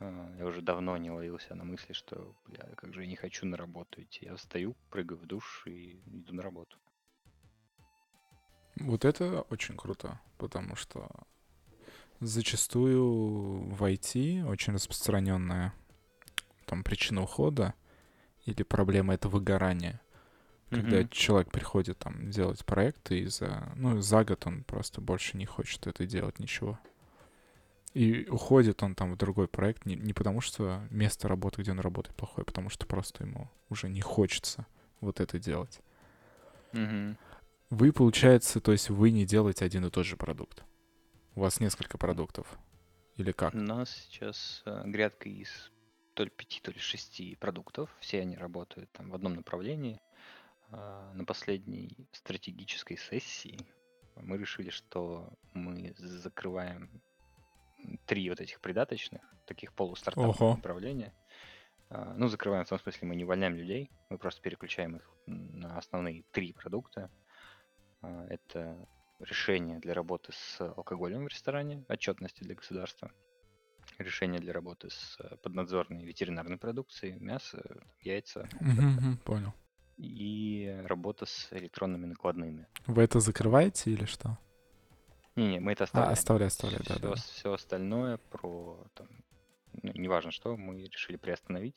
я 0.01 0.47
уже 0.47 0.63
давно 0.63 0.97
не 0.97 1.11
ловился 1.11 1.55
на 1.55 1.65
мысли, 1.65 1.93
что, 1.93 2.35
бля, 2.47 2.65
как 2.77 2.95
же 2.95 3.03
я 3.03 3.07
не 3.09 3.17
хочу 3.17 3.47
на 3.47 3.57
работу 3.57 4.03
идти. 4.03 4.27
Я 4.27 4.37
встаю, 4.37 4.77
прыгаю 4.91 5.19
в 5.21 5.27
душ 5.27 5.65
и 5.67 6.01
иду 6.07 6.35
на 6.35 6.43
работу. 6.43 6.79
Вот 8.77 9.05
это 9.05 9.43
очень 9.51 9.77
круто, 9.77 10.21
потому 10.39 10.77
что 10.77 11.09
зачастую 12.21 13.61
в 13.75 13.83
IT 13.85 14.45
очень 14.45 14.73
распространенная 14.75 15.73
там 16.67 16.85
причина 16.85 17.23
ухода 17.23 17.75
или 18.47 18.63
проблема 18.63 19.15
это 19.15 19.29
выгорание. 19.29 20.01
Когда 20.71 21.05
Мгм. 21.05 21.11
человек 21.11 21.51
приходит 21.51 21.99
там 21.99 22.31
делать 22.31 22.65
проекты 22.65 23.21
и 23.21 23.27
за, 23.27 23.73
ну, 23.77 24.01
за 24.01 24.25
год 24.25 24.47
он 24.47 24.65
просто 24.65 25.01
больше 25.01 25.37
не 25.39 25.47
хочет 25.47 25.87
это 25.87 26.07
делать 26.07 26.39
ничего. 26.41 26.79
И 27.95 28.27
уходит 28.29 28.83
он 28.83 28.95
там 28.95 29.13
в 29.13 29.17
другой 29.17 29.49
проект 29.49 29.87
не, 29.87 29.97
не 29.97 30.13
потому, 30.13 30.41
что 30.41 30.87
место 30.91 31.27
работы, 31.27 31.63
где 31.63 31.71
он 31.73 31.81
работает, 31.81 32.17
плохое, 32.17 32.45
потому 32.45 32.69
что 32.69 32.87
просто 32.87 33.25
ему 33.25 33.51
уже 33.71 33.89
не 33.89 34.01
хочется 34.01 34.67
вот 35.01 35.21
это 35.21 35.39
делать. 35.39 35.81
Мгм. 36.73 37.17
Вы, 37.71 37.93
получается, 37.93 38.61
то 38.61 38.73
есть 38.73 38.91
вы 38.91 39.11
не 39.11 39.25
делаете 39.27 39.65
один 39.65 39.85
и 39.87 39.91
тот 39.91 40.07
же 40.07 40.17
продукт. 40.17 40.65
У 41.35 41.41
вас 41.41 41.61
несколько 41.61 41.99
продуктов. 41.99 42.59
Или 43.17 43.33
как? 43.33 43.55
У 43.55 43.59
нас 43.59 43.91
сейчас 43.91 44.63
э, 44.65 44.83
грядка 44.87 45.29
из 45.29 45.71
то 46.15 46.25
ли 46.25 46.31
пяти, 46.31 46.61
то 46.61 46.71
ли 46.71 46.79
шести 46.79 47.37
продуктов. 47.37 47.91
Все 48.01 48.21
они 48.21 48.37
работают 48.37 48.91
там 48.93 49.11
в 49.11 49.15
одном 49.15 49.35
направлении. 49.35 50.01
А, 50.71 51.13
На 51.15 51.25
последней 51.25 52.09
стратегической 52.13 52.97
сессии 52.97 53.59
мы 54.17 54.37
решили, 54.37 54.71
что 54.71 55.33
мы 55.53 55.95
закрываем 55.97 57.03
три 58.07 58.29
вот 58.29 58.41
этих 58.41 58.61
придаточных, 58.61 59.23
таких 59.47 59.73
полустартапных 59.75 60.41
Ого. 60.41 60.55
направления. 60.57 61.15
А, 61.91 62.15
Ну, 62.15 62.29
закрываем 62.29 62.65
в 62.65 62.69
том 62.69 62.79
смысле, 62.79 63.09
мы 63.09 63.17
не 63.17 63.25
увольняем 63.25 63.55
людей, 63.55 63.91
мы 64.11 64.19
просто 64.19 64.43
переключаем 64.43 64.97
их 64.97 65.11
на 65.27 65.79
основные 65.79 66.25
три 66.33 66.53
продукта. 66.53 67.11
А, 68.03 68.27
Это 68.29 68.87
решение 69.21 69.79
для 69.79 69.95
работы 69.95 70.33
с 70.33 70.61
алкоголем 70.61 71.25
в 71.25 71.29
ресторане, 71.29 71.85
отчетности 71.89 72.45
для 72.45 72.55
государства, 72.55 73.11
решение 73.99 74.41
для 74.41 74.53
работы 74.53 74.91
с 74.91 75.17
э, 75.19 75.37
поднадзорной 75.43 76.05
ветеринарной 76.05 76.57
продукцией, 76.57 77.19
мясо, 77.19 77.61
яйца 78.01 78.49
мгм, 78.61 79.17
понял. 79.25 79.53
и 79.97 80.73
работа 80.85 81.27
с 81.27 81.49
электронными 81.53 82.07
накладными. 82.07 82.67
Вы 82.87 83.03
это 83.03 83.19
закрываете 83.19 83.91
или 83.91 84.05
что? 84.05 84.39
Не-не, 85.39 85.61
мы 85.61 85.73
это 85.73 85.85
А, 85.85 85.87
оставляем. 85.87 86.13
оставляй, 86.13 86.49
оставляй, 86.49 86.81
да, 86.87 86.95
все, 86.95 87.01
да. 87.01 87.15
все 87.15 87.53
остальное 87.53 88.17
про, 88.31 88.87
там, 88.95 89.09
ну, 89.83 89.93
неважно 89.95 90.31
что, 90.31 90.57
мы 90.57 90.83
решили 90.85 91.17
приостановить 91.17 91.77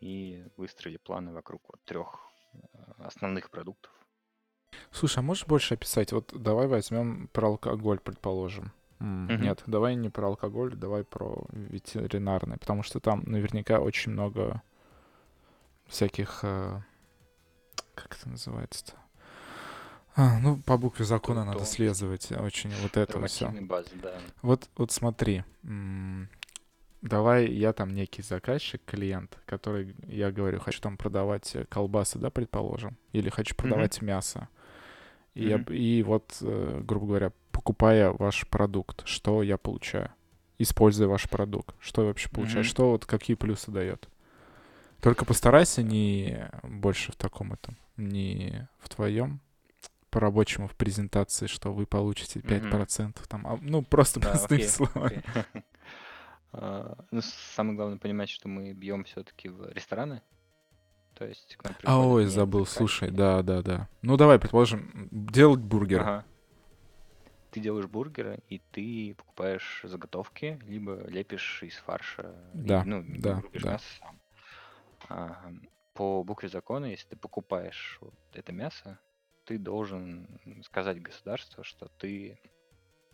и 0.00 0.44
выстроили 0.56 0.96
планы 0.98 1.32
вокруг 1.32 1.62
вот 1.68 1.82
трех 1.84 2.20
основных 2.98 3.50
продуктов. 3.50 3.92
Слушай, 4.90 5.18
а 5.18 5.22
можешь 5.22 5.46
больше 5.46 5.74
описать? 5.74 6.12
Вот 6.12 6.32
давай 6.36 6.66
возьмем 6.66 7.28
про 7.28 7.48
алкоголь, 7.48 7.98
предположим. 7.98 8.72
Мгм. 8.98 9.42
Нет, 9.42 9.62
давай 9.66 9.96
не 9.96 10.10
про 10.10 10.28
алкоголь, 10.28 10.76
давай 10.76 11.02
про 11.04 11.44
ветеринарный, 11.50 12.56
потому 12.58 12.82
что 12.84 13.00
там 13.00 13.22
наверняка 13.26 13.80
очень 13.80 14.12
много 14.12 14.62
всяких... 15.86 16.40
э, 16.44 16.80
Как 17.94 18.16
это 18.16 18.28
называется-то? 18.28 18.92
А, 20.14 20.38
ну, 20.40 20.56
по 20.58 20.76
букве 20.76 21.04
закона 21.04 21.44
надо 21.44 21.60
То- 21.60 21.64
следовать. 21.64 22.30
Очень 22.32 22.70
вот 22.82 22.96
это 22.96 23.26
все. 23.26 23.48
Базы, 23.48 23.90
да. 24.02 24.18
Вот, 24.42 24.68
вот 24.76 24.92
смотри, 24.92 25.42
давай 27.00 27.46
я 27.50 27.72
там 27.72 27.94
некий 27.94 28.22
заказчик, 28.22 28.82
клиент, 28.84 29.38
который, 29.46 29.94
я 30.06 30.30
говорю, 30.30 30.60
хочу 30.60 30.80
там 30.80 30.96
продавать 30.96 31.54
э, 31.56 31.64
колбасы, 31.64 32.18
да, 32.18 32.30
предположим, 32.30 32.96
или 33.12 33.28
хочу 33.30 33.54
продавать 33.54 34.02
мясо. 34.02 34.48
И, 35.34 35.48
я 35.48 35.56
Мгм. 35.56 35.64
б- 35.64 35.76
и 35.76 36.02
вот, 36.02 36.36
э, 36.42 36.80
грубо 36.84 37.06
говоря, 37.06 37.32
покупая 37.50 38.10
ваш 38.10 38.46
продукт, 38.48 39.06
что 39.06 39.42
я 39.42 39.56
получаю? 39.56 40.10
Используя 40.58 41.08
ваш 41.08 41.28
продукт, 41.28 41.74
что 41.80 42.02
я 42.02 42.08
вообще 42.08 42.28
получаю? 42.28 42.60
Мгм. 42.60 42.68
Что 42.70 42.90
вот, 42.90 43.06
какие 43.06 43.34
плюсы 43.34 43.70
дает? 43.70 44.08
Только 45.00 45.24
постарайся 45.24 45.82
не 45.82 46.48
больше 46.62 47.10
в 47.12 47.16
таком 47.16 47.54
этом, 47.54 47.76
не 47.96 48.68
в 48.78 48.88
твоем 48.88 49.40
по-рабочему 50.12 50.68
в 50.68 50.76
презентации, 50.76 51.46
что 51.48 51.72
вы 51.72 51.86
получите 51.86 52.38
5%, 52.40 53.26
там, 53.28 53.46
а, 53.46 53.58
ну, 53.60 53.82
просто 53.82 54.20
Да, 54.20 54.30
простыми 54.30 54.60
окей, 54.60 54.68
словами. 54.68 55.22
окей. 55.34 55.62
А, 56.52 56.96
Ну, 57.10 57.20
самое 57.22 57.76
главное 57.76 57.98
понимать, 57.98 58.28
что 58.28 58.48
мы 58.48 58.72
бьем 58.74 59.04
все-таки 59.04 59.48
в 59.48 59.72
рестораны. 59.72 60.22
То 61.14 61.24
есть 61.26 61.56
к 61.56 61.64
нам 61.64 61.74
А, 61.84 61.98
ой, 62.06 62.26
забыл, 62.26 62.66
слушай, 62.66 63.10
да, 63.10 63.42
да, 63.42 63.62
да. 63.62 63.88
Ну, 64.02 64.16
давай, 64.16 64.38
предположим, 64.38 65.08
делать 65.10 65.60
бургер. 65.60 66.00
Ага. 66.00 66.24
Ты 67.50 67.60
делаешь 67.60 67.86
бургеры, 67.86 68.38
и 68.48 68.60
ты 68.70 69.14
покупаешь 69.18 69.80
заготовки, 69.84 70.58
либо 70.66 71.06
лепишь 71.08 71.62
из 71.62 71.74
фарша. 71.76 72.34
и, 72.54 72.58
Да, 72.58 72.82
ну, 72.84 73.04
да, 73.18 73.42
да. 73.54 73.70
мясо 73.72 73.84
сам. 74.00 74.20
А, 75.08 75.52
По 75.94 76.22
букве 76.24 76.48
закона, 76.48 76.86
если 76.86 77.08
ты 77.08 77.16
покупаешь 77.16 77.98
вот 78.00 78.14
это 78.32 78.52
мясо, 78.52 78.98
ты 79.52 79.58
должен 79.58 80.26
сказать 80.64 81.02
государству, 81.02 81.62
что 81.62 81.88
ты 81.98 82.40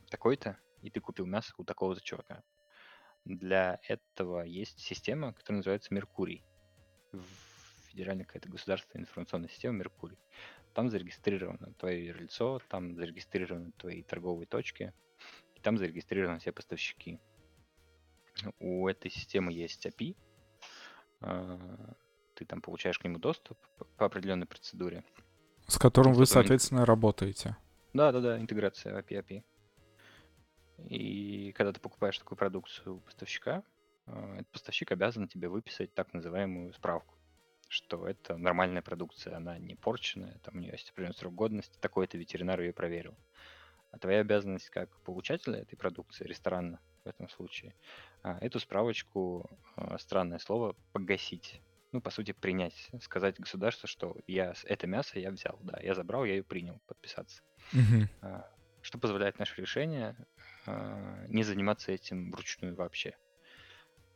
такой-то, 0.09 0.57
и 0.82 0.89
ты 0.89 1.01
купил 1.01 1.26
мясо 1.26 1.53
у 1.59 1.64
такого-то 1.64 2.01
чувака. 2.01 2.45
Для 3.24 3.80
этого 3.82 4.43
есть 4.43 4.78
система, 4.78 5.32
которая 5.32 5.59
называется 5.59 5.93
Меркурий. 5.93 6.45
Федеральная 7.89 8.24
какая-то 8.24 8.49
государственная 8.49 9.03
информационная 9.03 9.49
система 9.49 9.78
Меркурий. 9.78 10.16
Там 10.74 10.91
зарегистрировано 10.91 11.74
твое 11.74 12.07
юрлицо, 12.07 12.61
там 12.68 12.95
зарегистрированы 12.95 13.72
твои 13.72 14.05
торговые 14.05 14.47
точки, 14.47 14.95
и 15.57 15.61
там 15.61 15.76
зарегистрированы 15.76 16.39
все 16.39 16.53
поставщики. 16.53 17.18
У 18.61 18.86
этой 18.86 19.11
системы 19.11 19.53
есть 19.53 19.84
API, 19.86 20.16
а, 21.20 21.97
ты 22.34 22.45
там 22.45 22.61
получаешь 22.61 23.01
к 23.01 23.03
нему 23.03 23.18
доступ 23.18 23.59
по 23.97 24.07
определенной 24.07 24.47
процедуре. 24.47 25.03
С 25.69 25.79
которым 25.79 26.14
вы, 26.14 26.27
соответственно, 26.27 26.85
работаете. 26.85 27.57
Да, 27.93 28.11
да, 28.11 28.21
да, 28.21 28.39
интеграция 28.41 28.99
API 28.99 29.23
API. 29.23 29.45
И 30.89 31.53
когда 31.53 31.73
ты 31.73 31.81
покупаешь 31.81 32.19
такую 32.19 32.39
продукцию 32.39 32.97
у 32.97 33.01
поставщика, 33.01 33.62
а, 34.07 34.37
этот 34.37 34.49
поставщик 34.49 34.91
обязан 34.93 35.29
тебе 35.29 35.49
выписать 35.49 35.93
так 35.93 36.14
называемую 36.14 36.73
справку, 36.73 37.14
что 37.69 38.09
это 38.09 38.39
нормальная 38.39 38.81
продукция, 38.81 39.37
она 39.37 39.59
не 39.59 39.75
порченная, 39.75 40.39
там 40.43 40.57
у 40.57 40.59
нее 40.59 40.73
есть 40.73 40.91
определенный 40.91 41.16
срок 41.16 41.35
годности, 41.35 41.77
такой-то 41.81 42.16
ветеринар 42.16 42.61
ее 42.61 42.73
проверил. 42.73 43.14
А 43.91 43.99
твоя 43.99 44.21
обязанность 44.21 44.71
как 44.71 44.89
получателя 45.01 45.61
этой 45.61 45.77
продукции, 45.77 46.25
ресторана 46.25 46.81
в 47.05 47.09
этом 47.09 47.29
случае, 47.29 47.75
а, 48.23 48.39
эту 48.41 48.59
справочку, 48.59 49.51
а, 49.77 49.99
странное 49.99 50.39
слово, 50.39 50.77
погасить. 50.93 51.61
Ну, 51.93 52.03
по 52.03 52.11
сути, 52.11 52.32
принять, 52.32 52.91
сказать 53.01 53.41
государству, 53.41 53.86
что 53.86 54.16
я 54.26 54.55
это 54.64 54.86
мясо 54.86 55.18
я 55.18 55.30
взял, 55.30 55.59
да, 55.62 55.78
я 55.80 55.95
забрал, 55.95 56.24
я 56.24 56.34
ее 56.34 56.45
принял, 56.45 56.80
подписаться. 56.86 57.43
А, 58.20 58.51
Что 58.82 58.99
позволяет 58.99 59.39
наше 59.39 59.61
решение 59.61 60.16
а, 60.66 61.24
не 61.28 61.43
заниматься 61.45 61.93
этим 61.93 62.30
вручную 62.30 62.74
вообще. 62.76 63.16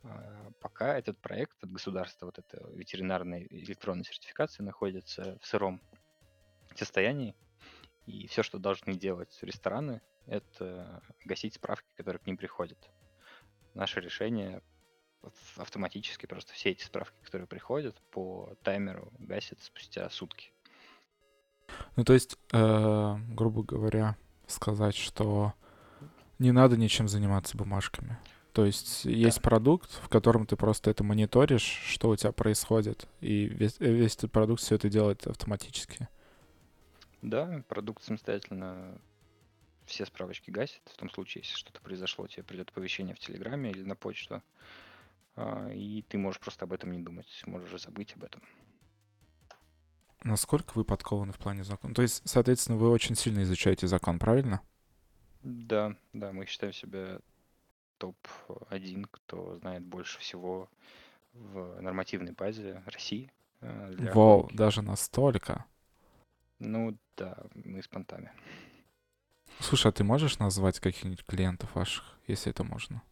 А, 0.03 0.51
Пока 0.61 0.99
этот 0.99 1.19
проект 1.19 1.63
от 1.65 1.73
государства, 1.73 2.27
вот 2.27 2.39
эта 2.39 2.63
ветеринарная 2.75 3.47
электронная 3.49 4.05
сертификация 4.05 4.65
находится 4.65 5.39
в 5.41 5.47
сыром 5.47 5.81
состоянии, 6.77 7.35
и 8.07 8.27
все, 8.27 8.43
что 8.43 8.59
должны 8.59 8.95
делать 8.95 9.39
рестораны, 9.43 10.03
это 10.27 11.03
гасить 11.25 11.55
справки, 11.55 11.89
которые 11.97 12.21
к 12.21 12.27
ним 12.27 12.37
приходят. 12.37 12.79
Наше 13.75 14.01
решение 14.01 14.63
автоматически 15.57 16.27
просто 16.27 16.53
все 16.53 16.71
эти 16.71 16.85
справки, 16.85 17.15
которые 17.25 17.47
приходят, 17.47 17.97
по 18.11 18.55
таймеру 18.63 19.13
гасит 19.19 19.61
спустя 19.63 20.09
сутки. 20.11 20.53
Ну, 21.97 22.05
то 22.05 22.13
есть, 22.13 22.39
э, 22.53 23.17
грубо 23.29 23.63
говоря, 23.63 24.17
сказать, 24.47 24.97
что 24.97 25.55
не 26.39 26.53
надо 26.53 26.77
ничем 26.77 27.09
заниматься 27.09 27.57
бумажками. 27.57 28.19
То 28.53 28.67
есть 28.67 29.07
есть 29.07 29.41
продукт, 29.41 29.91
в 30.03 30.09
котором 30.09 30.47
ты 30.47 30.57
просто 30.57 30.91
это 30.91 31.03
мониторишь, 31.03 31.63
что 31.63 32.11
у 32.11 32.17
тебя 32.17 32.33
происходит, 32.33 33.09
и 33.21 33.47
весь, 33.47 33.81
весь 33.81 34.15
этот 34.17 34.31
продукт 34.31 34.61
все 34.61 34.75
это 34.75 34.91
делает 34.91 35.27
автоматически. 35.27 36.09
Да, 37.23 37.63
продукт 37.69 38.03
самостоятельно 38.03 39.01
все 39.87 40.05
справочки 40.05 40.51
гасит. 40.51 40.83
В 40.85 40.97
том 40.97 41.09
случае, 41.09 41.43
если 41.45 41.57
что-то 41.57 41.81
произошло, 41.81 42.27
тебе 42.27 42.43
придет 42.43 42.69
оповещение 42.71 43.15
в 43.15 43.21
Телеграме 43.21 43.71
или 43.71 43.85
на 43.85 43.97
почту, 43.97 44.43
и 45.73 46.05
ты 46.09 46.19
можешь 46.19 46.41
просто 46.41 46.65
об 46.65 46.73
этом 46.73 46.93
не 46.93 46.99
думать, 47.01 47.43
можешь 47.47 47.83
забыть 47.83 48.15
об 48.17 48.25
этом. 48.25 48.43
Насколько 50.25 50.73
вы 50.75 50.85
подкованы 50.85 51.33
в 51.33 51.39
плане 51.39 51.63
закона? 51.63 51.95
То 51.95 52.03
есть, 52.03 52.23
соответственно, 52.25 52.77
вы 52.77 52.91
очень 52.91 53.15
сильно 53.15 53.43
изучаете 53.45 53.87
закон, 53.87 54.19
правильно? 54.19 54.61
Да, 55.43 55.97
да, 56.13 56.33
мы 56.33 56.47
считаем 56.47 56.73
себя 56.73 57.19
топ-1, 57.99 59.07
кто 59.11 59.57
знает 59.59 59.85
больше 59.85 60.19
всего 60.21 60.71
в 61.35 61.81
нормативной 61.83 62.33
базе 62.33 62.83
России. 62.87 63.31
э, 63.63 63.93
для 63.97 64.15
Вау, 64.15 64.51
экологии. 64.53 64.53
даже 64.53 64.83
настолько. 64.83 65.65
Ну 66.59 66.97
да, 67.17 67.37
мы 67.55 67.83
с 67.83 67.89
понтами. 67.89 68.31
Слушай, 69.61 69.87
а 69.89 69.93
ты 69.93 70.05
можешь 70.05 70.39
назвать 70.41 70.79
каких-нибудь 70.79 71.25
клиентов 71.25 71.75
ваших, 71.75 72.19
если 72.27 72.51
это 72.51 72.65
можно? 72.65 73.03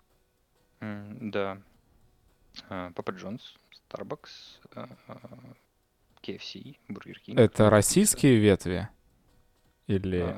М, 0.83 1.31
Да. 1.31 1.59
А, 2.69 2.91
Папа 2.93 3.11
Джонс, 3.11 3.55
Starbucks, 3.89 4.31
а, 4.75 4.89
а, 5.09 5.19
KFC, 6.23 6.77
Burger 6.89 7.17
King. 7.27 7.41
Это 7.41 7.71
российские 7.71 8.37
ветви? 8.37 8.89
Или... 9.87 10.35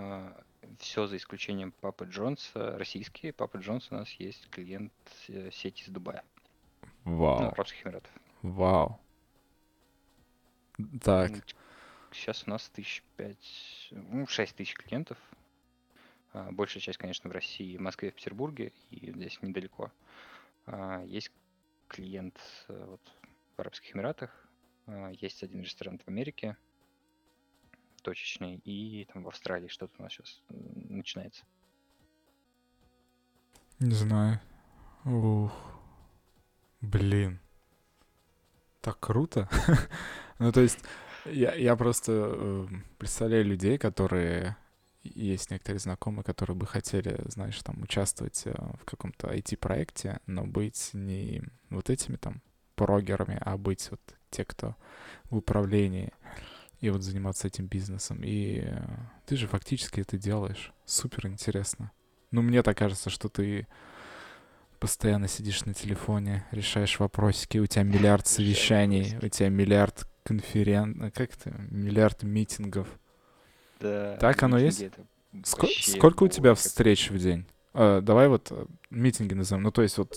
Все 0.79 1.07
за 1.07 1.17
исключением 1.17 1.73
Папы 1.73 2.07
Джонса, 2.07 2.77
российские. 2.79 3.33
Папа 3.33 3.59
Джонс 3.59 3.89
у 3.91 3.95
нас 3.95 4.11
есть 4.15 4.49
клиент 4.51 4.93
э, 5.29 5.51
сети 5.53 5.83
из 5.83 5.89
Дубая, 5.89 6.25
ну, 7.05 7.17
Вау, 7.19 7.49
Арабских 7.51 7.87
Эмиратов. 7.87 8.11
вау. 8.41 8.99
Так, 11.03 11.33
Сейчас 12.13 12.45
у 12.47 12.51
нас 12.51 12.69
тысяч 12.69 13.03
пять, 13.17 13.89
ну, 13.91 14.27
шесть 14.27 14.55
тысяч 14.57 14.75
клиентов. 14.75 15.19
А, 16.33 16.51
Большая 16.51 16.83
часть, 16.83 16.99
конечно, 16.99 17.29
в 17.29 17.33
России, 17.33 17.77
в 17.77 17.81
Москве, 17.81 18.11
в 18.11 18.15
Петербурге, 18.15 18.73
и 18.91 19.11
здесь 19.11 19.39
недалеко. 19.43 19.91
А, 20.67 21.03
Есть 21.05 21.31
клиент 21.93 22.41
э, 22.69 22.85
вот, 22.87 23.01
в 23.57 23.61
Арабских 23.61 23.95
Эмиратах, 23.95 24.31
а, 24.87 25.11
есть 25.11 25.43
один 25.43 25.61
ресторан 25.61 25.99
в 25.99 26.09
Америке, 26.09 26.57
точечный, 28.03 28.57
и 28.65 29.05
там 29.13 29.23
в 29.23 29.29
Австралии 29.29 29.69
что-то 29.69 29.95
у 29.99 30.03
нас 30.03 30.13
сейчас 30.13 30.43
начинается. 30.49 31.45
не 33.79 33.95
знаю. 33.95 34.41
Ух. 35.05 35.53
Блин. 36.81 37.41
Так 38.81 38.99
круто. 38.99 39.49
ну, 40.39 40.51
то 40.51 40.61
есть, 40.61 40.79
я, 41.27 41.55
я 41.55 41.77
просто 41.77 42.13
э, 42.13 42.67
представляю 42.99 43.45
людей, 43.45 43.79
которые... 43.79 44.57
Есть 45.03 45.51
некоторые 45.51 45.81
знакомые, 45.81 46.25
которые 46.25 46.57
бы 46.57 46.67
хотели, 46.67 47.21
знаешь, 47.27 47.61
там, 47.63 47.83
участвовать 47.83 48.43
э, 48.47 48.55
в 48.81 48.85
каком-то 48.85 49.29
IT-проекте, 49.29 50.21
но 50.27 50.45
быть 50.45 50.91
не 50.93 51.43
вот 51.71 51.91
этими 51.91 52.17
там 52.17 52.41
прогерами, 52.77 53.39
а 53.41 53.57
быть 53.57 53.91
вот 53.91 54.01
те, 54.31 54.45
кто 54.45 54.77
в 55.31 55.37
управлении 55.37 56.13
и 56.81 56.91
вот 56.91 57.03
заниматься 57.03 57.47
этим 57.47 57.67
бизнесом. 57.67 58.23
И 58.23 58.63
э, 58.65 58.85
ты 59.27 59.37
же 59.37 59.47
фактически 59.47 60.01
это 60.01 60.19
делаешь. 60.19 60.73
Супер 60.85 61.27
интересно. 61.27 61.93
Ну, 62.31 62.43
мне 62.43 62.63
так 62.63 62.77
кажется, 62.77 63.11
что 63.11 63.29
ты 63.29 63.67
постоянно 64.81 65.29
сидишь 65.29 65.65
на 65.65 65.75
телефоне, 65.75 66.45
решаешь 66.51 66.99
вопросики, 66.99 67.59
у 67.59 67.67
тебя 67.67 67.85
миллиард 67.85 68.27
совещаний, 68.27 69.17
у 69.23 69.29
тебя 69.29 69.49
миллиард 69.49 70.09
конферен... 70.25 71.13
Как 71.15 71.35
это? 71.35 71.51
Миллиард 71.71 72.25
митингов. 72.25 72.89
Да, 73.83 74.17
Так 74.17 74.43
оно 74.43 74.59
есть? 74.59 74.81
это 74.83 75.05
вообще 75.33 75.93
сколько 75.93 76.25
у 76.25 76.29
тебя 76.29 76.55
встреч 76.55 77.11
в 77.11 77.19
день? 77.19 77.47
Э, 77.75 78.01
давай 78.03 78.29
вот 78.29 78.49
э, 78.51 78.67
митинги 78.91 79.35
назовем. 79.35 79.63
Ну, 79.63 79.73
то 79.73 79.83
есть 79.83 79.99
вот 79.99 80.17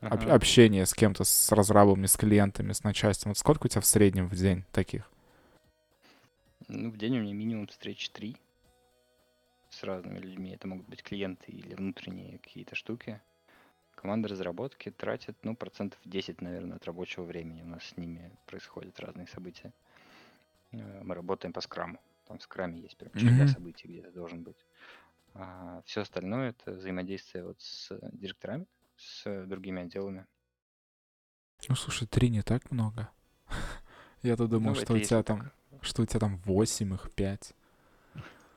об- 0.00 0.14
Ага. 0.14 0.34
общение 0.34 0.84
с 0.84 0.94
кем-то, 0.94 1.24
с 1.24 1.52
разрабами, 1.52 2.06
с 2.06 2.16
клиентами, 2.16 2.72
с 2.72 2.82
начальством. 2.84 3.30
Вот 3.30 3.38
сколько 3.38 3.66
у 3.66 3.68
тебя 3.68 3.80
в 3.80 3.86
среднем 3.86 4.28
в 4.28 4.34
день 4.34 4.64
таких? 4.72 5.08
Ну, 6.68 6.90
в 6.90 6.96
день 6.96 7.18
у 7.18 7.22
меня 7.22 7.34
минимум 7.34 7.66
встреч 7.68 8.10
три 8.10 8.36
с 9.70 9.82
разными 9.84 10.18
людьми. 10.18 10.50
Это 10.52 10.66
могут 10.68 10.88
быть 10.88 11.02
клиенты 11.02 11.50
или 11.52 11.74
внутренние 11.74 12.38
какие-то 12.38 12.74
штуки. 12.74 13.20
Команда 13.94 14.28
разработки 14.28 14.90
тратит, 14.90 15.36
ну, 15.44 15.54
процентов 15.54 16.00
10, 16.04 16.40
наверное, 16.40 16.76
от 16.76 16.84
рабочего 16.86 17.24
времени. 17.24 17.62
У 17.62 17.66
нас 17.66 17.84
с 17.84 17.96
ними 17.96 18.30
происходят 18.46 18.98
разные 19.00 19.28
события. 19.28 19.72
Э, 20.72 21.02
Мы 21.04 21.14
работаем 21.14 21.52
по 21.52 21.60
скраму. 21.60 21.98
Там 22.32 22.38
в 22.38 22.42
скраме 22.44 22.80
есть 22.80 22.96
прям 22.96 23.12
череда 23.12 23.44
Мгм. 23.44 23.48
событий, 23.48 23.88
где 23.88 24.00
ты 24.00 24.10
должен 24.10 24.42
быть. 24.42 24.56
все 25.84 26.00
остальное 26.00 26.50
это 26.50 26.72
взаимодействие 26.72 27.44
вот 27.44 27.60
с 27.60 27.90
директорами, 28.12 28.66
с 28.96 29.44
другими 29.46 29.82
отделами. 29.82 30.26
Ну, 31.68 31.74
слушай, 31.74 32.08
три 32.08 32.30
не 32.30 32.40
так 32.40 32.70
много. 32.70 33.10
Я-то 34.22 34.46
думал, 34.46 34.70
Ну, 34.74 34.80
что 34.80 34.94
у 34.94 34.98
тебя 34.98 35.22
так, 35.22 35.26
там, 35.26 35.52
что 35.82 36.02
у 36.02 36.06
тебя 36.06 36.20
там 36.20 36.38
восемь 36.38 36.94
их, 36.94 37.10
пять. 37.14 37.52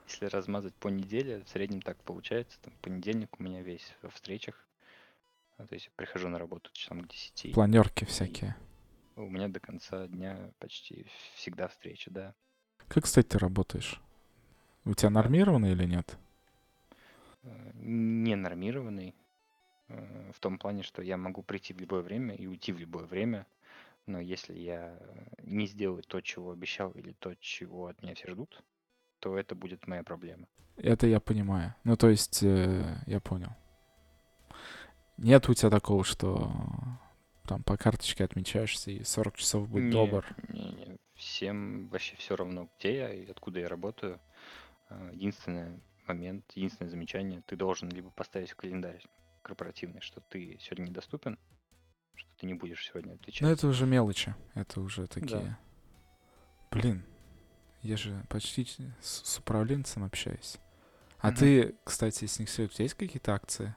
Если 0.07 0.25
размазать 0.27 0.73
по 0.75 0.87
неделе, 0.87 1.43
в 1.43 1.49
среднем 1.49 1.81
так 1.81 2.01
получается. 2.03 2.57
Там, 2.61 2.73
понедельник 2.81 3.37
у 3.37 3.43
меня 3.43 3.61
весь 3.61 3.93
во 4.01 4.09
встречах. 4.09 4.65
А, 5.57 5.67
То 5.67 5.73
есть 5.73 5.87
я 5.87 5.91
прихожу 5.97 6.29
на 6.29 6.39
работу 6.39 6.69
часам 6.71 7.01
к 7.01 7.09
10. 7.09 7.53
Планерки 7.53 8.05
всякие. 8.05 8.55
У 9.17 9.29
меня 9.29 9.49
до 9.49 9.59
конца 9.59 10.07
дня 10.07 10.53
почти 10.59 11.07
всегда 11.35 11.67
встреча, 11.67 12.09
да. 12.09 12.33
Как, 12.87 13.03
кстати, 13.03 13.27
ты 13.27 13.37
работаешь? 13.39 14.01
У 14.85 14.93
тебя 14.93 15.09
нормировано 15.09 15.67
или 15.67 15.85
нет? 15.85 16.17
Не 17.75 18.35
нормированный. 18.35 19.15
э, 19.89 20.31
В 20.33 20.39
том 20.39 20.57
плане, 20.59 20.83
что 20.83 21.01
я 21.01 21.17
могу 21.17 21.43
прийти 21.43 21.73
в 21.73 21.79
любое 21.81 22.01
время 22.01 22.35
и 22.35 22.47
уйти 22.47 22.73
в 22.73 22.79
любое 22.79 23.05
время. 23.05 23.47
Но 24.07 24.19
если 24.19 24.53
я 24.53 24.97
не 25.43 25.67
сделаю 25.67 26.03
то, 26.03 26.21
чего 26.21 26.51
обещал, 26.51 26.91
или 26.91 27.13
то, 27.13 27.35
чего 27.39 27.87
от 27.87 28.01
меня 28.03 28.15
все 28.15 28.31
ждут, 28.31 28.63
то 29.19 29.37
это 29.37 29.55
будет 29.55 29.87
моя 29.87 30.03
проблема. 30.03 30.47
Это 30.77 31.07
я 31.07 31.19
понимаю. 31.19 31.75
Ну, 31.83 31.95
то 31.97 32.09
есть, 32.09 32.41
э, 32.43 32.97
я 33.07 33.19
понял. 33.19 33.51
Нет 35.17 35.47
у 35.49 35.53
тебя 35.53 35.69
такого, 35.69 36.03
что 36.03 36.51
там 37.47 37.63
по 37.63 37.77
карточке 37.77 38.23
отмечаешься 38.23 38.91
и 38.91 39.03
40 39.03 39.37
часов 39.37 39.69
будь 39.69 39.83
Не, 39.83 39.91
добр. 39.91 40.25
Не, 40.49 40.71
не, 40.71 40.94
всем 41.25 41.87
вообще 41.89 42.15
все 42.17 42.35
равно, 42.35 42.69
где 42.77 42.95
я 42.97 43.13
и 43.13 43.29
откуда 43.29 43.59
я 43.59 43.67
работаю. 43.67 44.19
А, 44.89 45.09
Единственный 45.11 45.81
момент, 46.07 46.45
единственное 46.53 46.89
замечание, 46.89 47.41
ты 47.47 47.55
должен 47.55 47.89
либо 47.89 48.11
поставить 48.11 48.51
в 48.51 48.55
календарь 48.55 49.03
корпоративный, 49.41 50.01
что 50.01 50.21
ты 50.21 50.57
сегодня 50.61 50.89
недоступен, 50.89 51.37
что 52.15 52.29
ты 52.37 52.45
не 52.45 52.53
будешь 52.53 52.85
сегодня 52.85 53.13
отвечать. 53.13 53.41
Но 53.41 53.49
это 53.51 53.67
уже 53.67 53.85
мелочи. 53.85 54.35
Это 54.53 54.81
уже 54.81 55.07
такие... 55.07 55.57
Блин, 56.71 57.03
я 57.81 57.95
же 57.97 58.23
почти 58.29 58.65
с, 59.01 59.21
с 59.23 59.39
управленцем 59.39 60.03
общаюсь. 60.03 60.57
А 61.19 61.27
Мгм. 61.27 61.35
ты, 61.37 61.75
кстати, 61.83 62.25
с 62.25 62.37
них 62.39 62.49
у 62.49 62.67
тебя 62.67 62.83
есть 62.83 62.95
какие-то 62.95 63.33
акции 63.33 63.75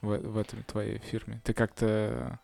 в, 0.00 0.16
в 0.16 0.38
этой 0.38 0.62
твоей 0.62 0.98
фирме? 0.98 1.40
Ты 1.44 1.52
как-то 1.52 2.40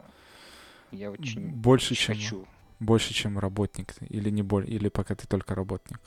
Я 0.92 1.10
очень 1.10 1.50
больше, 1.50 1.92
очень 1.92 2.06
чем 2.06 2.14
хочу. 2.16 2.48
Больше, 2.80 3.14
чем 3.14 3.38
работник, 3.38 3.94
или 4.02 4.30
не 4.30 4.42
боль, 4.42 4.68
или 4.68 4.88
пока 4.88 5.14
ты 5.14 5.26
только 5.26 5.54
работник? 5.54 6.00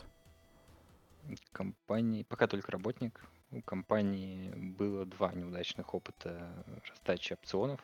Компании, 1.51 2.23
пока 2.23 2.47
только 2.47 2.71
работник, 2.71 3.21
у 3.51 3.61
компании 3.61 4.53
было 4.55 5.05
два 5.05 5.33
неудачных 5.33 5.93
опыта 5.93 6.65
раздачи 6.89 7.33
опционов. 7.33 7.81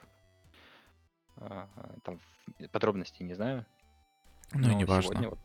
А, 1.36 1.70
Там 2.04 2.20
подробностей 2.72 3.26
не 3.26 3.34
знаю. 3.34 3.66
Ну 4.54 4.72
и 4.72 4.76
не 4.76 4.86
важно. 4.86 5.12
сегодня 5.12 5.30
вот 5.30 5.40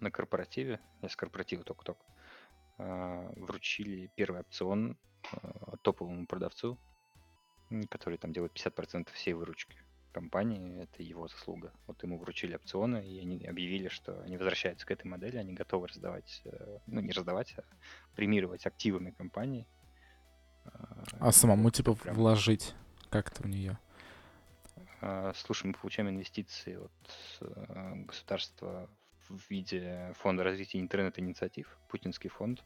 на 0.00 0.10
корпоративе, 0.10 0.80
я 1.02 1.08
с 1.08 1.16
корпоратива 1.16 1.62
только-только, 1.62 2.04
а, 2.78 3.32
вручили 3.36 4.10
первый 4.16 4.40
опцион 4.40 4.98
а, 5.32 5.76
топовому 5.82 6.26
продавцу, 6.26 6.78
который 7.88 8.18
там 8.18 8.32
делает 8.32 8.52
50% 8.52 9.12
всей 9.12 9.34
выручки. 9.34 9.76
Компании, 10.10 10.82
это 10.82 11.02
его 11.02 11.28
заслуга. 11.28 11.72
Вот 11.86 12.02
ему 12.02 12.18
вручили 12.18 12.54
опционы, 12.54 13.06
и 13.06 13.20
они 13.20 13.46
объявили, 13.46 13.88
что 13.88 14.20
они 14.22 14.36
возвращаются 14.36 14.86
к 14.86 14.90
этой 14.90 15.06
модели, 15.06 15.36
они 15.36 15.52
готовы 15.52 15.88
раздавать, 15.88 16.42
э, 16.44 16.78
ну 16.86 17.00
не 17.00 17.12
раздавать, 17.12 17.54
а 17.56 17.62
премировать 18.14 18.66
активами 18.66 19.10
компании. 19.10 19.66
А 21.18 21.32
самому 21.32 21.70
типа 21.70 21.94
прям... 21.94 22.14
вложить 22.14 22.74
как-то 23.08 23.42
в 23.42 23.46
нее? 23.46 23.78
А, 25.00 25.32
слушай, 25.34 25.66
мы 25.66 25.74
получаем 25.74 26.10
инвестиции 26.10 26.76
от 26.76 26.92
э, 27.40 27.94
государства 28.06 28.88
в 29.28 29.50
виде 29.50 30.12
фонда 30.18 30.44
развития 30.44 30.80
интернет-инициатив, 30.80 31.78
путинский 31.88 32.28
фонд. 32.28 32.62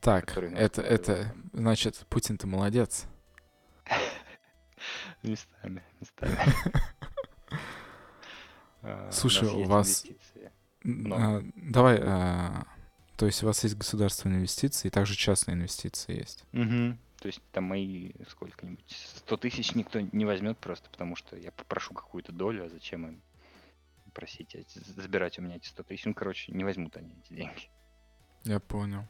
Так, 0.00 0.36
это, 0.36 0.82
это, 0.82 1.34
значит, 1.52 2.06
Путин-то 2.10 2.46
молодец. 2.46 3.06
Местами, 5.22 5.82
местами. 6.00 6.38
А, 8.86 9.10
Слушай, 9.10 9.48
у 9.48 9.64
вас... 9.64 10.04
А, 10.84 11.42
давай, 11.56 11.98
а, 12.02 12.66
то 13.16 13.24
есть 13.24 13.42
у 13.42 13.46
вас 13.46 13.64
есть 13.64 13.76
государственные 13.76 14.40
инвестиции 14.40 14.88
и 14.88 14.90
также 14.90 15.14
частные 15.16 15.54
инвестиции 15.54 16.18
есть? 16.18 16.44
Угу. 16.52 16.98
То 17.20 17.28
есть 17.28 17.40
там 17.52 17.64
мои 17.64 18.12
сколько-нибудь 18.28 18.84
100 19.16 19.36
тысяч 19.38 19.74
никто 19.74 20.00
не 20.00 20.26
возьмет 20.26 20.58
просто, 20.58 20.90
потому 20.90 21.16
что 21.16 21.36
я 21.36 21.50
попрошу 21.52 21.94
какую-то 21.94 22.32
долю, 22.32 22.66
а 22.66 22.68
зачем 22.68 23.06
им 23.06 23.22
просить, 24.12 24.54
забирать 24.94 25.38
у 25.38 25.42
меня 25.42 25.56
эти 25.56 25.68
100 25.68 25.82
тысяч? 25.84 26.04
Ну, 26.04 26.12
короче, 26.12 26.52
не 26.52 26.64
возьмут 26.64 26.96
они 26.98 27.14
эти 27.24 27.32
деньги. 27.32 27.70
Я 28.44 28.60
понял. 28.60 29.08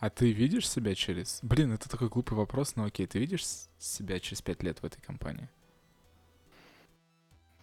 А 0.00 0.10
ты 0.10 0.32
видишь 0.32 0.68
себя 0.68 0.94
через... 0.94 1.40
Блин, 1.42 1.72
это 1.72 1.88
такой 1.88 2.08
глупый 2.08 2.36
вопрос, 2.38 2.76
но 2.76 2.84
окей, 2.84 3.06
ты 3.06 3.18
видишь 3.18 3.44
себя 3.78 4.20
через 4.20 4.40
пять 4.42 4.62
лет 4.62 4.80
в 4.80 4.84
этой 4.84 5.00
компании? 5.00 5.48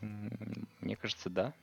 Мне 0.01 0.95
кажется, 0.97 1.29
да. 1.29 1.53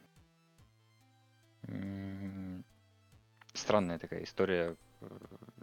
Странная 3.52 3.98
такая 3.98 4.24
история 4.24 4.76
э, 5.02 5.18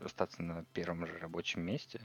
остаться 0.06 0.44
на 0.44 0.64
первом 0.74 1.08
же 1.08 1.18
рабочем 1.18 1.62
месте. 1.62 2.02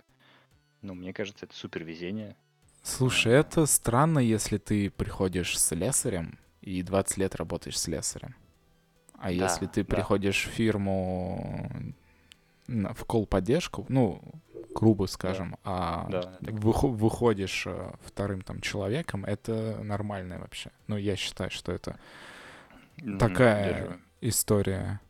Но 0.81 0.95
мне 0.95 1.13
кажется, 1.13 1.45
это 1.45 1.55
супер 1.55 1.85
везение. 1.85 2.37
Слушай, 2.83 3.35
это 3.35 3.67
странно, 3.67 4.19
если 4.19 4.57
ты 4.59 4.91
приходишь 4.91 5.59
с 5.59 5.69
слесарем 5.69 6.39
и 6.63 6.83
20 6.83 7.19
лет 7.19 7.35
работаешь 7.37 7.79
с 7.79 7.83
слесарем. 7.83 8.35
А 9.15 9.27
да, 9.27 9.31
если 9.31 9.67
ты 9.67 9.85
да. 9.85 9.95
приходишь 9.95 10.47
в 10.47 10.51
фирму 10.51 11.95
в 12.67 13.05
кол-поддержку, 13.05 13.87
ну, 13.89 14.23
грубо 14.75 15.07
скажем, 15.07 15.53
да. 15.53 15.59
а 15.65 16.09
да, 16.11 16.39
вых- 16.41 16.95
выходишь 16.95 17.65
э, 17.67 17.93
вторым 18.05 18.43
там 18.43 18.61
человеком, 18.61 19.25
это 19.25 19.79
нормально 19.83 20.39
вообще. 20.39 20.71
Ну, 20.87 20.97
я 20.97 21.17
считаю, 21.17 21.51
что 21.51 21.73
это 21.73 21.99
mm-hmm, 22.97 23.19
такая 23.19 23.83
держу. 23.83 24.01
история 24.21 25.01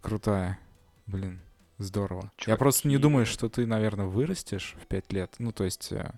крутая. 0.00 0.58
Блин, 1.06 1.40
здорово. 1.78 2.30
Чуваки... 2.36 2.50
Я 2.50 2.56
просто 2.56 2.88
не 2.88 2.98
думаю, 2.98 3.26
что 3.26 3.48
ты, 3.48 3.66
наверное, 3.66 4.06
вырастешь 4.06 4.76
в 4.80 4.86
пять 4.86 5.12
лет. 5.12 5.34
Ну, 5.38 5.52
то 5.52 5.64
есть... 5.64 5.92
Э, 5.92 6.12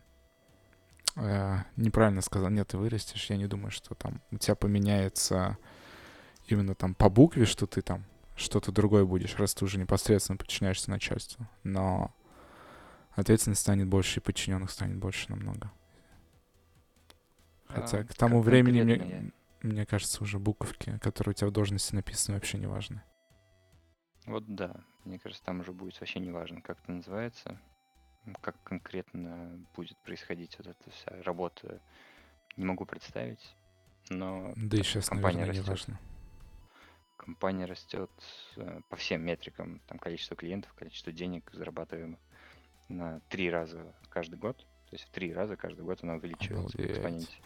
э, 1.17 1.57
неправильно 1.77 2.23
сказал. 2.23 2.51
Нет, 2.51 2.69
ты 2.69 2.79
вырастешь. 2.79 3.31
Я 3.31 3.37
не 3.37 3.47
думаю, 3.47 3.71
что 3.71 3.95
там 3.95 4.21
у 4.31 4.39
тебя 4.39 4.55
поменяется 4.55 5.59
именно 6.47 6.75
там 6.75 6.95
по 6.95 7.09
букве, 7.09 7.45
что 7.45 7.67
ты 7.67 7.83
там 7.83 8.05
что-то 8.39 8.73
другое 8.73 9.05
будешь, 9.05 9.37
раз 9.37 9.55
ты 9.55 9.65
уже 9.65 9.79
непосредственно 9.79 10.39
подчиняешься 10.39 10.91
начальству. 10.91 11.47
Но 11.65 12.15
ответственность 13.13 13.61
станет 13.61 13.89
больше, 13.89 14.21
и 14.21 14.23
подчиненных 14.23 14.71
станет 14.71 14.97
больше 14.97 15.31
намного. 15.31 15.71
Хотя 17.67 17.99
а, 17.99 18.05
к 18.05 18.15
тому 18.15 18.41
времени, 18.41 18.83
мне, 18.83 19.33
мне 19.63 19.87
кажется, 19.87 20.23
уже 20.23 20.39
буковки, 20.39 20.99
которые 20.99 21.33
у 21.33 21.35
тебя 21.35 21.49
в 21.49 21.53
должности 21.53 21.95
написаны, 21.95 22.37
вообще 22.37 22.59
не 22.59 22.67
важны. 22.67 23.03
Вот 24.25 24.45
да, 24.47 24.81
мне 25.05 25.19
кажется, 25.19 25.45
там 25.45 25.61
уже 25.61 25.73
будет 25.73 25.99
вообще 26.01 26.21
не 26.21 26.31
важно, 26.31 26.61
как 26.63 26.79
это 26.83 26.93
называется, 26.93 27.61
как 28.41 28.63
конкретно 28.63 29.67
будет 29.75 29.99
происходить 29.99 30.57
вот 30.59 30.69
эта 30.69 30.91
вся 30.91 31.23
работа. 31.23 31.83
Не 32.57 32.65
могу 32.65 32.87
представить, 32.87 33.57
но 34.11 34.53
да 34.57 34.79
и 34.79 34.83
сейчас, 34.83 35.09
компания 35.09 35.41
наверное, 35.41 35.61
растет. 35.61 35.67
не 35.67 35.71
важно 35.71 36.18
компания 37.29 37.67
растет 37.67 38.11
э, 38.57 38.81
по 38.89 38.97
всем 38.97 39.21
метрикам, 39.23 39.83
там 39.87 39.99
количество 39.99 40.35
клиентов, 40.35 40.73
количество 40.73 41.13
денег 41.13 41.51
зарабатываемых 41.53 42.19
на 42.89 43.21
три 43.29 43.51
раза 43.51 43.95
каждый 44.09 44.39
год. 44.39 44.57
То 44.57 44.95
есть 44.95 45.05
в 45.05 45.11
три 45.11 45.35
раза 45.35 45.55
каждый 45.55 45.85
год 45.85 45.99
она 46.03 46.15
увеличивается 46.15 46.79
Обалдеть. 46.79 46.89
в 46.89 46.99
экспоненте. 46.99 47.37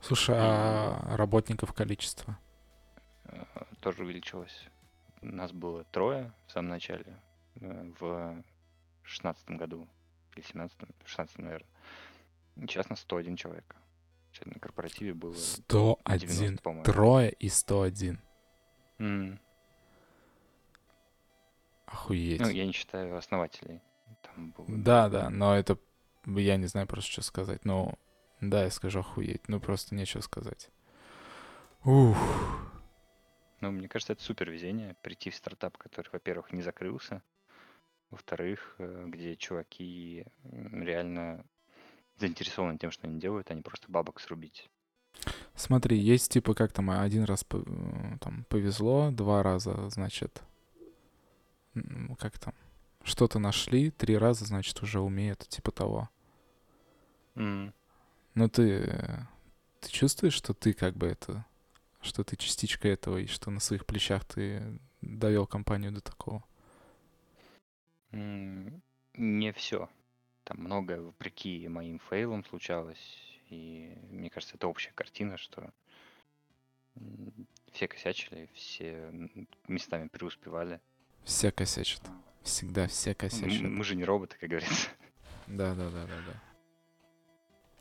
Слушай, 0.00 0.34
а 0.36 1.16
работников 1.16 1.72
количество? 1.72 2.36
Э, 3.26 3.44
тоже 3.80 4.02
увеличилось. 4.02 4.66
У 5.20 5.26
нас 5.26 5.52
было 5.52 5.84
трое 5.84 6.32
в 6.48 6.50
самом 6.50 6.70
начале, 6.70 7.16
э, 7.60 7.92
в 8.00 8.42
шестнадцатом 9.04 9.56
году, 9.56 9.88
или 10.34 10.44
семнадцатом, 10.44 10.88
шестнадцатом, 11.04 11.44
наверное. 11.44 11.68
Сейчас 12.56 12.90
нас 12.90 12.98
101 12.98 13.36
человек. 13.36 13.76
Сегодня 14.32 14.54
на 14.54 14.60
корпоративе 14.60 15.14
было 15.14 15.32
101. 15.32 16.28
90, 16.28 16.82
Трое 16.82 17.30
и 17.30 17.48
101. 17.48 18.20
Mm. 19.02 19.38
Охуеть. 21.86 22.40
Ну, 22.40 22.48
я 22.48 22.64
не 22.64 22.72
считаю 22.72 23.16
основателей. 23.16 23.82
Там 24.22 24.50
было... 24.52 24.66
Да, 24.68 25.08
да, 25.08 25.28
но 25.28 25.56
это... 25.56 25.76
Я 26.24 26.56
не 26.56 26.66
знаю 26.66 26.86
просто, 26.86 27.10
что 27.10 27.22
сказать. 27.22 27.64
Но 27.64 27.98
да, 28.40 28.64
я 28.64 28.70
скажу 28.70 29.00
охуеть. 29.00 29.48
Ну, 29.48 29.60
просто 29.60 29.96
нечего 29.96 30.20
сказать. 30.20 30.70
Ух. 31.84 32.16
Ну, 33.60 33.72
мне 33.72 33.88
кажется, 33.88 34.12
это 34.12 34.22
супер 34.22 34.50
везение. 34.50 34.94
Прийти 35.02 35.30
в 35.30 35.34
стартап, 35.34 35.76
который, 35.78 36.08
во-первых, 36.12 36.52
не 36.52 36.62
закрылся. 36.62 37.22
Во-вторых, 38.10 38.76
э, 38.78 39.04
где 39.08 39.36
чуваки 39.36 40.26
реально 40.44 41.44
заинтересованы 42.18 42.78
тем, 42.78 42.92
что 42.92 43.08
они 43.08 43.18
делают, 43.18 43.50
а 43.50 43.54
не 43.54 43.62
просто 43.62 43.90
бабок 43.90 44.20
срубить. 44.20 44.70
Смотри, 45.54 45.98
есть 45.98 46.32
типа 46.32 46.54
как 46.54 46.72
там 46.72 46.90
один 46.90 47.24
раз 47.24 47.44
э, 47.50 48.16
там 48.20 48.44
повезло, 48.48 49.10
два 49.10 49.42
раза, 49.42 49.88
значит, 49.90 50.42
как 52.18 52.38
там, 52.38 52.54
что-то 53.04 53.38
нашли, 53.38 53.90
три 53.90 54.16
раза, 54.16 54.44
значит, 54.44 54.82
уже 54.82 55.00
умеют, 55.00 55.46
типа 55.48 55.70
того. 55.70 56.08
Mm. 57.34 57.72
Ну 58.34 58.48
ты, 58.48 59.26
ты 59.80 59.90
чувствуешь, 59.90 60.34
что 60.34 60.54
ты 60.54 60.72
как 60.72 60.96
бы 60.96 61.06
это, 61.06 61.44
что 62.00 62.24
ты 62.24 62.36
частичка 62.36 62.88
этого, 62.88 63.18
и 63.18 63.26
что 63.26 63.50
на 63.50 63.60
своих 63.60 63.86
плечах 63.86 64.24
ты 64.24 64.78
довел 65.00 65.46
компанию 65.46 65.92
до 65.92 66.00
такого? 66.00 66.42
Mm, 68.12 68.80
не 69.14 69.52
все. 69.52 69.88
Там 70.44 70.58
многое 70.58 71.00
вопреки 71.00 71.68
моим 71.68 71.98
фейлам 71.98 72.44
случалось 72.44 73.31
и 73.52 73.98
мне 74.10 74.30
кажется, 74.30 74.56
это 74.56 74.66
общая 74.66 74.92
картина, 74.92 75.36
что 75.36 75.70
все 77.72 77.88
косячили, 77.88 78.48
все 78.54 79.12
местами 79.68 80.08
преуспевали. 80.08 80.80
Все 81.24 81.52
косячат. 81.52 82.02
А. 82.06 82.22
Всегда 82.42 82.86
все 82.88 83.14
косячат. 83.14 83.62
Мы, 83.62 83.84
же 83.84 83.94
не 83.94 84.04
роботы, 84.04 84.36
как 84.38 84.48
говорится. 84.48 84.88
Да, 85.46 85.74
да, 85.74 85.90
да, 85.90 86.06
да, 86.06 86.18
да. 86.26 86.42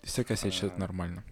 Все 0.03 0.23
косячат, 0.23 0.63
это 0.65 0.75
а. 0.75 0.79
нормально. 0.79 1.23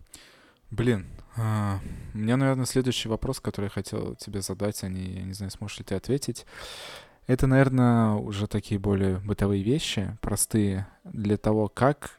Блин, 0.71 1.07
а, 1.35 1.79
у 2.13 2.17
меня, 2.17 2.37
наверное, 2.37 2.65
следующий 2.65 3.09
вопрос, 3.09 3.39
который 3.39 3.65
я 3.65 3.71
хотел 3.71 4.15
тебе 4.15 4.41
задать, 4.41 4.83
они, 4.83 5.03
я 5.03 5.23
не 5.23 5.33
знаю, 5.33 5.51
сможешь 5.51 5.79
ли 5.79 5.85
ты 5.85 5.95
ответить. 5.95 6.45
Это, 7.25 7.47
наверное, 7.47 8.13
уже 8.13 8.47
такие 8.47 8.79
более 8.79 9.17
бытовые 9.17 9.63
вещи, 9.63 10.17
простые, 10.21 10.87
для 11.03 11.37
того, 11.37 11.67
как 11.67 12.18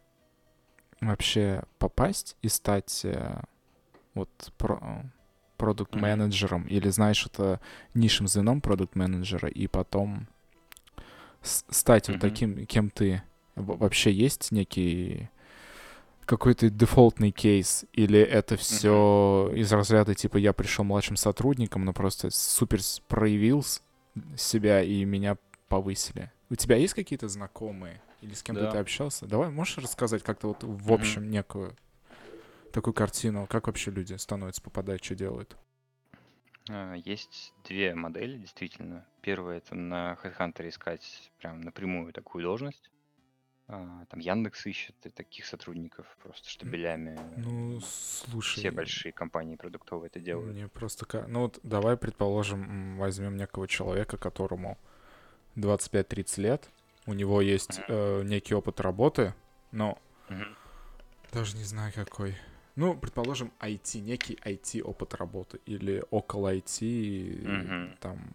вообще 1.01 1.63
попасть 1.79 2.37
и 2.43 2.49
стать 2.49 3.05
э, 3.05 3.41
вот 4.15 4.31
про, 4.59 5.05
продукт-менеджером 5.57 6.65
или, 6.65 6.89
знаешь, 6.89 7.27
это 7.27 7.61
низшим 7.95 8.27
звеном 8.29 8.61
продукт-менеджера 8.61 9.49
и 9.49 9.67
потом 9.67 10.27
стать 11.43 12.09
mm-hmm. 12.09 12.13
вот 12.13 12.21
таким, 12.21 12.67
кем 12.67 12.91
ты 12.91 13.23
вообще 13.57 14.13
есть 14.13 14.53
некий 14.53 15.29
какой-то 16.25 16.71
дефолтный 16.71 17.31
кейс, 17.33 17.85
или 17.93 18.21
это 18.21 18.57
все 18.57 19.51
mm-hmm. 19.51 19.59
из 19.59 19.73
разряда 19.73 20.15
типа 20.15 20.37
я 20.37 20.53
пришел 20.53 20.85
младшим 20.85 21.17
сотрудником, 21.17 21.85
но 21.85 21.93
просто 21.93 22.31
супер 22.31 22.81
проявил 23.09 23.65
себя 24.37 24.83
и 24.83 25.05
меня 25.05 25.37
повысили. 25.69 26.31
У 26.51 26.57
тебя 26.57 26.77
есть 26.77 26.95
какие-то 26.95 27.29
знакомые 27.29 28.03
или 28.21 28.35
с 28.35 28.43
кем-то 28.43 28.63
да. 28.63 28.71
ты 28.73 28.79
общался? 28.79 29.27
Давай, 29.27 29.51
можешь 29.51 29.79
рассказать 29.79 30.23
как-то 30.23 30.49
вот 30.49 30.65
в 30.65 30.93
общем 30.93 31.23
mm-hmm. 31.23 31.29
некую 31.29 31.77
такую 32.73 32.93
картину, 32.93 33.47
как 33.47 33.67
вообще 33.67 33.91
люди 33.91 34.15
становятся, 34.15 34.61
попадают, 34.61 35.05
что 35.05 35.15
делают? 35.15 35.57
А, 36.69 36.95
есть 36.95 37.55
две 37.65 37.95
модели, 37.95 38.39
действительно. 38.39 39.07
Первая— 39.23 39.59
это 39.59 39.75
на 39.75 40.19
HeadHunter 40.23 40.69
искать 40.69 41.33
прям 41.39 41.61
напрямую 41.61 42.13
такую 42.13 42.45
должность. 42.45 42.91
А, 43.69 44.05
Там 44.07 44.19
Яндекс 44.19 44.67
ищет 44.67 44.97
и 45.05 45.11
таких 45.11 45.47
сотрудников 45.47 46.07
просто 46.21 46.49
штабелями. 46.49 47.19
Ну, 47.37 47.79
Все 47.79 48.27
слушай, 48.31 48.71
большие 48.71 49.13
компании 49.13 49.55
продуктовые 49.55 50.09
это 50.09 50.19
делают. 50.19 50.53
мне 50.53 50.67
просто... 50.67 51.27
Ну 51.29 51.43
вот 51.43 51.61
давай, 51.63 51.97
предположим, 51.97 52.99
возьмем 52.99 53.37
некого 53.37 53.69
человека, 53.69 54.17
которому 54.17 54.77
25-30 55.61 56.41
лет, 56.41 56.69
у 57.07 57.13
него 57.13 57.41
есть 57.41 57.81
э, 57.89 58.23
некий 58.25 58.55
опыт 58.55 58.81
работы, 58.81 59.35
но 59.73 59.99
Мгм. 60.29 60.57
даже 61.33 61.57
не 61.57 61.65
знаю 61.65 61.93
какой. 61.95 62.37
Ну, 62.77 62.97
предположим, 62.97 63.53
IT, 63.61 64.01
некий 64.01 64.39
IT 64.45 64.81
опыт 64.83 65.15
работы 65.15 65.61
или 65.67 66.05
около 66.11 66.55
IT, 66.55 66.81
Мгм. 67.47 67.97
там 68.01 68.33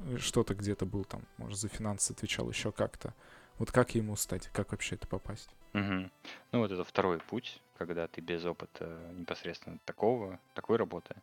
э, 0.00 0.18
что-то 0.18 0.54
где-то 0.54 0.86
был 0.86 1.04
там, 1.04 1.22
может, 1.36 1.58
за 1.58 1.68
финансы 1.68 2.12
отвечал 2.12 2.48
еще 2.50 2.72
как-то. 2.72 3.14
Вот 3.58 3.70
как 3.72 3.94
ему 3.94 4.16
стать, 4.16 4.48
как 4.48 4.72
вообще 4.72 4.96
это 4.96 5.06
попасть? 5.06 5.48
Мгм. 5.72 6.10
Ну 6.52 6.58
вот 6.60 6.70
это 6.72 6.84
второй 6.84 7.18
путь, 7.18 7.60
когда 7.76 8.06
ты 8.08 8.20
без 8.20 8.44
опыта 8.44 8.98
непосредственно 9.14 9.78
такого, 9.84 10.40
такой 10.54 10.76
работы. 10.78 11.14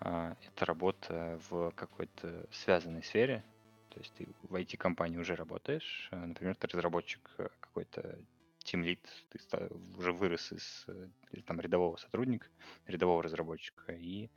а, 0.00 0.34
Это 0.46 0.64
работа 0.64 1.38
в 1.50 1.70
какой-то 1.72 2.46
связанной 2.50 3.02
сфере. 3.02 3.44
То 3.92 4.00
есть 4.00 4.14
ты 4.14 4.26
в 4.42 4.54
IT-компании 4.54 5.18
уже 5.18 5.34
работаешь. 5.36 6.08
а, 6.12 6.16
Например, 6.26 6.56
ты 6.56 6.66
разработчик 6.66 7.30
э, 7.38 7.48
какой-то 7.60 8.18
тимлид, 8.64 9.06
ты 9.28 9.38
ста- 9.38 9.68
уже 9.98 10.12
вырос 10.12 10.50
из 10.52 10.84
э, 10.88 11.08
там, 11.44 11.60
рядового 11.60 11.96
сотрудника, 11.96 12.48
рядового 12.86 13.22
разработчика, 13.22 13.92
и 13.92 14.30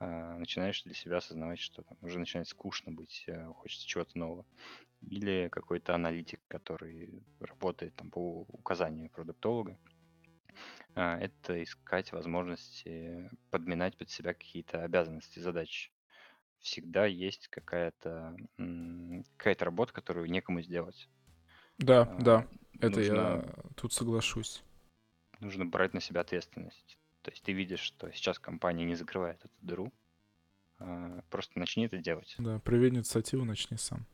а, 0.00 0.38
начинаешь 0.38 0.82
для 0.84 0.94
себя 0.94 1.18
осознавать, 1.18 1.60
что 1.60 1.82
там 1.82 1.98
уже 2.02 2.18
начинает 2.18 2.48
скучно 2.48 2.92
быть, 2.92 3.24
э, 3.26 3.46
хочется 3.56 3.86
чего-то 3.86 4.18
нового. 4.18 4.46
Или 5.02 5.48
какой-то 5.50 5.94
аналитик, 5.94 6.40
который 6.48 7.22
работает 7.40 7.94
там 7.96 8.10
по 8.10 8.46
указанию 8.48 9.10
продуктолога. 9.10 9.78
А, 10.94 11.18
Это 11.20 11.62
искать 11.62 12.12
возможности 12.12 13.30
подминать 13.50 13.96
под 13.98 14.10
себя 14.10 14.34
какие-то 14.34 14.82
обязанности, 14.82 15.38
задачи. 15.40 15.93
Всегда 16.64 17.06
есть 17.06 17.48
какая-то 17.48 18.36
какая-то 19.36 19.64
работа, 19.66 19.92
которую 19.92 20.30
некому 20.30 20.62
сделать. 20.62 21.08
Да, 21.78 22.08
А, 22.08 22.16
да, 22.18 22.46
это 22.80 23.00
Нужно, 23.00 23.10
я 23.16 23.44
тут 23.76 23.92
соглашусь. 23.92 24.62
нужно 25.40 25.64
брать 25.66 25.94
на 25.94 26.00
себя 26.00 26.22
ответственность. 26.22 26.98
То 27.22 27.30
есть 27.30 27.42
ты 27.44 27.52
видишь, 27.52 27.80
что 27.80 28.10
сейчас 28.12 28.38
компания 28.38 28.84
не 28.84 28.94
закрывает 28.96 29.38
эту 29.44 29.54
дыру, 29.62 29.92
а, 30.78 31.22
просто 31.30 31.58
начни 31.58 31.86
это 31.86 31.98
делать. 31.98 32.38
Да, 32.38 32.58
прояви 32.60 32.88
инициативу, 32.88 33.44
начни 33.44 33.76
сам. 33.76 34.06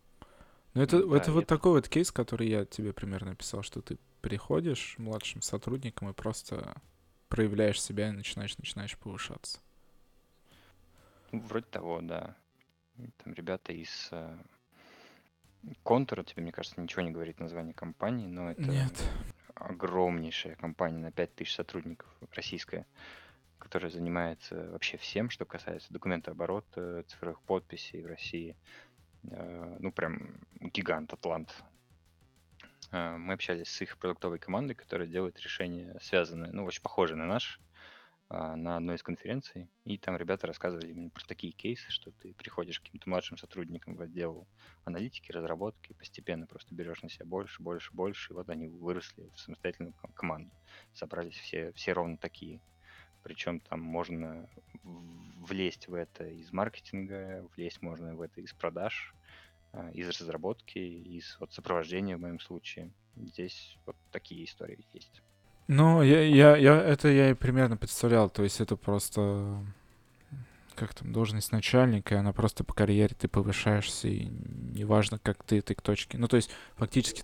Ну, 0.75 0.83
это, 0.83 0.99
Да, 0.99 1.05
это 1.17 1.33
вот 1.33 1.47
это 1.47 1.47
такой 1.47 1.73
вот 1.73 1.89
кейс, 1.89 2.13
который 2.13 2.49
я 2.49 2.65
тебе 2.67 2.93
примерно 2.93 3.33
описал, 3.33 3.63
что 3.63 3.83
ты 3.83 3.99
приходишь 4.23 4.97
младшим 4.99 5.43
сотрудником 5.43 6.11
и 6.11 6.15
просто 6.15 6.81
проявляешь 7.29 7.83
себя 7.83 8.09
и 8.11 8.13
начинаешь, 8.13 8.59
начинаешь 8.59 8.99
повышаться. 8.99 9.61
ну, 11.33 11.41
вроде 11.41 11.67
того, 11.67 12.01
да. 12.03 12.37
Там 13.23 13.35
ребята 13.35 13.73
из 13.73 14.09
э, 14.13 14.39
Контура, 15.83 16.23
тебе, 16.23 16.43
мне 16.43 16.53
кажется, 16.53 16.81
ничего 16.81 17.03
не 17.03 17.11
говорит 17.11 17.39
название 17.39 17.75
компании, 17.75 18.27
но 18.27 18.51
это 18.51 18.63
Нет. 18.63 18.93
огромнейшая 19.55 20.57
компания 20.57 20.99
на 20.99 21.13
5000 21.13 21.55
сотрудников, 21.55 22.09
российская, 22.33 22.87
которая 23.59 23.91
занимается 23.91 24.71
вообще 24.71 24.97
всем, 24.97 25.29
что 25.29 25.45
касается 25.45 25.93
документооборота, 25.93 27.05
цифровых 27.09 27.41
подписей 27.43 28.03
в 28.03 28.07
России. 28.07 28.57
Э, 29.25 29.77
Ну, 29.81 29.93
прям 29.93 30.41
гигант, 30.61 31.13
атлант. 31.13 31.55
Э, 32.91 33.17
Мы 33.17 33.35
общались 33.35 33.69
с 33.69 33.83
их 33.83 33.99
продуктовой 33.99 34.39
командой, 34.39 34.75
которая 34.75 35.07
делает 35.07 35.39
решения, 35.41 35.95
связанные, 36.01 36.53
ну, 36.53 36.65
очень 36.65 36.83
похожие 36.83 37.17
на 37.17 37.27
наш, 37.27 37.61
на 38.31 38.77
одной 38.77 38.95
из 38.95 39.03
конференций, 39.03 39.69
и 39.85 39.99
там 39.99 40.17
ребята 40.17 40.47
рассказывали 40.47 40.91
именно 40.91 41.11
про 41.11 41.25
такие 41.27 41.53
кейсы, 41.53 41.91
что 41.91 42.13
ты 42.13 42.33
приходишь 42.35 42.79
к 42.79 42.85
каким-то 42.85 43.11
младшим 43.11 43.37
сотрудникам 43.37 43.97
в 43.97 44.03
отдел 44.03 44.49
аналитики, 44.85 45.33
разработки, 45.33 45.95
постепенно 45.95 46.47
просто 46.47 46.75
берешь 46.75 47.03
на 47.03 47.11
себя 47.11 47.27
больше, 47.27 47.61
больше, 47.61 47.93
больше, 47.93 48.33
и 48.33 48.37
вот 48.37 48.49
они 48.49 48.69
выросли 48.69 49.31
в 49.35 49.41
самостоятельную 49.41 49.95
ком- 49.95 50.13
команду. 50.13 50.55
Собрались 50.93 51.37
все, 51.37 51.73
все 51.73 51.93
ровно 51.93 52.19
такие. 52.19 52.61
Причем 53.23 53.61
там 53.61 53.81
можно 53.81 54.49
влезть 54.83 55.89
в 55.89 55.95
это 55.95 56.25
из 56.25 56.53
маркетинга, 56.53 57.47
влезть 57.57 57.83
можно 57.83 58.15
в 58.15 58.21
это 58.21 58.41
из 58.41 58.55
продаж, 58.55 59.15
а, 59.73 59.91
из 59.91 60.09
разработки, 60.09 60.79
из 60.79 61.37
вот, 61.41 61.53
сопровождения 61.53 62.17
в 62.17 62.21
моем 62.21 62.39
случае. 62.39 62.95
Здесь 63.17 63.77
вот 63.87 63.97
такие 64.11 64.45
истории 64.45 64.87
есть. 64.93 65.23
Ну, 65.73 66.03
я, 66.03 66.23
я, 66.23 66.57
я, 66.57 66.83
это 66.83 67.07
я 67.07 67.31
и 67.31 67.35
примерно 67.35 67.77
представлял, 67.77 68.29
то 68.29 68.43
есть 68.43 68.61
это 68.61 68.75
просто, 68.75 69.65
как 70.75 70.93
там, 70.95 71.13
должность 71.13 71.53
начальника, 71.53 72.17
и 72.17 72.19
она 72.19 72.33
просто 72.33 72.65
по 72.65 72.75
карьере 72.75 73.15
ты 73.17 73.29
повышаешься, 73.29 74.09
и 74.09 74.25
неважно, 74.25 75.21
как 75.21 75.45
ты 75.45 75.59
этой 75.59 75.77
к 75.77 75.81
точке. 75.81 76.19
Ну, 76.19 76.27
то 76.27 76.35
есть 76.35 76.51
фактически 76.75 77.23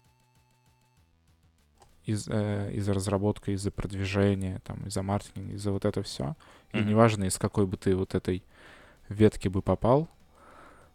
из, 2.05 2.29
э, 2.29 2.71
из-за 2.75 2.95
разработки, 2.95 3.51
из-за 3.51 3.73
продвижения, 3.73 4.61
там, 4.65 4.87
из-за 4.87 5.03
маркетинга, 5.03 5.55
из-за 5.55 5.73
вот 5.73 5.85
это 5.85 6.05
все. 6.05 6.37
И 6.73 6.79
Мгм. 6.79 6.91
неважно, 6.91 7.25
из 7.25 7.39
какой 7.39 7.67
бы 7.67 7.77
ты 7.77 7.97
вот 7.97 8.15
этой 8.15 8.45
ветки 9.09 9.49
бы 9.49 9.61
попал, 9.61 10.09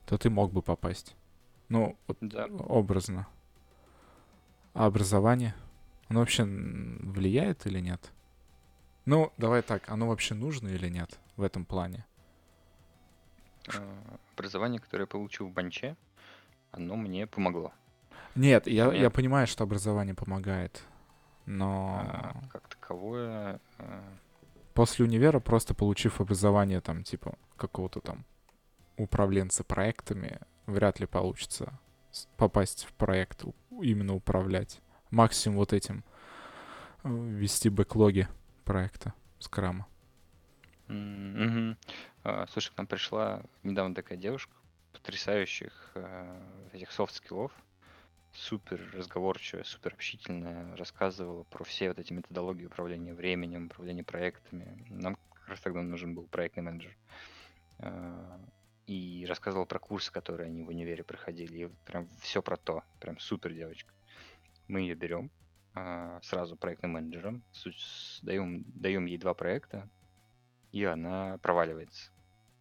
то 0.06 0.18
ты 0.18 0.30
мог 0.30 0.54
бы 0.54 0.62
попасть. 0.62 1.18
Ну, 1.68 1.97
вот 2.08 2.18
Да. 2.22 2.45
образно. 2.45 3.28
А 4.74 4.86
образование? 4.86 5.54
Оно 6.12 6.20
вообще 6.20 6.43
влияет 6.43 7.66
или 7.66 7.80
нет? 7.80 8.12
Ну, 9.05 9.32
давай 9.38 9.62
так, 9.62 9.89
оно 9.89 10.09
вообще 10.09 10.34
нужно 10.34 10.68
или 10.68 10.89
нет 10.89 11.18
в 11.38 11.41
этом 11.41 11.64
плане? 11.64 12.05
А, 13.74 14.18
Образование, 14.36 14.82
которое 14.82 15.03
я 15.03 15.07
получил 15.07 15.47
в 15.47 15.53
Банче, 15.53 15.95
оно 16.74 16.97
мне 16.97 17.28
помогло. 17.28 17.72
Нет, 18.36 18.68
я, 18.68 18.91
я 18.91 19.09
понимаю, 19.09 19.47
что 19.47 19.64
образование 19.64 20.14
помогает, 20.14 20.84
но 21.45 22.01
а, 22.05 22.41
как 22.51 22.68
таковое 22.68 23.62
а, 23.78 24.03
после 24.74 25.05
универа, 25.05 25.39
просто 25.39 25.74
получив 25.74 26.20
образование 26.20 26.82
там, 26.82 27.05
типа, 27.05 27.38
какого-то 27.55 28.01
там 28.01 28.26
управленца 28.97 29.64
проектами, 29.64 30.41
вряд 30.66 30.99
ли 30.99 31.05
получится 31.05 31.80
попасть 32.36 32.84
в 32.84 32.91
проект, 32.95 33.45
именно 33.82 34.14
управлять. 34.14 34.82
Максимум 35.12 35.57
вот 35.57 35.74
этим 35.74 36.03
э, 37.03 37.09
вести 37.09 37.70
backlog 37.69 38.20
и 38.20 38.28
проекта 38.66 39.14
scrum 39.39 39.74
а. 39.74 39.88
А, 42.24 42.45
Слушай, 42.47 42.72
к 42.74 42.78
нам 42.78 42.88
пришла 42.88 43.43
недавно 43.64 43.95
такая 43.95 44.18
девушка, 44.18 44.53
потрясающих 44.93 45.91
а, 45.95 46.41
этих 46.74 46.91
soft 46.91 47.11
skill 47.11 47.36
ов, 47.36 47.51
супер 48.34 48.80
разговорчивая, 48.93 49.64
супер 49.64 49.93
общительная, 49.93 50.76
рассказывала 50.76 51.43
про 51.43 51.64
все 51.64 51.89
вот 51.89 51.99
эти 51.99 52.14
методологии 52.14 52.66
управления 52.66 53.14
временем, 53.14 53.66
управления 53.68 54.03
проектами. 54.03 54.86
Нам 54.89 55.18
как 55.34 55.47
раз 55.49 55.59
тогда 55.62 55.82
нужен 55.82 56.14
был 56.16 56.28
проектный 56.28 56.64
менеджер. 56.64 56.95
А, 57.80 58.39
И 58.88 59.26
рассказывала 59.28 59.66
про 59.66 59.80
курсы, 59.80 60.12
которые 60.12 60.47
они 60.47 60.64
в 60.64 60.70
универе 60.70 61.03
проходили. 61.03 61.66
И 61.66 61.70
прям 61.86 62.07
все 62.20 62.41
про 62.41 62.57
то. 62.57 62.84
Прям 62.99 63.20
супер 63.20 63.53
девочка. 63.53 63.93
Мы 64.72 64.80
ее 64.84 64.95
берем 64.95 65.30
а, 65.74 66.22
сразу 66.24 66.55
проектным 66.55 66.91
менеджером, 66.91 67.43
даем, 68.22 68.63
даем 68.74 69.05
ей 69.05 69.17
два 69.17 69.34
проекта, 69.34 69.89
и 70.72 70.86
она 70.86 71.38
проваливается. 71.39 72.09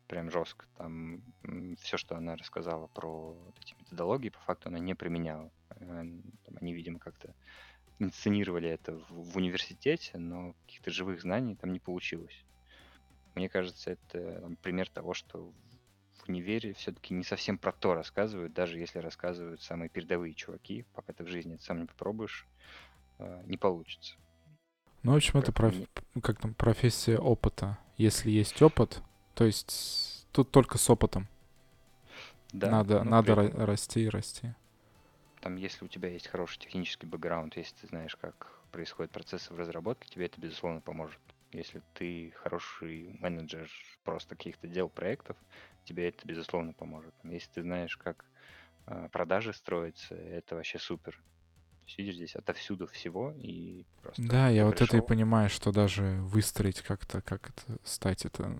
Прям 0.08 0.28
жестко. 0.28 0.66
Там 0.76 1.22
все, 1.78 1.96
что 1.96 2.16
она 2.16 2.34
рассказала 2.34 2.88
про 2.88 3.32
вот 3.32 3.56
эти 3.60 3.74
методологии, 3.74 4.30
по 4.30 4.40
факту 4.40 4.70
она 4.70 4.80
не 4.80 4.96
применяла. 4.96 5.52
Э, 5.76 6.02
там 6.46 6.56
они, 6.60 6.74
видимо, 6.74 6.98
как-то 6.98 7.32
инсценировали 8.00 8.68
это 8.68 8.96
в, 8.96 9.30
в 9.30 9.36
университете, 9.36 10.18
но 10.18 10.54
каких-то 10.66 10.90
живых 10.90 11.22
знаний 11.22 11.54
там 11.54 11.72
не 11.72 11.78
получилось. 11.78 12.44
Мне 13.36 13.48
кажется, 13.48 13.92
это 13.92 14.40
там, 14.40 14.56
пример 14.56 14.88
того, 14.88 15.14
что 15.14 15.52
в 16.30 16.32
универе 16.32 16.74
все-таки 16.74 17.14
не 17.14 17.24
совсем 17.24 17.58
про 17.58 17.72
то 17.72 17.94
рассказывают, 17.94 18.52
даже 18.54 18.78
если 18.78 18.98
рассказывают 19.00 19.62
самые 19.62 19.88
передовые 19.88 20.34
чуваки, 20.34 20.84
пока 20.94 21.12
ты 21.12 21.24
в 21.24 21.28
жизни 21.28 21.54
это 21.54 21.64
сам 21.64 21.80
не 21.80 21.86
попробуешь, 21.86 22.46
э, 23.18 23.42
не 23.46 23.56
получится. 23.58 24.16
Ну, 25.02 25.12
в 25.12 25.16
общем, 25.16 25.38
это 25.38 25.52
проф- 25.52 25.74
не- 25.74 25.86
как 26.22 26.40
там 26.40 26.54
профессия 26.54 27.18
опыта. 27.18 27.78
Если 27.96 28.30
есть 28.30 28.60
опыт, 28.62 29.02
то 29.34 29.44
есть 29.44 30.26
тут 30.32 30.50
только 30.50 30.78
с 30.78 30.88
опытом. 30.90 31.28
Да, 32.52 32.70
надо 32.70 32.98
но 33.00 33.10
надо 33.10 33.32
этом 33.42 33.64
расти 33.66 34.04
и 34.04 34.08
расти. 34.08 34.54
там, 35.40 35.56
если 35.56 35.84
у 35.84 35.88
тебя 35.88 36.08
есть 36.08 36.28
хороший 36.28 36.58
технический 36.58 37.06
бэкграунд, 37.06 37.56
если 37.56 37.74
ты 37.76 37.86
знаешь, 37.88 38.16
как 38.16 38.60
происходят 38.72 39.10
процессы 39.10 39.52
в 39.52 39.58
разработке, 39.58 40.08
тебе 40.08 40.26
это, 40.26 40.40
безусловно, 40.40 40.80
поможет. 40.80 41.20
Если 41.52 41.82
ты 41.94 42.32
хороший 42.36 43.16
менеджер 43.18 43.70
просто 44.04 44.36
каких-то 44.36 44.68
дел 44.68 44.88
проектов, 44.88 45.36
тебе 45.84 46.08
это, 46.08 46.26
безусловно, 46.26 46.72
поможет. 46.72 47.14
Если 47.24 47.50
ты 47.50 47.62
знаешь, 47.62 47.96
как 47.96 48.24
а, 48.86 49.08
продажи 49.08 49.52
строятся, 49.52 50.14
это 50.14 50.54
вообще 50.56 50.78
супер. 50.78 51.20
Сидишь 51.86 52.14
здесь 52.16 52.36
отовсюду 52.36 52.86
всего 52.86 53.32
и 53.32 53.84
просто 54.00 54.22
Да, 54.28 54.48
я 54.48 54.66
вот 54.66 54.76
это 54.76 54.96
и 54.96 55.00
пришел. 55.00 55.08
понимаю, 55.08 55.48
что 55.48 55.72
даже 55.72 56.18
выстроить 56.22 56.82
как-то, 56.82 57.20
как 57.22 57.50
это 57.50 57.78
стать, 57.84 58.24
это... 58.24 58.56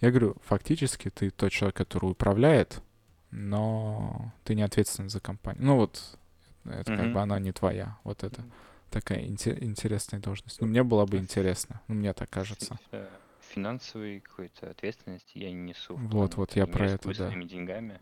Я 0.00 0.10
говорю, 0.10 0.36
фактически 0.44 1.10
ты 1.10 1.30
тот 1.30 1.52
человек, 1.52 1.76
который 1.76 2.10
управляет, 2.10 2.82
но 3.30 4.32
ты 4.44 4.54
не 4.54 4.62
ответственен 4.62 5.08
за 5.08 5.20
компанию. 5.20 5.64
Ну 5.64 5.76
вот, 5.76 6.18
это 6.64 6.92
как 6.92 6.92
Мгм. 6.92 7.14
бы 7.14 7.20
она 7.20 7.38
не 7.38 7.52
твоя. 7.52 7.98
Вот 8.04 8.22
это 8.24 8.44
такая 8.94 9.26
инте- 9.26 9.58
интересная 9.62 10.20
должность. 10.20 10.60
Ну, 10.60 10.68
мне 10.68 10.84
было 10.84 11.04
бы 11.04 11.18
интересно. 11.18 11.82
Ну, 11.88 11.96
мне 11.96 12.12
так 12.12 12.30
кажется. 12.30 12.78
Э, 12.92 13.08
Финансовой 13.40 14.20
какой-то 14.20 14.70
ответственности 14.70 15.38
я 15.38 15.50
не 15.50 15.60
несу. 15.72 15.96
Вот, 15.96 16.36
вот, 16.36 16.56
я 16.56 16.66
про 16.66 16.90
это, 16.90 17.12
да. 17.14 17.30
деньгами. 17.30 18.00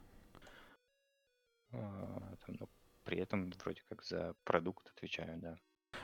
А, 1.73 2.37
но 2.47 2.69
при 3.05 3.19
этом 3.19 3.51
вроде 3.63 3.83
как 3.89 4.05
за 4.05 4.35
продукт 4.45 4.87
отвечаю, 4.95 5.39
да. 5.39 5.57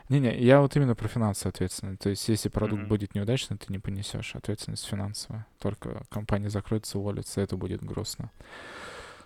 Не-не, 0.09 0.39
я 0.41 0.61
вот 0.63 0.75
именно 0.77 0.95
про 0.95 1.09
финансовую 1.09 1.51
ответственность. 1.51 2.01
То 2.01 2.09
есть, 2.09 2.27
если 2.29 2.49
продукт 2.49 2.81
Мгм. 2.81 2.89
будет 2.89 3.15
неудачный, 3.15 3.59
ты 3.59 3.67
не 3.71 3.79
понесешь 3.79 4.35
ответственность 4.35 4.87
финансовую. 4.87 5.45
Только 5.59 6.03
компания 6.09 6.49
закроется, 6.49 6.99
уволится, 6.99 7.43
это 7.43 7.57
будет 7.57 7.83
грустно. 7.83 8.31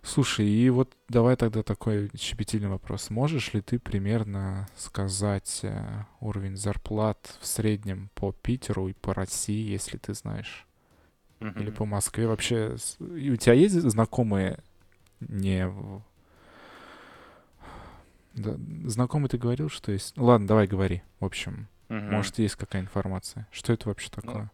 Слушай, 0.03 0.49
и 0.49 0.69
вот 0.69 0.97
давай 1.09 1.37
тогда 1.37 1.63
такой 1.63 2.11
щепетильный 2.17 2.69
вопрос. 2.69 3.09
Можешь 3.11 3.53
ли 3.55 3.61
ты 3.61 3.79
примерно 3.79 4.67
сказать 4.77 5.61
э, 5.63 6.05
уровень 6.21 6.57
зарплат 6.57 7.39
в 7.41 7.47
среднем 7.47 8.11
по 8.15 8.33
Питеру 8.33 8.89
и 8.89 8.95
по 8.95 9.15
России, 9.15 9.71
если 9.71 9.99
ты 9.99 10.13
знаешь? 10.15 10.67
Или 11.41 11.69
Мгм. 11.71 11.75
по 11.75 11.85
Москве 11.87 12.27
вообще? 12.27 12.77
И 13.17 13.31
у 13.31 13.37
тебя 13.37 13.53
есть 13.55 13.75
знакомые 13.75 14.59
не... 15.21 15.73
Да, 18.35 18.57
знакомый 18.87 19.29
ты 19.29 19.39
говорил, 19.39 19.69
что 19.69 19.93
есть... 19.93 20.17
Ну, 20.17 20.25
ладно, 20.25 20.47
давай 20.49 20.67
говори. 20.67 21.03
В 21.21 21.25
общем, 21.27 21.69
Мгм. 21.89 22.11
может, 22.11 22.39
есть 22.39 22.57
какая 22.57 22.83
информация. 22.83 23.47
Что 23.53 23.73
это 23.73 23.89
вообще 23.89 24.09
Ну, 24.17 24.23
такое? 24.23 24.51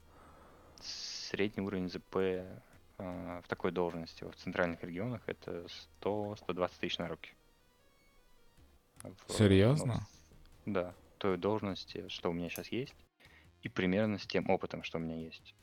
Средний 0.82 1.62
уровень 1.62 1.88
ЗП 1.88 2.16
в 2.98 3.44
такой 3.48 3.70
должности 3.70 4.24
в 4.24 4.34
центральных 4.36 4.82
регионах 4.82 5.22
это 5.26 5.66
100-120 6.02 6.70
тысяч 6.80 6.98
на 6.98 7.08
руки. 7.08 7.30
В, 9.02 9.04
ну, 9.04 9.14
Серьезно? 9.28 9.94
в- 10.66 10.70
да, 10.70 10.94
той 11.18 11.38
должности, 11.38 12.08
что 12.08 12.30
у 12.30 12.32
меня 12.32 12.48
сейчас 12.48 12.68
есть, 12.68 12.94
и 13.62 13.68
примерно 13.68 14.18
с 14.18 14.26
тем 14.26 14.50
опытом, 14.50 14.82
что 14.82 14.98
у 14.98 15.00
меня 15.00 15.16
есть. 15.16 15.54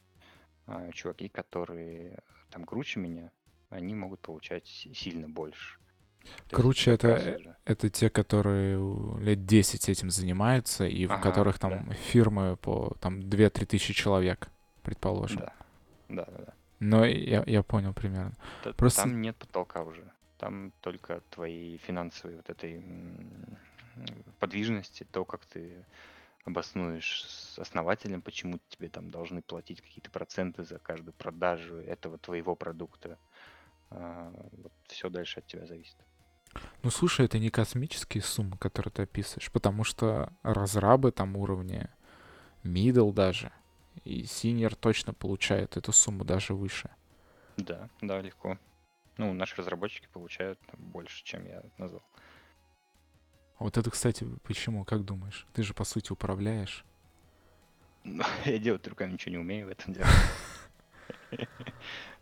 А, 0.68 0.92
чуваки, 0.94 1.28
которые 1.30 2.20
там 2.50 2.64
круче 2.66 3.00
меня, 3.00 3.32
они 3.70 3.94
могут 3.94 4.22
получать 4.22 4.66
си- 4.66 4.94
сильно 4.94 5.28
больше. 5.28 5.78
То 6.24 6.30
есть 6.30 6.56
Круче 6.56 6.98
как 6.98 7.04
это, 7.04 7.30
э, 7.30 7.56
это 7.66 7.90
те, 7.90 8.10
которые 8.10 8.80
лет 9.20 9.46
10 9.46 9.90
этим 9.90 10.10
занимаются, 10.10 10.88
и 10.88 11.06
в 11.06 11.12
Ага, 11.12 11.22
которых 11.22 11.60
там 11.60 11.86
да. 11.88 11.94
фирмы 11.94 12.58
по 12.58 12.96
там 13.00 13.20
2-3 13.20 13.66
тысячи 13.68 13.94
человек, 13.94 14.50
предположим. 14.82 15.42
Да, 15.42 15.54
да, 16.10 16.26
да. 16.26 16.38
да. 16.46 16.54
Но 16.80 17.05
я, 17.05 17.43
я 17.47 17.63
понял 17.63 17.93
примерно. 17.93 18.36
Т- 18.63 18.73
Просто- 18.73 19.01
Там 19.03 19.21
нет 19.21 19.36
потолка 19.38 19.84
уже. 19.84 20.11
Там 20.38 20.71
только 20.82 21.21
твои 21.30 21.78
финансовые 21.78 22.38
вот 22.38 22.49
этой 22.49 22.84
подвижности, 24.39 25.05
то, 25.09 25.23
как 25.26 25.45
ты 25.45 25.86
обоснуешь 26.43 27.23
с 27.23 27.57
основателем, 27.59 28.21
почему 28.21 28.59
тебе 28.69 28.89
там 28.89 29.09
должны 29.09 29.41
платить 29.41 29.82
какие-то 29.82 30.11
проценты 30.11 30.63
за 30.63 30.78
каждую 30.80 31.13
продажу 31.13 31.76
этого 31.78 32.17
твоего 32.17 32.55
продукта. 32.55 33.17
все 34.88 35.09
дальше 35.09 35.39
от 35.39 35.47
тебя 35.47 35.65
зависит. 35.65 35.95
Ну, 36.84 36.89
слушай, 36.89 37.26
это 37.26 37.39
не 37.39 37.49
космические 37.49 38.21
суммы, 38.23 38.57
которые 38.57 38.91
ты 38.91 39.01
описываешь, 39.03 39.51
потому 39.51 39.84
что 39.84 40.32
разрабы 40.43 41.11
там 41.11 41.36
уровня 41.36 41.93
middle 42.63 43.11
даже, 43.13 43.51
и 44.04 44.24
senior 44.24 44.76
точно 44.76 45.14
получают 45.14 45.78
эту 45.78 45.91
сумму 45.91 46.24
даже 46.24 46.54
выше. 46.54 46.89
Да, 47.58 47.89
да, 48.02 48.22
легко. 48.22 48.58
Ну, 49.18 49.34
наши 49.34 49.56
разработчики 49.56 50.08
получают 50.12 50.60
больше, 50.78 51.24
чем 51.24 51.46
я 51.46 51.64
назвал. 51.78 52.04
А 53.58 53.64
Вот 53.64 53.78
это, 53.78 53.89
кстати, 53.89 54.28
почему, 54.43 54.84
как 54.84 55.06
думаешь? 55.06 55.48
Ты 55.54 55.64
же, 55.64 55.74
по 55.74 55.86
сути, 55.86 56.12
управляешь. 56.12 56.84
Но 58.04 58.26
я 58.46 58.58
делать 58.58 58.88
руками 58.88 59.14
ничего 59.14 59.32
не 59.32 59.38
умею 59.38 59.68
в 59.68 59.70
этом 59.70 59.93
деле. 59.93 60.08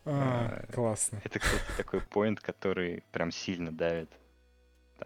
А, 0.06 0.66
классно. 0.74 1.22
Это, 1.24 1.40
кстати, 1.40 1.64
такой 1.78 2.02
поинт, 2.02 2.42
который 2.42 3.06
прям 3.14 3.32
сильно 3.32 3.72
давит. 3.72 4.10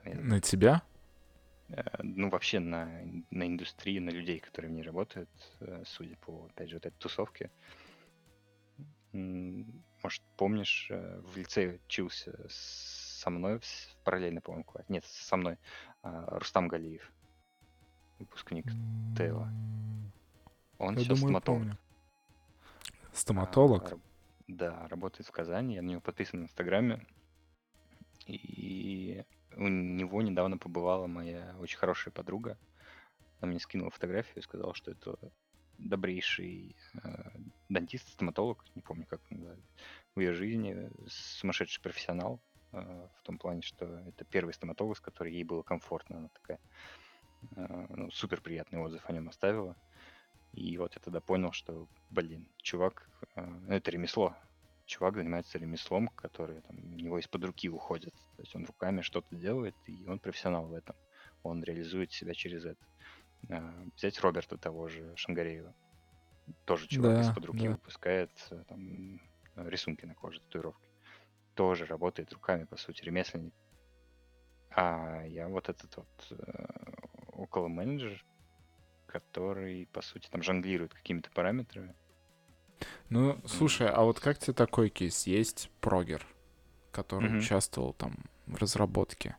На 0.03 0.41
тебя? 0.41 0.82
Э, 1.70 1.84
ну, 2.03 2.30
вообще 2.30 2.59
на, 2.59 2.86
на 3.32 3.47
индустрию, 3.47 4.01
на 4.03 4.09
людей, 4.09 4.39
которые 4.39 4.72
в 4.72 4.74
ней 4.74 4.84
работают, 4.84 5.30
э, 5.59 5.84
судя 5.86 6.15
по, 6.18 6.45
опять 6.45 6.70
же, 6.70 6.76
вот 6.76 6.86
этой 6.86 6.97
тусовке. 6.97 7.51
Может, 9.13 10.22
помнишь, 10.38 10.88
э, 10.91 11.22
в 11.22 11.38
лицее 11.38 11.80
учился 11.86 12.34
со 12.49 13.30
мной, 13.30 13.59
параллельно, 14.03 14.41
по-моему, 14.41 14.65
Нет, 14.89 15.05
со 15.05 15.38
мной 15.38 15.57
а, 16.03 16.38
Рустам 16.39 16.68
Галиев, 16.68 17.11
выпускник. 18.20 18.65
Тейла. 19.18 19.49
Он 20.78 20.93
Я 20.95 20.99
сейчас 21.03 21.20
думаю, 21.20 21.41
стоматолог. 21.41 21.59
помню. 21.61 21.78
А, 23.11 23.15
Стоматолог? 23.15 23.89
раб- 23.89 24.01
Да, 24.47 24.88
работает 24.88 25.28
в 25.28 25.32
Казани. 25.32 25.76
Я 25.76 25.82
на 25.82 25.88
него 25.89 26.01
подписан 26.01 26.41
в 26.41 26.43
Инстаграме. 26.43 27.05
И 28.28 29.24
у 29.58 29.68
него 29.68 30.22
недавно 30.22 30.58
побывала 30.58 31.08
моя 31.08 31.55
очень 31.60 31.78
хорошая 31.78 32.14
подруга. 32.14 32.58
Она 33.39 33.51
мне 33.51 33.60
скинула 33.60 33.91
фотографию 33.91 34.38
и 34.38 34.41
сказала, 34.41 34.74
что 34.74 34.91
это 34.91 35.18
добрейший 35.78 36.76
э, 37.03 37.30
дантист, 37.70 38.10
стоматолог, 38.10 38.64
не 38.76 38.82
помню, 38.82 39.05
как 39.05 39.22
называют, 39.30 39.64
в 40.16 40.20
ее 40.20 40.34
жизни, 40.34 40.89
сумасшедший 41.08 41.82
профессионал, 41.82 42.41
э, 42.72 43.08
в 43.20 43.24
том 43.24 43.38
плане, 43.38 43.62
что 43.62 43.86
это 43.86 44.26
первый 44.26 44.53
стоматолог, 44.53 44.97
с 44.97 45.01
которой 45.01 45.34
ей 45.34 45.43
было 45.43 45.62
комфортно. 45.62 46.18
Она 46.18 46.30
такая, 46.30 46.60
э, 47.55 47.86
ну, 47.89 48.12
супер 48.12 48.41
приятный 48.41 48.80
отзыв 48.80 49.08
о 49.08 49.14
нем 49.14 49.30
оставила. 49.30 49.76
И 50.53 50.78
вот 50.78 50.95
я 50.95 51.01
тогда 51.01 51.22
понял, 51.22 51.51
что, 51.51 51.88
блин, 52.10 52.49
чувак, 52.58 53.08
э, 53.36 53.41
это 53.70 53.91
ремесло. 53.91 54.36
Чувак 54.88 55.15
занимается 55.17 55.57
ремеслом, 55.59 56.07
которое 56.07 56.61
там, 56.61 56.77
у 56.77 56.95
него 56.95 57.19
из-под 57.19 57.43
руки 57.43 57.69
уходит. 57.69 58.13
То 58.38 58.41
есть 58.41 58.55
он 58.55 58.65
руками 58.65 59.01
что-то 59.01 59.35
делает, 59.35 59.75
и 59.85 60.07
он 60.07 60.17
профессионал 60.17 60.65
в 60.67 60.73
этом. 60.73 60.95
Он 61.43 61.61
реализует 61.61 62.13
себя 62.13 62.33
через 62.33 62.63
это. 62.65 62.88
Э, 63.49 63.59
Взять 63.97 64.19
Роберта 64.21 64.57
того 64.57 64.88
же 64.88 65.13
Шангареева. 65.17 65.75
Тоже 66.65 66.88
чувак 66.88 67.15
Да, 67.15 67.21
из-под 67.21 67.45
руки 67.45 67.67
да. 67.67 67.71
выпускает 67.71 68.31
э, 68.49 68.63
там, 68.69 69.19
э, 69.57 69.69
рисунки 69.69 70.05
на 70.05 70.15
коже, 70.15 70.39
татуировки. 70.39 70.88
Тоже 71.53 71.85
работает 71.85 72.31
руками, 72.31 72.63
по 72.63 72.77
сути, 72.77 73.03
ремесленник. 73.03 73.53
А 74.69 75.23
я 75.25 75.49
вот 75.49 75.67
этот 75.67 75.97
вот 75.97 76.27
э, 76.31 76.65
около 77.33 77.67
менеджер, 77.67 78.23
который, 79.05 79.88
по 79.88 80.01
сути, 80.01 80.29
там 80.29 80.41
жонглирует 80.41 80.93
какими-то 80.93 81.29
параметрами. 81.31 81.93
Ну, 83.10 83.39
слушай, 83.45 83.88
а 83.88 84.03
вот 84.03 84.20
как 84.20 84.38
тебе 84.38 84.53
такой 84.53 84.89
кейс? 84.89 85.28
Есть 85.28 85.70
прогер, 85.80 86.26
который 86.91 87.28
Мгм. 87.30 87.39
участвовал 87.39 87.93
там 87.93 88.18
в 88.45 88.55
разработке, 88.55 89.38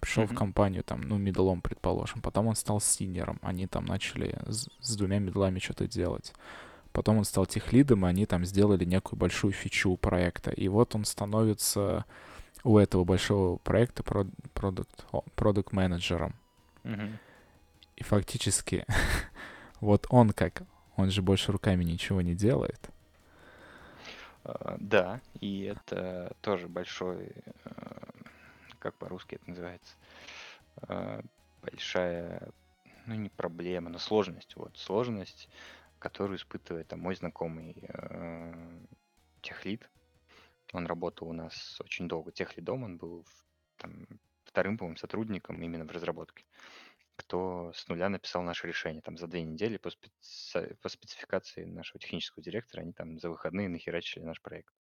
пришел 0.00 0.24
в 0.24 0.30
Мгм. 0.30 0.36
компанию, 0.38 0.82
там, 0.82 1.02
ну, 1.02 1.18
middle 1.18 1.46
ом, 1.46 1.60
предположим, 1.60 2.22
потом 2.22 2.46
он 2.46 2.54
стал 2.56 2.80
senior 2.80 3.19
ом, 3.19 3.38
они 3.42 3.66
там 3.66 3.84
начали 3.84 4.38
с, 4.46 4.68
с 4.80 4.96
двумя 4.96 5.18
middle 5.18 5.45
ами 5.45 5.58
что-то 5.58 5.86
делать. 5.86 6.32
Потом 6.92 7.18
он 7.18 7.24
стал 7.24 7.46
техлидом, 7.46 8.04
и 8.04 8.08
они 8.08 8.26
там 8.26 8.44
сделали 8.44 8.84
некую 8.84 9.18
большую 9.18 9.52
фичу 9.52 9.96
проекта. 9.96 10.50
И 10.50 10.66
вот 10.68 10.94
он 10.96 11.04
становится 11.04 12.04
у 12.64 12.78
этого 12.78 13.04
большого 13.04 13.58
проекта 13.58 14.02
продукт, 14.02 15.06
продукт 15.36 15.72
менеджером. 15.72 16.34
Мгм. 16.82 17.18
И 17.96 18.02
фактически 18.02 18.84
вот 19.80 20.06
он 20.10 20.30
как, 20.30 20.62
он 20.96 21.10
же 21.10 21.22
больше 21.22 21.52
руками 21.52 21.84
ничего 21.84 22.22
не 22.22 22.34
делает. 22.34 22.90
А, 24.58 24.76
Да, 24.80 25.20
и 25.40 25.62
это 25.64 26.36
тоже 26.40 26.68
большой, 26.68 27.32
э, 27.64 27.70
как 28.78 28.94
по-русски 28.96 29.36
это 29.36 29.48
называется, 29.50 29.96
А, 30.82 31.20
большая, 31.62 32.50
ну 33.06 33.14
не 33.14 33.28
проблема, 33.30 33.90
но 33.90 33.98
сложность, 33.98 34.56
вот, 34.56 34.76
сложность, 34.78 35.48
которую 35.98 36.38
испытывает 36.38 36.88
там, 36.88 37.00
мой 37.00 37.14
знакомый 37.14 37.76
э, 37.88 38.80
техлид. 39.42 39.88
Он 40.72 40.86
работал 40.86 41.28
у 41.28 41.32
нас 41.32 41.80
очень 41.80 42.08
долго. 42.08 42.32
Техлидом, 42.32 42.84
он 42.84 42.96
был 42.96 43.26
там, 43.76 44.06
вторым, 44.44 44.78
по-моему, 44.78 44.96
сотрудником 44.98 45.60
именно 45.62 45.84
в 45.84 45.90
разработке, 45.90 46.44
кто 47.20 47.72
с 47.74 47.86
нуля 47.88 48.08
написал 48.08 48.42
наше 48.42 48.66
решение. 48.66 49.02
Там 49.02 49.16
за 49.16 49.26
две 49.26 49.42
недели 49.42 49.76
по, 49.76 49.88
специ- 49.88 50.74
по 50.82 50.88
спецификации 50.88 51.64
нашего 51.64 52.00
технического 52.00 52.42
директора 52.42 52.82
они 52.82 52.92
там 52.92 53.18
за 53.18 53.30
выходные 53.30 53.68
нахерачили 53.68 54.24
наш 54.24 54.40
проект. 54.40 54.72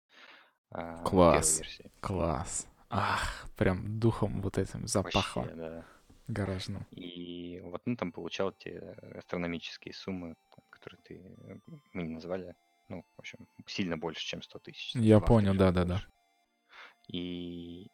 а, 0.70 1.02
Класс. 1.04 1.62
Класс. 2.00 2.66
Ах, 2.90 3.46
прям 3.56 3.98
духом 4.00 4.40
вот 4.40 4.58
этим 4.58 4.86
запахло. 4.86 5.42
Вообще, 5.42 5.56
да. 5.56 5.84
Гаражном. 6.28 6.86
И 6.90 7.60
вот 7.64 7.82
он 7.86 7.96
там 7.96 8.12
получал 8.12 8.52
те 8.52 8.78
астрономические 9.16 9.94
суммы, 9.94 10.36
которые 10.70 11.00
ты, 11.02 11.60
мы 11.92 12.02
не 12.02 12.14
назвали, 12.14 12.54
ну, 12.88 13.02
в 13.16 13.20
общем, 13.20 13.48
сильно 13.66 13.96
больше, 13.96 14.24
чем 14.24 14.42
100 14.42 14.58
тысяч. 14.58 14.94
Я 14.94 15.20
понял, 15.20 15.52
раза 15.52 15.72
да-да-да. 15.72 16.02
И 17.08 17.90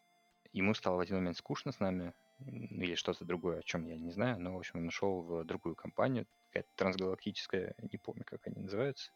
ему 0.53 0.75
стало 0.75 0.97
в 0.97 1.01
один 1.01 1.17
момент 1.17 1.37
скучно 1.37 1.73
с 1.73 1.79
нами, 1.79 2.13
или 2.41 2.95
что-то 2.95 3.25
другое, 3.25 3.61
о 3.61 3.63
чем 3.63 3.87
я 3.87 3.97
не 3.97 4.11
знаю, 4.11 4.41
но, 4.41 4.55
в 4.55 4.59
общем, 4.59 4.81
он 4.81 4.89
ушел 4.89 5.23
в 5.23 5.45
другую 5.45 5.75
компанию, 5.75 6.27
какая-то 6.49 6.69
трансгалактическая, 6.77 7.75
не 7.79 7.99
помню, 7.99 8.25
как 8.25 8.47
они 8.47 8.61
называются. 8.61 9.13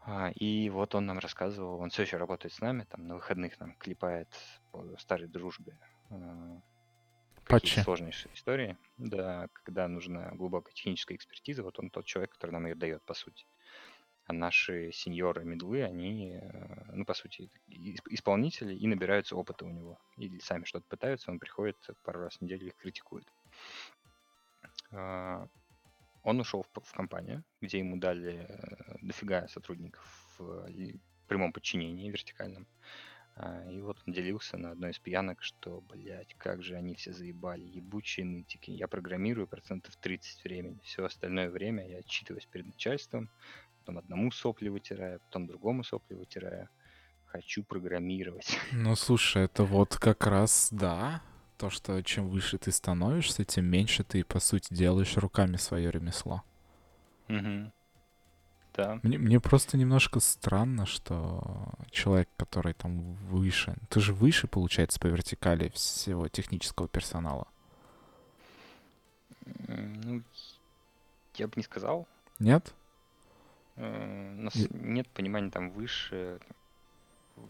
А, 0.00 0.30
и 0.30 0.70
вот 0.70 0.94
он 0.94 1.06
нам 1.06 1.18
рассказывал, 1.18 1.80
он 1.80 1.90
все 1.90 2.02
еще 2.02 2.16
работает 2.16 2.54
с 2.54 2.60
нами, 2.60 2.86
там 2.88 3.06
на 3.06 3.16
выходных 3.16 3.58
нам 3.60 3.74
клепает 3.74 4.28
по 4.72 4.96
старой 4.98 5.28
дружбе 5.28 5.78
а, 6.10 6.60
Патчи. 7.46 7.80
сложнейшие 7.80 8.32
истории, 8.34 8.78
да, 8.96 9.48
когда 9.52 9.88
нужна 9.88 10.30
глубокая 10.32 10.72
техническая 10.74 11.16
экспертиза, 11.16 11.62
вот 11.62 11.78
он 11.78 11.90
тот 11.90 12.06
человек, 12.06 12.32
который 12.32 12.52
нам 12.52 12.66
ее 12.66 12.74
дает, 12.74 13.02
по 13.04 13.14
сути. 13.14 13.46
А 14.28 14.34
наши 14.34 14.92
сеньоры, 14.92 15.42
медлы, 15.42 15.82
они, 15.82 16.34
э, 16.34 16.92
ну, 16.92 17.06
по 17.06 17.14
сути, 17.14 17.50
исп- 17.66 18.08
исполнители 18.10 18.74
и 18.74 18.86
набираются 18.86 19.34
опыта 19.34 19.64
у 19.64 19.70
него. 19.70 19.98
Или 20.18 20.38
сами 20.38 20.64
что-то 20.64 20.86
пытаются, 20.86 21.30
он 21.30 21.38
приходит 21.38 21.76
пару 22.04 22.20
раз 22.20 22.36
в 22.36 22.42
неделю 22.42 22.66
их 22.66 22.76
критикует. 22.76 23.26
А, 24.92 25.48
Он 26.24 26.40
ушел 26.40 26.62
в, 26.62 26.92
компанию, 26.92 27.42
где 27.62 27.78
ему 27.78 27.96
дали 27.96 28.46
э, 28.46 28.96
дофига 29.00 29.48
сотрудников 29.48 30.04
в 30.38 30.68
прямом 31.26 31.52
подчинении 31.52 32.10
вертикальном. 32.10 32.66
А, 33.36 33.64
И 33.70 33.80
вот 33.80 33.96
он 34.06 34.12
делился 34.12 34.58
на 34.58 34.72
одной 34.72 34.90
из 34.90 34.98
пьянок, 34.98 35.42
что, 35.42 35.80
блядь, 35.80 36.34
как 36.34 36.62
же 36.62 36.74
они 36.74 36.96
все 36.96 37.14
заебали, 37.14 37.62
ебучие 37.62 38.26
нытики. 38.26 38.72
Я 38.72 38.88
программирую 38.88 39.46
процентов 39.46 39.96
30 39.96 40.44
времени. 40.44 40.80
Все 40.82 41.04
остальное 41.04 41.48
время 41.48 41.88
я 41.88 42.00
отчитываюсь 42.00 42.46
перед 42.46 42.66
начальством, 42.66 43.30
потом 43.88 43.98
одному 43.98 44.30
сопли 44.30 44.68
вытираю, 44.68 45.20
потом 45.20 45.46
другому 45.46 45.82
сопли 45.82 46.14
вытираю. 46.14 46.68
Хочу 47.26 47.64
программировать. 47.64 48.58
Ну, 48.72 48.96
слушай, 48.96 49.44
это 49.44 49.64
вот 49.64 49.96
как 49.96 50.26
раз, 50.26 50.68
да, 50.70 51.22
то, 51.56 51.70
что 51.70 52.02
чем 52.02 52.28
выше 52.28 52.58
ты 52.58 52.70
становишься, 52.70 53.44
тем 53.44 53.64
меньше 53.64 54.04
ты, 54.04 54.24
по 54.24 54.40
сути, 54.40 54.74
делаешь 54.74 55.16
руками 55.16 55.56
свое 55.56 55.90
ремесло. 55.90 56.42
Мгм. 57.28 57.72
Да. 58.74 59.00
Мне, 59.02 59.18
мне 59.18 59.40
просто 59.40 59.78
немножко 59.78 60.20
странно, 60.20 60.86
что 60.86 61.72
человек, 61.90 62.28
который 62.36 62.74
там 62.74 63.14
выше... 63.30 63.74
Ты 63.88 64.00
же 64.00 64.12
выше, 64.12 64.46
получается, 64.48 65.00
по 65.00 65.06
вертикали 65.06 65.70
всего 65.70 66.28
технического 66.28 66.88
персонала. 66.88 67.48
Ну, 69.66 70.22
я 71.34 71.46
бы 71.46 71.54
не 71.56 71.62
сказал. 71.62 72.06
Нет? 72.38 72.74
Э, 73.78 74.34
У 74.38 74.42
нас 74.42 74.54
Я- 74.56 74.68
нет 74.72 75.08
понимания 75.08 75.50
там 75.50 75.70
выше, 75.70 76.40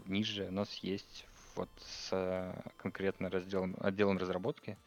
ниже. 0.05 0.47
У 0.47 0.51
нас 0.51 0.75
есть 0.77 1.25
вот 1.55 1.69
с 1.79 2.09
э, 2.13 2.71
конкретно 2.77 3.29
разделом, 3.29 3.75
отделом 3.79 4.17
разработки 4.17 4.77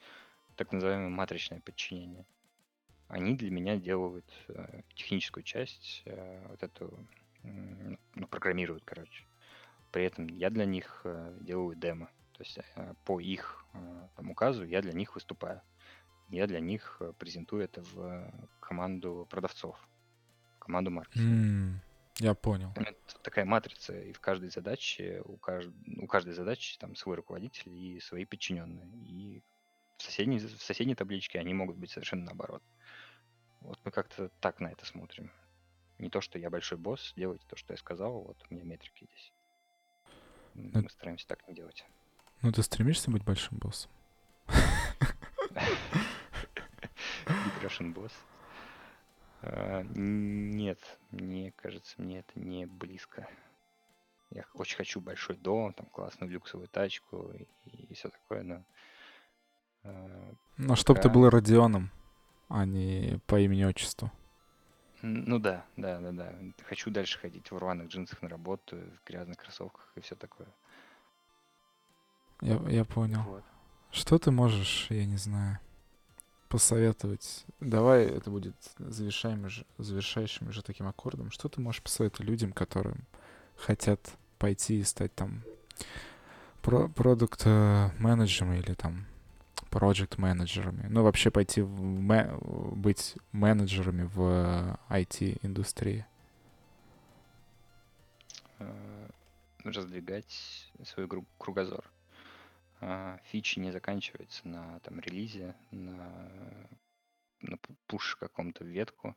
так 0.56 0.72
называемое 0.72 1.08
матричное 1.08 1.60
подчинение. 1.60 2.24
Они 3.08 3.34
для 3.36 3.50
меня 3.50 3.76
делают 3.76 4.30
э, 4.48 4.82
техническую 4.94 5.42
часть, 5.42 6.02
э, 6.06 6.46
вот 6.48 6.62
эту, 6.62 7.06
ну, 7.42 8.26
программируют, 8.28 8.84
короче. 8.84 9.24
При 9.90 10.04
этом 10.04 10.28
я 10.28 10.50
для 10.50 10.64
них 10.64 11.00
э, 11.04 11.38
делаю 11.40 11.74
демо. 11.76 12.06
То 12.32 12.42
есть 12.44 12.58
э, 12.76 12.94
по 13.04 13.20
их 13.20 13.64
э, 13.74 14.08
там, 14.16 14.30
указу 14.30 14.64
я 14.64 14.80
для 14.80 14.92
них 14.92 15.14
выступаю. 15.14 15.60
Я 16.28 16.46
для 16.46 16.60
них 16.60 17.02
презентую 17.18 17.64
это 17.64 17.82
в 17.82 18.32
команду 18.60 19.26
продавцов, 19.28 19.76
команду 20.62 20.90
маркетинга. 20.90 21.28
М, 21.30 21.80
Я 22.18 22.34
понял. 22.34 22.72
Это 22.76 23.18
такая 23.22 23.44
матрица, 23.44 23.98
и 23.98 24.12
в 24.12 24.20
каждой 24.20 24.50
задаче, 24.50 25.22
у, 25.24 25.36
кажд- 25.36 25.74
у 25.98 26.06
каждой 26.06 26.34
задачи 26.34 26.78
там 26.78 26.94
свой 26.96 27.16
руководитель 27.16 27.72
и 27.72 28.00
свои 28.00 28.24
подчиненные. 28.24 28.86
И 29.06 29.42
в 29.98 30.02
соседней, 30.02 30.38
в 30.38 30.62
соседней 30.62 30.94
табличке 30.94 31.38
они 31.40 31.54
могут 31.54 31.76
быть 31.76 31.90
совершенно 31.90 32.24
наоборот. 32.26 32.62
Вот 33.60 33.78
мы 33.84 33.90
как-то 33.90 34.28
так 34.40 34.60
на 34.60 34.68
это 34.72 34.84
смотрим. 34.86 35.30
Не 35.98 36.10
то, 36.10 36.20
что 36.20 36.38
я 36.38 36.50
большой 36.50 36.78
босс, 36.78 37.12
делайте 37.16 37.44
то, 37.48 37.56
что 37.56 37.72
я 37.74 37.76
сказал, 37.78 38.20
вот 38.22 38.36
у 38.50 38.54
меня 38.54 38.64
метрики 38.64 39.04
здесь. 39.04 39.32
Ну- 40.54 40.82
Мы 40.82 40.90
стараемся 40.90 41.26
так 41.28 41.46
не 41.48 41.54
делать. 41.54 41.84
Ну, 42.42 42.50
ты 42.52 42.62
стремишься 42.62 43.10
быть 43.10 43.24
большим 43.24 43.58
боссом? 43.58 43.90
Boss. 47.94 48.12
А, 48.16 48.31
Нет, 49.42 50.78
мне 51.10 51.52
кажется, 51.52 52.00
мне 52.00 52.20
это 52.20 52.38
не 52.38 52.66
близко. 52.66 53.28
Я 54.30 54.44
очень 54.54 54.76
хочу 54.76 55.00
большой 55.00 55.36
дом, 55.36 55.72
там 55.74 55.86
классную 55.86 56.30
люксовую 56.30 56.68
тачку 56.68 57.32
и, 57.64 57.92
все 57.94 58.08
такое, 58.08 58.42
но 58.42 58.64
а, 59.84 60.34
Ну, 60.56 60.76
чтобы 60.76 61.00
ты 61.00 61.08
Пока- 61.08 61.14
был 61.14 61.28
Родионом, 61.28 61.90
а 62.48 62.64
не 62.64 63.20
по 63.26 63.38
имени-отчеству. 63.40 64.10
ну 65.02 65.38
да, 65.38 65.66
да, 65.76 66.00
да, 66.00 66.12
да. 66.12 66.34
Хочу 66.64 66.90
дальше 66.90 67.18
ходить 67.18 67.50
в 67.50 67.58
рваных 67.58 67.88
джинсах 67.88 68.22
на 68.22 68.28
работу, 68.28 68.76
в 68.76 69.04
грязных 69.06 69.36
кроссовках 69.38 69.92
и 69.96 70.00
все 70.00 70.14
такое. 70.14 70.48
Я, 72.40 72.54
я 72.68 72.84
понял. 72.84 73.22
Вот. 73.22 73.44
Что 73.90 74.18
ты 74.18 74.30
можешь, 74.30 74.86
я 74.90 75.04
не 75.04 75.16
знаю, 75.18 75.58
посоветовать? 76.52 77.46
Давай 77.60 78.04
это 78.04 78.30
будет 78.30 78.54
завершаем 78.78 79.48
завершающим 79.78 80.52
же 80.52 80.62
таким 80.62 80.86
аккордом. 80.86 81.30
Что 81.30 81.48
ты 81.48 81.62
можешь 81.62 81.82
посоветовать 81.82 82.28
людям, 82.28 82.52
которым 82.52 83.06
хотят 83.56 84.00
пойти 84.38 84.80
и 84.80 84.84
стать 84.84 85.14
там 85.14 85.42
про 86.60 86.88
продукт 86.88 87.46
менеджерами 87.46 88.58
или 88.58 88.74
там 88.74 89.06
проект 89.70 90.18
менеджерами 90.18 90.86
ну 90.90 91.02
вообще 91.02 91.30
пойти 91.30 91.62
в 91.62 91.82
ме- 91.82 92.36
быть 92.42 93.16
менеджерами 93.32 94.02
в 94.02 94.78
IT-индустрии. 94.90 96.04
э, 98.58 99.08
раздвигать 99.64 100.70
свой 100.84 101.08
кругозор. 101.38 101.82
А, 102.84 103.18
Фичи 103.30 103.60
не 103.60 103.70
заканчиваются 103.70 104.46
на 104.48 104.80
там 104.80 104.98
релизе, 104.98 105.54
на, 105.70 106.28
на 107.40 107.54
пу- 107.54 107.76
пуш 107.86 108.16
каком-то 108.16 108.64
ветку. 108.64 109.16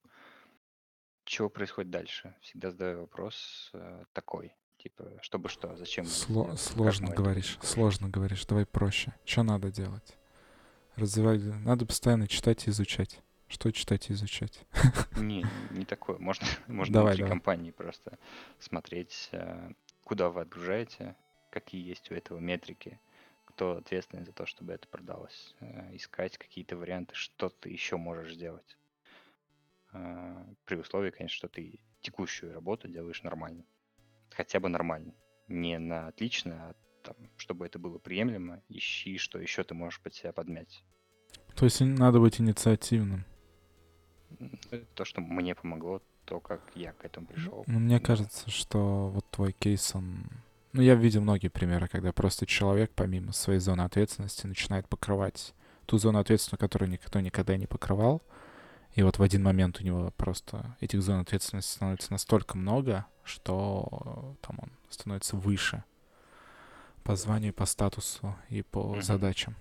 Чего 1.23 1.49
происходит 1.49 1.89
дальше? 1.89 2.35
Всегда 2.41 2.69
задаю 2.69 2.99
вопрос 3.01 3.71
э, 3.73 4.03
такой. 4.13 4.53
Типа, 4.77 5.11
чтобы 5.23 5.49
что, 5.49 5.75
зачем? 5.77 6.05
это 6.05 6.13
Сло- 6.13 6.49
как 6.51 6.59
сложно 6.59 7.05
это 7.07 7.15
говоришь, 7.15 7.57
сложно 7.63 8.07
говоришь. 8.07 8.45
Давай 8.45 8.67
проще. 8.67 9.15
Что 9.25 9.41
надо 9.41 9.71
делать? 9.71 10.15
Развивать. 10.95 11.41
Надо 11.65 11.87
постоянно 11.87 12.27
читать 12.27 12.67
и 12.67 12.69
изучать. 12.69 13.19
Что 13.47 13.71
читать 13.71 14.11
и 14.11 14.13
изучать? 14.13 14.63
Не, 15.17 15.43
не 15.71 15.85
такое. 15.85 16.19
Можно, 16.19 16.45
можно 16.67 16.93
Давай, 16.93 17.13
внутри 17.13 17.23
давай. 17.23 17.31
компании 17.31 17.71
просто 17.71 18.19
смотреть, 18.59 19.29
э, 19.31 19.71
куда 20.03 20.29
вы 20.29 20.41
отгружаете, 20.41 21.15
какие 21.49 21.83
есть 21.83 22.11
у 22.11 22.13
этого 22.13 22.37
метрики, 22.37 22.99
кто 23.55 23.77
ответственный 23.77 24.25
за 24.25 24.33
то, 24.33 24.45
чтобы 24.45 24.73
это 24.73 24.85
продалось, 24.87 25.55
э, 25.61 25.95
искать 25.95 26.37
какие-то 26.37 26.75
варианты, 26.75 27.15
что 27.15 27.49
ты 27.49 27.69
еще 27.69 27.95
можешь 27.95 28.33
сделать. 28.33 28.77
Э, 29.93 30.43
При 30.65 30.75
условии, 30.75 31.11
конечно, 31.11 31.37
что 31.37 31.47
ты 31.47 31.79
текущую 32.01 32.53
работу 32.53 32.89
делаешь 32.89 33.23
нормально. 33.23 33.63
Хотя 34.31 34.59
бы 34.59 34.67
нормально. 34.67 35.13
Не 35.47 35.79
на 35.79 36.07
отлично, 36.07 36.69
а 36.69 36.75
там, 37.03 37.15
чтобы 37.37 37.65
это 37.65 37.79
было 37.79 37.97
приемлемо, 37.97 38.61
ищи, 38.67 39.17
что 39.17 39.39
еще 39.39 39.63
ты 39.63 39.73
можешь 39.73 40.01
под 40.01 40.13
себя 40.13 40.33
подмять. 40.33 40.83
То 41.55 41.63
есть 41.63 41.79
надо 41.79 42.19
быть 42.19 42.41
инициативным. 42.41 43.23
То, 44.95 45.05
что 45.05 45.21
мне 45.21 45.55
помогло, 45.55 46.01
то, 46.25 46.41
как 46.41 46.61
я 46.75 46.91
к 46.91 47.05
этому 47.05 47.27
пришел. 47.27 47.63
Ну, 47.67 47.79
мне 47.79 48.01
кажется, 48.01 48.49
что 48.51 49.07
вот 49.09 49.25
твой 49.31 49.53
кейс, 49.53 49.95
он... 49.95 50.25
Ну, 50.75 50.81
я 50.81 50.95
видел 50.95 51.21
многие 51.21 51.47
примеры, 51.47 51.87
когда 51.87 52.11
просто 52.11 52.45
человек, 52.45 52.91
помимо 52.93 53.31
своей 53.31 53.59
зоны 53.61 53.83
ответственности, 53.83 54.45
начинает 54.45 54.89
покрывать 54.89 55.53
ту 55.85 55.97
зону 55.97 56.19
ответственности, 56.19 56.59
которую 56.59 56.91
никто 56.91 57.17
никогда 57.21 57.55
не 57.55 57.65
покрывал. 57.65 58.21
И 58.93 59.01
вот 59.01 59.17
в 59.17 59.23
один 59.23 59.41
момент 59.41 59.79
у 59.79 59.85
него 59.85 60.11
просто 60.17 60.75
этих 60.81 61.01
зон 61.01 61.21
ответственности 61.21 61.71
становится 61.75 62.11
настолько 62.11 62.57
много, 62.57 63.05
что 63.23 64.35
э, 64.41 64.45
там 64.45 64.59
он 64.61 64.69
становится 64.89 65.37
выше 65.37 65.85
по 67.05 67.15
званию, 67.15 67.53
по 67.53 67.65
статусу 67.65 68.35
и 68.49 68.61
по 68.61 68.95
Мгм. 68.95 69.01
задачам. 69.01 69.55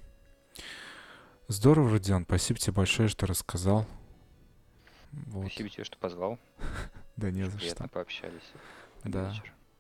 Здорово, 1.47 1.91
Родион, 1.91 2.25
спасибо 2.25 2.59
тебе 2.59 2.73
большое, 2.73 3.09
что 3.09 3.27
рассказал. 3.29 3.87
Вот. 5.13 5.47
Спасибо 5.47 5.69
тебе, 5.69 5.85
что 5.85 5.97
позвал. 5.97 6.41
Да 7.17 7.31
не 7.31 7.45
за 7.45 7.57
Приятно 7.57 7.87
что. 7.87 7.95
пообщались. 7.95 8.53
Да. 9.05 9.33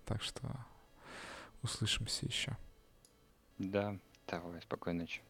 Так 0.05 0.23
что 0.23 0.40
услышимся 1.64 2.26
еще. 2.26 2.56
Да, 3.58 3.98
давай, 4.28 4.60
спокойной 4.62 5.00
ночи. 5.00 5.22